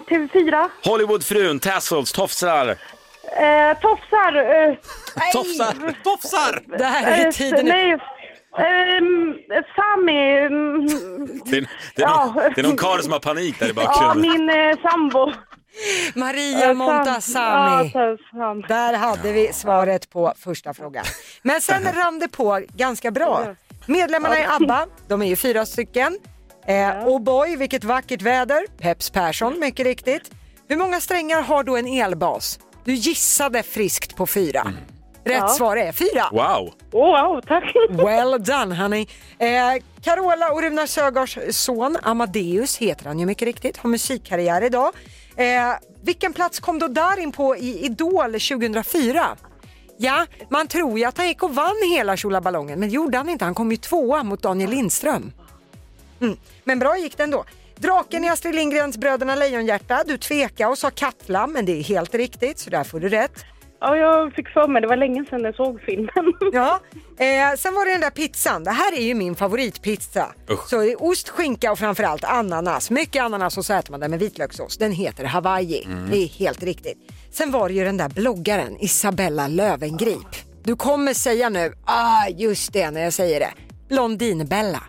TV4. 0.09 0.68
Hollywoodfrun, 0.85 1.59
Tassels, 1.61 2.12
tofsar. 2.12 2.68
Eh, 2.68 3.78
tofsar. 3.81 4.37
Eh, 4.37 4.74
Tofsar! 5.33 5.94
Tofsar! 6.04 6.78
Det 6.78 6.85
här 6.85 7.12
är 7.20 7.26
eh, 7.26 7.31
tiden. 7.33 7.66
Nej. 7.66 7.90
Ehm, 8.59 9.35
Sami. 9.76 10.38
mm, 10.38 10.87
Det 11.44 11.57
är, 11.57 11.68
det, 11.96 12.02
är 12.02 12.09
någon, 12.09 12.33
Ja. 12.37 12.50
det 12.54 12.61
är 12.61 12.62
någon 12.62 12.76
karl 12.76 13.00
som 13.00 13.12
har 13.12 13.20
panik 13.20 13.59
där 13.59 13.66
i 13.66 13.72
Ja, 13.76 13.83
bakgrunden. 13.85 14.20
min 14.33 14.50
eh, 14.50 14.76
sambo. 14.90 15.33
Maria 16.14 16.75
Montazami. 16.75 17.93
Där 18.69 18.95
hade 18.95 19.33
vi 19.33 19.53
svaret 19.53 20.11
på 20.11 20.33
första 20.37 20.75
frågan. 20.75 21.05
Men 21.43 21.61
sen 21.61 21.83
rann 21.95 22.19
det 22.19 22.29
på 22.29 22.61
ganska 22.77 23.11
bra. 23.11 23.55
Medlemmarna 23.87 24.38
i 24.38 24.45
ABBA, 24.45 24.87
de 25.09 25.23
är 25.23 25.27
ju 25.27 25.37
fyra 25.37 25.67
stycken. 25.67 26.19
Eh, 26.67 27.05
och 27.07 27.21
boy, 27.21 27.57
vilket 27.57 27.85
vackert 27.85 28.23
väder. 28.23 28.67
Peps 28.79 29.11
Persson, 29.11 29.61
mycket 29.61 29.87
riktigt. 29.87 30.31
Hur 30.69 30.77
många 30.77 31.01
strängar 31.01 31.43
har 31.43 31.62
då 31.64 31.77
en 31.77 31.87
elbas? 31.87 32.59
Du 32.85 32.95
gissade 32.95 33.62
friskt 33.62 34.17
på 34.17 34.27
fyra. 34.27 34.73
Rätt 35.25 35.37
Ja. 35.41 35.49
svar 35.49 35.77
är 35.77 35.93
fyra. 35.93 36.25
Wow! 36.33 36.73
Oh, 36.93 37.07
wow, 37.33 37.41
tack. 37.41 37.64
Well 37.91 38.45
done 38.45 38.75
honey. 38.75 39.07
Eh, 39.38 39.83
Carola 40.03 40.53
och 40.53 40.62
Runar 40.62 40.87
Sögaards 40.87 41.38
son 41.51 41.97
Amadeus 42.03 42.77
heter 42.79 43.05
han 43.07 43.19
ju 43.19 43.27
mycket 43.27 43.47
riktigt, 43.47 43.77
har 43.77 43.91
musikkarriär 43.91 44.64
idag. 44.64 44.93
Eh, 45.38 45.72
vilken 46.03 46.33
plats 46.33 46.61
kom 46.61 46.79
då 46.79 46.88
Darin 46.88 47.33
på 47.33 47.57
i 47.57 47.85
Idol 47.85 48.33
2004? 48.33 49.37
Ja, 49.96 50.27
man 50.51 50.68
tror 50.68 50.98
ju 50.98 51.05
att 51.05 51.18
han 51.18 51.29
gick 51.29 51.42
och 51.42 51.55
vann 51.55 51.77
hela 51.90 52.16
Tjolaballongen, 52.16 52.81
men 52.81 52.88
det 52.88 52.94
gjorde 52.94 53.18
han 53.18 53.29
inte. 53.29 53.44
Han 53.44 53.55
kom 53.55 53.70
ju 53.70 53.77
tvåa 53.77 54.22
mot 54.22 54.42
Daniel 54.42 54.70
Lindström. 54.70 55.33
Mm. 56.20 56.37
Men 56.64 56.79
bra 56.79 56.98
gick 56.98 57.16
det 57.16 57.22
ändå. 57.22 57.44
Draken 57.77 58.24
i 58.24 58.29
Astrid 58.29 58.55
Lindgrens 58.55 58.96
Bröderna 58.96 59.35
Lejonhjärta, 59.35 60.05
du 60.07 60.18
tvekade 60.18 60.70
och 60.70 60.79
sa 60.79 60.90
Katla, 60.90 61.46
men 61.46 61.66
det 61.66 61.72
är 61.72 61.83
helt 61.83 62.14
riktigt, 62.14 62.59
så 62.59 62.70
där 62.70 62.85
får 62.85 63.01
du 63.01 63.09
rätt. 63.09 63.44
Ja, 63.81 63.97
jag 63.97 64.35
fick 64.35 64.49
för 64.49 64.69
mig, 64.69 64.83
det 64.83 64.88
var 64.88 64.97
länge 64.97 65.25
sedan 65.25 65.41
jag 65.45 65.55
såg 65.55 65.81
filmen. 65.81 66.33
Ja, 66.53 66.81
eh, 67.19 67.57
sen 67.59 67.75
var 67.75 67.85
det 67.85 67.91
den 67.93 68.01
där 68.01 68.11
pizzan. 68.11 68.64
Det 68.64 68.71
här 68.71 68.97
är 68.99 69.03
ju 69.03 69.14
min 69.14 69.35
favoritpizza. 69.35 70.27
Usch. 70.51 70.69
Så 70.69 70.77
det 70.81 70.93
är 70.93 71.03
ost, 71.03 71.29
skinka 71.29 71.73
och 71.73 71.79
framförallt 71.79 72.25
ananas. 72.25 72.91
Mycket 72.91 73.23
ananas 73.23 73.59
och 73.59 73.64
så 73.64 73.75
äter 73.75 73.91
man 73.91 74.01
den 74.01 74.11
med 74.11 74.21
vitlökssås. 74.21 74.77
Den 74.79 74.93
heter 74.93 75.25
Hawaii. 75.25 75.85
Mm. 75.85 76.11
Det 76.11 76.17
är 76.17 76.29
helt 76.29 76.62
riktigt. 76.62 76.99
Sen 77.31 77.51
var 77.51 77.69
det 77.69 77.75
ju 77.75 77.85
den 77.85 77.97
där 77.97 78.09
bloggaren 78.09 78.77
Isabella 78.81 79.49
Lövengrip. 79.49 80.29
Du 80.62 80.77
kommer 80.77 81.14
säga 81.14 81.49
nu, 81.49 81.73
ah 81.85 82.29
just 82.29 82.73
det 82.73 82.91
när 82.91 83.01
jag 83.05 83.12
säger 83.12 83.41
det. 83.41 83.51
Blondinbella. 83.88 84.83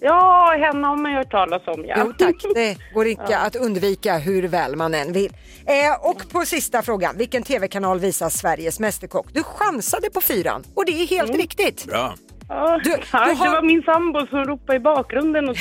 Ja, 0.00 0.54
henne 0.60 0.86
har 0.86 0.96
man 0.96 1.10
ju 1.12 1.16
hört 1.18 1.30
talas 1.30 1.62
om, 1.66 1.84
ja. 1.84 1.94
Jo 1.98 2.12
tack, 2.18 2.34
det 2.54 2.76
går 2.94 3.06
inte 3.06 3.24
Ja. 3.28 3.38
att 3.38 3.56
undvika 3.56 4.18
hur 4.18 4.42
väl 4.48 4.76
man 4.76 4.94
än 4.94 5.12
vill. 5.12 5.32
Eh, 5.66 6.08
och 6.10 6.30
på 6.32 6.40
sista 6.46 6.82
frågan, 6.82 7.16
vilken 7.18 7.42
tv-kanal 7.42 7.98
visar 8.00 8.28
Sveriges 8.28 8.80
Mästerkock? 8.80 9.26
Du 9.32 9.42
chansade 9.42 10.10
på 10.10 10.20
fyran 10.20 10.64
och 10.74 10.84
det 10.86 10.92
är 10.92 11.06
helt 11.06 11.34
riktigt. 11.36 11.86
Bra. 11.86 12.14
Ja, 12.48 12.80
Du- 12.84 12.90
tack. 13.10 13.28
du 13.28 13.34
har- 13.34 13.44
Det 13.46 13.52
var 13.52 13.62
min 13.62 13.82
sambo 13.82 14.26
som 14.26 14.44
ropade 14.44 14.76
i 14.76 14.80
bakgrunden 14.80 15.48
och 15.48 15.56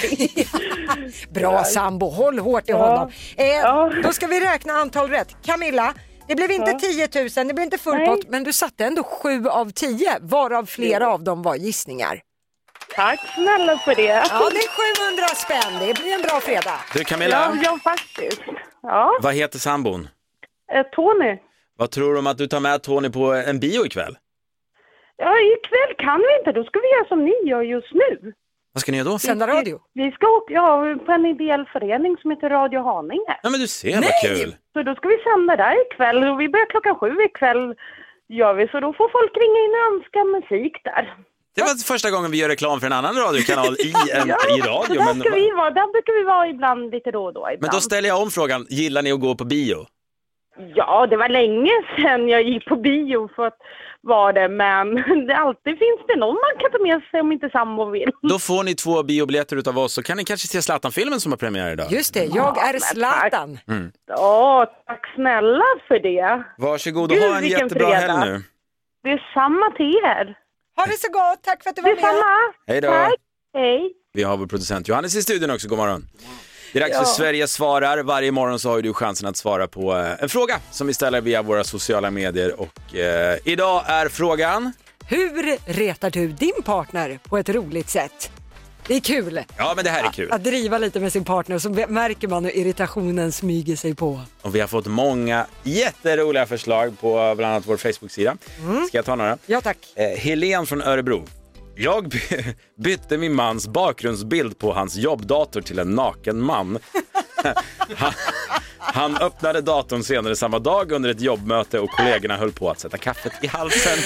Bra 1.33 1.63
sambo, 1.63 2.09
håll 2.09 2.39
hårt 2.39 2.69
i 2.69 2.71
Ja. 2.71 2.77
honom. 2.87 3.11
Eh, 3.37 3.45
Ja. 3.47 3.91
Då 4.03 4.11
ska 4.13 4.27
vi 4.27 4.39
räkna 4.39 4.73
antal 4.73 5.09
rätt. 5.09 5.35
Camilla, 5.45 5.93
det 6.27 6.35
blev 6.35 6.51
inte 6.51 6.71
Ja. 6.71 6.79
10 6.79 7.21
000, 7.37 7.47
det 7.47 7.53
blev 7.53 7.63
inte 7.63 7.77
full 7.77 8.05
pott, 8.05 8.29
men 8.29 8.43
du 8.43 8.53
satte 8.53 8.85
ändå 8.85 9.03
7 9.03 9.47
av 9.47 9.69
10, 9.71 10.17
varav 10.21 10.65
flera 10.65 11.09
av 11.13 11.23
dem 11.23 11.41
var 11.41 11.55
gissningar. 11.55 12.21
Tack 12.95 13.19
snälla 13.35 13.77
för 13.77 13.95
det. 13.95 14.01
Ja, 14.03 14.49
det 14.51 14.57
är 14.57 14.69
700 15.11 15.27
spänn, 15.27 15.87
det 15.87 15.93
blir 16.01 16.13
en 16.15 16.21
bra 16.21 16.39
fredag. 16.41 16.79
Du 16.93 17.03
Camilla, 17.03 17.35
Ja, 17.35 17.61
ja 17.63 17.77
faktiskt. 17.83 18.41
Ja, 18.81 19.17
vad 19.21 19.33
heter 19.33 19.59
sambon? 19.59 20.07
eh, 20.73 20.85
Tony. 20.91 21.37
Vad 21.77 21.91
tror 21.91 22.13
du 22.13 22.19
om 22.19 22.27
att 22.27 22.37
du 22.37 22.47
tar 22.47 22.59
med 22.59 22.83
Tony 22.83 23.09
på 23.09 23.33
en 23.33 23.59
bio 23.59 23.85
ikväll? 23.85 24.17
Ja, 25.17 25.33
ikväll 25.39 25.95
kan 26.05 26.19
vi 26.19 26.37
inte. 26.39 26.51
Då 26.51 26.63
ska 26.63 26.79
vi 26.79 26.87
göra 26.95 27.07
som 27.07 27.25
ni 27.25 27.33
gör 27.49 27.61
just 27.61 27.93
nu. 27.93 28.33
Vad 28.73 28.81
ska 28.81 28.91
ni 28.91 28.97
göra 28.97 29.09
då? 29.09 29.19
Sända 29.19 29.47
radio. 29.47 29.79
Vi 29.93 30.11
ska 30.11 30.27
åka 30.27 30.53
ja, 30.53 30.95
på 31.05 31.11
en 31.11 31.25
ideell 31.25 31.65
förening 31.73 32.17
som 32.21 32.31
heter 32.31 32.49
Radio 32.49 32.79
Haninge. 32.83 33.39
Ja 33.43 33.49
men 33.49 33.59
du 33.59 33.67
ser 33.67 33.95
vad 33.95 34.21
kul. 34.37 34.55
Så 34.73 34.83
då 34.83 34.95
ska 34.95 35.07
vi 35.07 35.17
sända 35.23 35.55
där 35.55 35.81
ikväll 35.85 36.23
och 36.23 36.39
vi 36.41 36.49
börjar 36.49 36.65
klockan 36.65 36.95
sju 36.95 37.15
ikväll 37.21 37.75
gör 38.29 38.53
vi. 38.53 38.67
Så 38.67 38.79
då 38.79 38.93
får 38.93 39.09
folk 39.09 39.31
ringa 39.37 39.59
in 39.65 39.71
och 39.79 39.93
önska 39.95 40.23
musik 40.23 40.83
där. 40.83 41.13
Det 41.55 41.61
var 41.61 41.85
första 41.87 42.11
gången 42.11 42.31
vi 42.31 42.37
gör 42.37 42.49
reklam 42.49 42.79
för 42.79 42.87
en 42.87 42.93
annan 42.93 43.15
radiokanal 43.15 43.73
i, 43.73 43.93
en, 44.13 44.27
Ja, 44.27 44.37
i 44.57 44.61
radio. 44.61 44.99
Där, 44.99 45.05
Men, 45.05 45.19
ska 45.19 45.29
vi 45.29 45.51
vara, 45.51 45.69
där 45.69 45.91
brukar 45.91 46.13
vi 46.19 46.23
vara 46.23 46.47
ibland 46.47 46.91
lite 46.91 47.11
då 47.11 47.25
och 47.25 47.33
då. 47.33 47.39
Ibland. 47.39 47.61
men 47.61 47.69
då 47.69 47.81
ställer 47.81 48.09
jag 48.09 48.21
om 48.21 48.31
frågan, 48.31 48.65
gillar 48.69 49.01
ni 49.01 49.11
att 49.11 49.19
gå 49.19 49.35
på 49.35 49.45
bio? 49.45 49.85
Ja, 50.75 51.07
det 51.07 51.17
var 51.17 51.29
länge 51.29 51.71
sedan 51.95 52.29
jag 52.29 52.43
gick 52.43 52.65
på 52.65 52.75
bio 52.75 53.29
för 53.35 53.47
att 53.47 53.57
vara 54.01 54.33
det, 54.33 54.47
men 54.49 54.95
det, 55.27 55.35
alltid 55.35 55.77
finns 55.79 55.99
det 56.07 56.15
någon 56.15 56.35
man 56.35 56.59
kan 56.59 56.71
ta 56.71 56.79
med 56.83 57.01
sig 57.11 57.21
om 57.21 57.31
inte 57.31 57.49
sambo 57.49 57.89
vill. 57.89 58.11
Då 58.21 58.39
får 58.39 58.63
ni 58.63 58.75
två 58.75 59.03
biobiljetter 59.03 59.55
utav 59.55 59.77
oss 59.77 59.93
så 59.93 60.03
kan 60.03 60.17
ni 60.17 60.23
kanske 60.23 60.47
se 60.47 60.61
Zlatan-filmen 60.61 61.19
som 61.19 61.31
har 61.31 61.37
premiär 61.37 61.71
idag. 61.73 61.91
Just 61.91 62.13
det, 62.13 62.25
jag 62.25 62.57
är 62.69 62.79
Zlatan. 62.79 63.59
Mm. 63.67 63.91
Ja, 64.07 64.65
tack 64.87 65.13
snälla 65.15 65.63
för 65.87 65.99
det. 65.99 66.43
Varsågod 66.57 67.11
och 67.11 67.17
Gud, 67.17 67.29
ha 67.29 67.37
en 67.37 67.47
jättebra 67.47 67.87
fredag. 67.87 68.13
helg 68.13 68.31
nu. 68.31 68.41
Det 69.03 69.09
är 69.09 69.31
samma 69.33 69.71
till 69.71 69.99
er. 70.05 70.37
Ha 70.75 70.85
det 70.85 70.99
så 70.99 71.07
gott, 71.11 71.39
tack 71.43 71.63
för 71.63 71.69
att 71.69 71.75
du 71.75 71.81
var 71.81 71.95
med. 71.95 72.53
Hej 72.67 72.81
då. 72.81 72.87
Tack. 72.87 73.13
Hej. 73.53 73.91
Vi 74.13 74.23
har 74.23 74.37
vår 74.37 74.47
producent 74.47 74.87
Johannes 74.87 75.15
i 75.15 75.21
studion 75.23 75.51
också, 75.51 75.67
god 75.67 75.77
morgon. 75.77 76.07
Det 76.73 76.79
är 76.79 76.81
dags 76.81 76.93
Ja. 76.93 76.99
för 76.99 77.05
Sverige 77.05 77.47
svarar. 77.47 78.03
Varje 78.03 78.31
morgon 78.31 78.59
så 78.59 78.69
har 78.69 78.81
du 78.81 78.93
chansen 78.93 79.27
att 79.29 79.37
svara 79.37 79.67
på 79.67 79.97
eh, 79.97 80.23
en 80.23 80.29
fråga 80.29 80.59
som 80.71 80.87
vi 80.87 80.93
ställer 80.93 81.21
via 81.21 81.41
våra 81.41 81.63
sociala 81.63 82.11
medier. 82.11 82.59
Och 82.61 82.95
eh, 82.95 83.37
idag 83.45 83.83
är 83.87 84.07
frågan... 84.09 84.73
Hur 85.09 85.57
retar 85.73 86.09
du 86.09 86.27
din 86.27 86.63
partner 86.65 87.19
på 87.23 87.37
ett 87.37 87.49
roligt 87.49 87.89
sätt? 87.89 88.31
Det 88.87 88.95
är 88.95 88.99
kul. 88.99 89.39
Ja, 89.57 89.73
men 89.75 89.85
det 89.85 89.91
här 89.91 90.03
är 90.07 90.11
kul. 90.11 90.31
Att 90.31 90.43
driva 90.43 90.77
lite 90.77 90.99
med 90.99 91.11
sin 91.13 91.25
partner 91.25 91.59
så 91.59 91.69
märker 91.69 92.27
man 92.27 92.45
hur 92.45 92.51
irritationen 92.57 93.31
smyger 93.31 93.75
sig 93.75 93.95
på. 93.95 94.21
Och 94.41 94.55
vi 94.55 94.59
har 94.59 94.67
fått 94.67 94.85
många 94.87 95.45
jätteroliga 95.63 96.45
förslag 96.45 96.99
på 96.99 97.33
bland 97.37 97.53
annat 97.53 97.63
vår 97.67 97.77
Facebook-sida. 97.77 98.37
Ska 98.87 98.97
jag 98.97 99.05
ta 99.05 99.15
några? 99.15 99.37
Ja 99.45 99.61
tack. 99.61 99.77
Eh, 99.95 100.07
Helen 100.19 100.65
från 100.65 100.81
Örebro. 100.81 101.25
Jag 101.75 102.07
by- 102.09 102.55
bytte 102.83 103.17
min 103.17 103.33
mans 103.33 103.67
bakgrundsbild 103.67 104.57
på 104.59 104.73
hans 104.73 104.95
jobbdator 104.95 105.61
till 105.61 105.79
en 105.79 105.91
naken 105.95 106.41
man. 106.41 106.79
han, 108.93 109.17
öppnade 109.17 109.61
datorn 109.61 110.03
senare 110.03 110.35
samma 110.35 110.59
dag 110.59 110.91
under 110.91 111.09
ett 111.09 111.21
jobbmöte 111.21 111.79
och 111.79 111.89
kollegorna 111.89 112.37
höll 112.37 112.51
på 112.51 112.69
att 112.69 112.79
sätta 112.79 112.97
kaffet 112.97 113.33
i 113.41 113.47
halsen. 113.47 113.97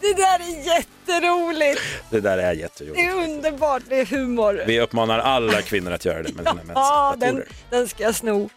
Det 0.00 0.14
där 0.14 0.38
är 0.40 0.66
jätteroligt. 0.66 1.80
Det 2.10 2.20
där 2.20 2.38
är 2.38 2.52
jätteroligt. 2.52 2.96
Det 2.96 3.06
är 3.06 3.14
underbart, 3.14 3.82
det 3.88 4.00
är 4.00 4.06
humor. 4.06 4.62
Vi 4.66 4.80
uppmanar 4.80 5.18
alla 5.18 5.62
kvinnor 5.62 5.92
att 5.92 6.04
göra 6.04 6.22
det 6.22 6.34
med 6.34 6.48
sina 6.48 6.72
Ja, 6.74 7.14
den, 7.18 7.42
den 7.70 7.88
ska 7.88 8.02
jag 8.02 8.14
sno. 8.14 8.50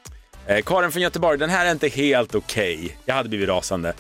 Eh, 0.48 0.62
Karin 0.62 0.92
från 0.92 1.02
Göteborg, 1.02 1.38
den 1.38 1.50
här 1.50 1.66
är 1.66 1.72
inte 1.72 1.88
helt 1.88 2.36
okej. 2.36 2.98
Jag 3.06 3.16
hade 3.16 3.30
blivit 3.30 3.50
rasande. 3.50 3.94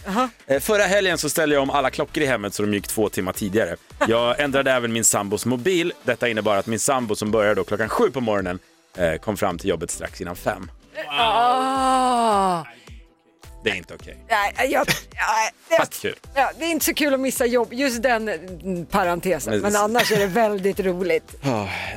Eh, 0.47 0.59
förra 0.59 0.83
helgen 0.83 1.17
så 1.17 1.29
ställde 1.29 1.55
jag 1.55 1.61
om 1.61 1.69
alla 1.69 1.89
klockor 1.89 2.23
i 2.23 2.25
hemmet 2.25 2.53
så 2.53 2.63
de 2.63 2.73
gick 2.73 2.87
två 2.87 3.09
timmar 3.09 3.33
tidigare. 3.33 3.75
Jag 4.07 4.39
ändrade 4.43 4.71
även 4.71 4.93
min 4.93 5.03
sambos 5.03 5.45
mobil. 5.45 5.93
Detta 6.03 6.27
innebar 6.29 6.57
att 6.57 6.67
min 6.67 6.79
sambo 6.79 7.15
som 7.15 7.31
började 7.31 7.55
då 7.55 7.63
klockan 7.63 7.89
sju 7.89 8.09
på 8.11 8.21
morgonen 8.21 8.59
eh, 8.97 9.15
kom 9.15 9.37
fram 9.37 9.57
till 9.57 9.69
jobbet 9.69 9.91
strax 9.91 10.21
innan 10.21 10.35
fem. 10.35 10.71
Ah. 11.09 12.63
Det 13.63 13.69
är 13.71 13.75
inte 13.75 13.93
okej. 13.93 14.17
Nej, 14.29 14.71
jag, 14.71 14.85
Fast 15.77 16.01
kul. 16.01 16.15
ja, 16.35 16.51
det 16.59 16.65
är 16.65 16.69
inte 16.71 16.85
så 16.85 16.93
kul 16.93 17.13
att 17.13 17.19
missa 17.19 17.45
jobb, 17.45 17.73
just 17.73 18.03
den 18.03 18.29
mm, 18.29 18.85
parentesen. 18.85 19.53
Men- 19.53 19.61
Men 19.61 19.75
annars 19.81 20.11
är 20.11 20.19
det 20.19 20.27
väldigt 20.27 20.79
roligt. 20.79 21.35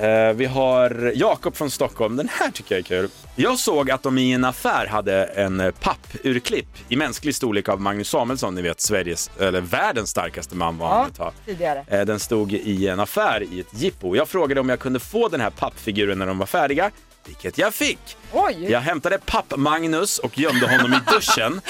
Eh, 0.00 0.32
vi 0.34 0.44
har 0.46 1.12
Jakob 1.14 1.56
från 1.56 1.70
Stockholm. 1.70 2.16
Den 2.16 2.28
här 2.32 2.50
tycker 2.50 2.74
jag 2.74 2.78
är 2.80 2.84
kul. 2.84 3.10
Jag 3.36 3.58
såg 3.58 3.90
att 3.90 4.02
de 4.02 4.18
i 4.18 4.32
en 4.32 4.44
affär 4.44 4.86
hade 4.86 5.24
en 5.24 5.60
eh, 5.60 5.70
pappurklipp 5.70 6.68
i 6.88 6.96
mänsklig 6.96 7.34
storlek 7.34 7.68
av 7.68 7.80
Magnus 7.80 8.08
Samuelsson, 8.08 8.54
ni 8.54 8.62
vet 8.62 8.80
Sveriges, 8.80 9.30
eller 9.40 9.60
världens 9.60 10.10
starkaste 10.10 10.54
man 10.56 10.78
var 10.78 10.88
han 10.88 11.10
Ja, 11.18 11.32
tidigare. 11.46 11.84
Eh, 11.88 12.00
Den 12.00 12.20
stod 12.20 12.52
i 12.52 12.88
en 12.88 13.00
affär 13.00 13.42
i 13.52 13.60
ett 13.60 13.80
jippo. 13.82 14.16
Jag 14.16 14.28
frågade 14.28 14.60
om 14.60 14.68
jag 14.68 14.78
kunde 14.80 15.00
få 15.00 15.28
den 15.28 15.40
här 15.40 15.50
pappfiguren 15.50 16.18
när 16.18 16.26
de 16.26 16.38
var 16.38 16.46
färdiga, 16.46 16.90
vilket 17.31 17.59
jag 17.59 17.75
fick. 17.75 18.16
Oj! 18.33 18.66
Jag 18.71 18.81
hämtade 18.81 19.19
papp-Magnus 19.19 20.19
och 20.19 20.38
gömde 20.38 20.69
honom 20.71 20.93
i 20.95 20.99
duschen. 21.12 21.61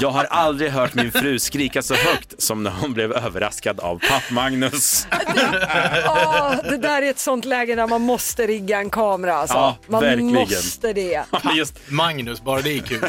Jag 0.00 0.10
har 0.10 0.24
aldrig 0.24 0.70
hört 0.70 0.94
min 0.94 1.12
fru 1.12 1.38
skrika 1.38 1.82
så 1.82 1.94
högt 1.94 2.42
som 2.42 2.62
när 2.62 2.70
hon 2.70 2.94
blev 2.94 3.12
överraskad 3.12 3.80
av 3.80 3.98
papp-Magnus. 3.98 5.06
Åh, 6.08 6.54
det 6.70 6.76
där 6.76 7.02
är 7.02 7.10
ett 7.10 7.18
sånt 7.18 7.44
läge 7.44 7.74
där 7.74 7.86
man 7.86 8.00
måste 8.02 8.46
rigga 8.46 8.78
en 8.78 8.90
kamera 8.90 9.34
alltså. 9.34 9.56
Ja, 9.56 9.76
man 9.86 10.00
verkligen. 10.02 10.32
måste 10.32 10.92
det. 10.92 11.24
Just 11.54 11.74
Magnus, 11.90 12.42
bara 12.42 12.60
det 12.62 12.72
är 12.78 12.80
kul. 12.80 13.04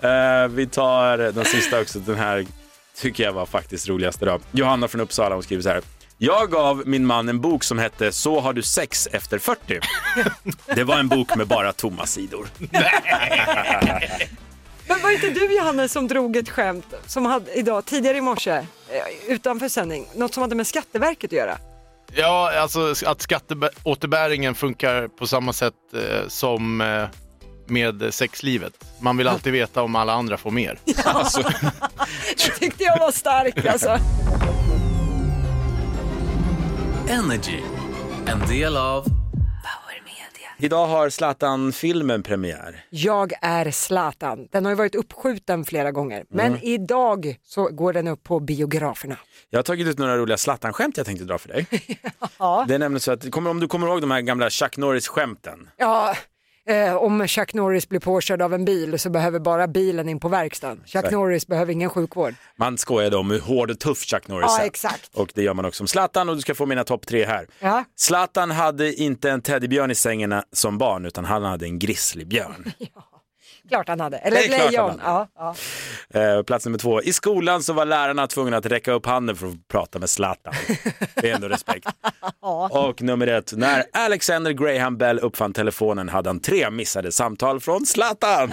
Eh, 0.00 0.48
vi 0.48 0.66
tar 0.66 1.18
den 1.18 1.44
sista 1.44 1.80
också. 1.80 1.98
Den 1.98 2.16
här 2.18 2.46
tycker 2.96 3.24
jag 3.24 3.32
var 3.32 3.46
faktiskt 3.46 3.88
roligast 3.88 4.22
idag. 4.22 4.40
Johanna 4.52 4.88
från 4.88 5.00
Uppsala 5.00 5.34
hon 5.34 5.42
skriver 5.42 5.62
så 5.62 5.68
här. 5.68 5.82
Jag 6.20 6.50
gav 6.50 6.82
min 6.86 7.06
man 7.06 7.28
en 7.28 7.40
bok 7.40 7.64
som 7.64 7.78
hette 7.78 8.12
Så 8.12 8.40
har 8.40 8.52
du 8.52 8.62
sex 8.62 9.08
efter 9.12 9.38
40. 9.38 9.80
Det 10.74 10.84
var 10.84 10.98
en 10.98 11.08
bok 11.08 11.36
med 11.36 11.46
bara 11.46 11.72
tomma 11.72 12.06
sidor. 12.06 12.48
Men 14.88 15.02
var 15.02 15.10
inte 15.10 15.30
du 15.30 15.56
Johannes 15.56 15.92
som 15.92 16.08
drog 16.08 16.36
ett 16.36 16.48
skämt 16.48 16.94
som 17.06 17.26
hade 17.26 17.58
idag, 17.58 17.84
tidigare 17.84 18.16
i 18.16 18.20
morse, 18.20 18.50
eh, 18.50 18.64
utanför 19.28 19.68
sändning, 19.68 20.06
något 20.14 20.34
som 20.34 20.40
hade 20.40 20.54
med 20.54 20.66
Skatteverket 20.66 21.28
att 21.28 21.32
göra? 21.32 21.58
Ja, 22.12 22.52
alltså 22.60 22.94
att 23.06 23.22
skatteåterbäringen 23.22 24.54
funkar 24.54 25.08
på 25.08 25.26
samma 25.26 25.52
sätt 25.52 25.74
eh, 25.94 26.28
som 26.28 26.80
eh, 26.80 27.04
med 27.66 28.14
sexlivet. 28.14 28.72
Man 29.00 29.16
vill 29.16 29.28
alltid 29.28 29.52
veta 29.52 29.82
om 29.82 29.96
alla 29.96 30.12
andra 30.12 30.36
får 30.36 30.50
mer. 30.50 30.78
Alltså, 31.04 31.42
Det 32.36 32.58
tyckte 32.58 32.84
jag 32.84 32.98
var 32.98 33.10
stark 33.12 33.66
alltså. 33.66 33.98
Energy. 37.10 37.60
En 38.26 38.48
del 38.48 38.76
av 38.76 39.04
idag 40.60 40.86
har 40.86 41.08
Zlatan-filmen 41.10 42.22
premiär. 42.22 42.84
Jag 42.90 43.32
är 43.42 43.70
Zlatan. 43.70 44.48
Den 44.52 44.64
har 44.64 44.72
ju 44.72 44.76
varit 44.76 44.94
uppskjuten 44.94 45.64
flera 45.64 45.92
gånger, 45.92 46.24
men 46.30 46.46
Mm. 46.46 46.60
idag 46.62 47.36
så 47.44 47.68
går 47.68 47.92
den 47.92 48.08
upp 48.08 48.24
på 48.24 48.40
biograferna. 48.40 49.16
Jag 49.50 49.58
har 49.58 49.62
tagit 49.62 49.86
ut 49.88 49.98
några 49.98 50.16
roliga 50.16 50.36
Zlatan-skämt 50.36 50.96
jag 50.96 51.06
tänkte 51.06 51.24
dra 51.24 51.38
för 51.38 51.48
dig. 51.48 51.66
Ja, 52.38 52.64
Det 52.68 52.74
är 52.74 52.78
nämligen 52.78 53.00
så 53.00 53.12
att, 53.12 53.30
kommer, 53.30 53.50
om 53.50 53.60
du 53.60 53.68
kommer 53.68 53.86
ihåg 53.86 54.00
de 54.00 54.10
här 54.10 54.20
gamla 54.20 54.50
Chuck 54.50 54.76
Norris-skämten? 54.76 55.68
ja 55.76 56.14
eh, 56.68 56.94
om 56.96 57.26
Chuck 57.28 57.54
Norris 57.54 57.88
blir 57.88 58.00
påkörd 58.00 58.42
av 58.42 58.54
en 58.54 58.64
bil 58.64 58.98
så 58.98 59.10
behöver 59.10 59.38
bara 59.38 59.68
bilen 59.68 60.08
in 60.08 60.20
på 60.20 60.28
verkstaden. 60.28 60.82
Chuck 60.86 61.02
Nej. 61.02 61.12
Norris 61.12 61.46
behöver 61.46 61.72
ingen 61.72 61.90
sjukvård. 61.90 62.34
Man 62.56 62.78
skojade 62.78 63.16
om 63.16 63.30
hur 63.30 63.40
hård 63.40 63.70
och 63.70 63.78
tuff 63.80 64.04
Chuck 64.04 64.28
Norris 64.28 64.46
Ja, 64.48 64.62
är. 64.62 64.66
exakt. 64.66 65.10
Och 65.14 65.30
det 65.34 65.42
gör 65.42 65.54
man 65.54 65.64
också 65.64 65.82
om 65.82 65.88
Zlatan 65.88 66.28
och 66.28 66.34
du 66.34 66.40
ska 66.40 66.54
få 66.54 66.66
mina 66.66 66.84
topp 66.84 67.06
tre 67.06 67.24
här. 67.24 67.46
Ja. 67.60 67.84
Zlatan 67.96 68.50
hade 68.50 68.94
inte 68.94 69.30
en 69.30 69.42
teddybjörn 69.42 69.90
i 69.90 69.94
sängen 69.94 70.42
som 70.52 70.78
barn 70.78 71.04
utan 71.04 71.24
han 71.24 71.42
hade 71.42 71.66
en 71.66 71.78
grizzlybjörn. 71.78 72.72
Klart 73.68 73.88
han 73.88 74.00
hade. 74.00 74.16
Eller 74.18 74.48
lejon. 74.48 75.00
Ja, 75.04 75.28
ja. 75.38 75.54
Eh, 76.20 76.42
plats 76.42 76.64
nummer 76.64 76.78
två. 76.78 77.02
I 77.02 77.12
skolan 77.12 77.62
så 77.62 77.72
var 77.72 77.84
lärarna 77.84 78.26
tvungna 78.26 78.56
att 78.56 78.66
räcka 78.66 78.92
upp 78.92 79.06
handen 79.06 79.36
för 79.36 79.46
att 79.46 79.68
prata 79.68 79.98
med 79.98 80.10
Zlatan. 80.10 80.54
Det 81.14 81.30
är 81.30 81.34
ändå 81.34 81.48
respekt. 81.48 81.88
Och 82.70 83.02
nummer 83.02 83.26
ett. 83.26 83.52
När 83.56 83.84
Alexander 83.92 84.52
Graham 84.52 84.98
Bell 84.98 85.18
uppfann 85.18 85.52
telefonen 85.52 86.08
hade 86.08 86.28
han 86.28 86.40
tre 86.40 86.70
missade 86.70 87.12
samtal 87.12 87.60
från 87.60 87.86
Zlatan. 87.86 88.50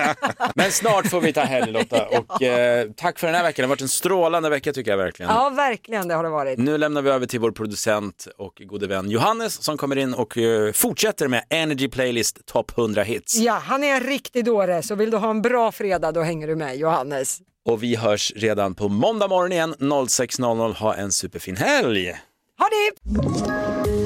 Men 0.54 0.72
snart 0.72 1.06
får 1.06 1.20
vi 1.20 1.32
ta 1.32 1.40
helg 1.40 1.72
Lotta. 1.72 2.06
Och 2.18 2.42
eh, 2.42 2.88
tack 2.96 3.18
för 3.18 3.26
den 3.26 3.36
här 3.36 3.42
veckan. 3.42 3.62
Det 3.62 3.66
har 3.66 3.68
varit 3.68 3.80
en 3.82 3.88
strålande 3.88 4.50
vecka 4.50 4.72
tycker 4.72 4.90
jag 4.90 4.98
verkligen. 4.98 5.32
Ja, 5.32 5.50
verkligen 5.50 6.08
det 6.08 6.14
har 6.14 6.22
det 6.22 6.30
varit. 6.30 6.58
Nu 6.58 6.78
lämnar 6.78 7.02
vi 7.02 7.10
över 7.10 7.26
till 7.26 7.40
vår 7.40 7.50
producent 7.50 8.26
och 8.38 8.62
gode 8.64 8.86
vän 8.86 9.10
Johannes 9.10 9.62
som 9.62 9.76
kommer 9.78 9.96
in 9.96 10.14
och 10.14 10.38
eh, 10.38 10.72
fortsätter 10.72 11.28
med 11.28 11.44
Energy 11.50 11.88
Playlist 11.88 12.46
Top 12.46 12.78
100 12.78 13.02
Hits. 13.02 13.36
Ja, 13.36 13.62
han 13.64 13.84
är 13.84 13.94
en 13.94 14.00
riktig 14.00 14.44
dåre, 14.56 14.82
så 14.82 14.94
vill 14.94 15.10
du 15.10 15.16
ha 15.16 15.30
en 15.30 15.42
bra 15.42 15.72
fredag 15.72 16.12
då 16.12 16.22
hänger 16.22 16.46
du 16.46 16.56
med 16.56 16.76
Johannes. 16.76 17.38
Och 17.64 17.82
vi 17.82 17.96
hörs 17.96 18.32
redan 18.36 18.74
på 18.74 18.88
måndag 18.88 19.28
morgon 19.28 19.52
igen 19.52 19.74
06.00. 19.78 20.74
Ha 20.74 20.94
en 20.94 21.12
superfin 21.12 21.56
helg! 21.56 22.12
Ha 22.58 22.68
det! 22.70 24.05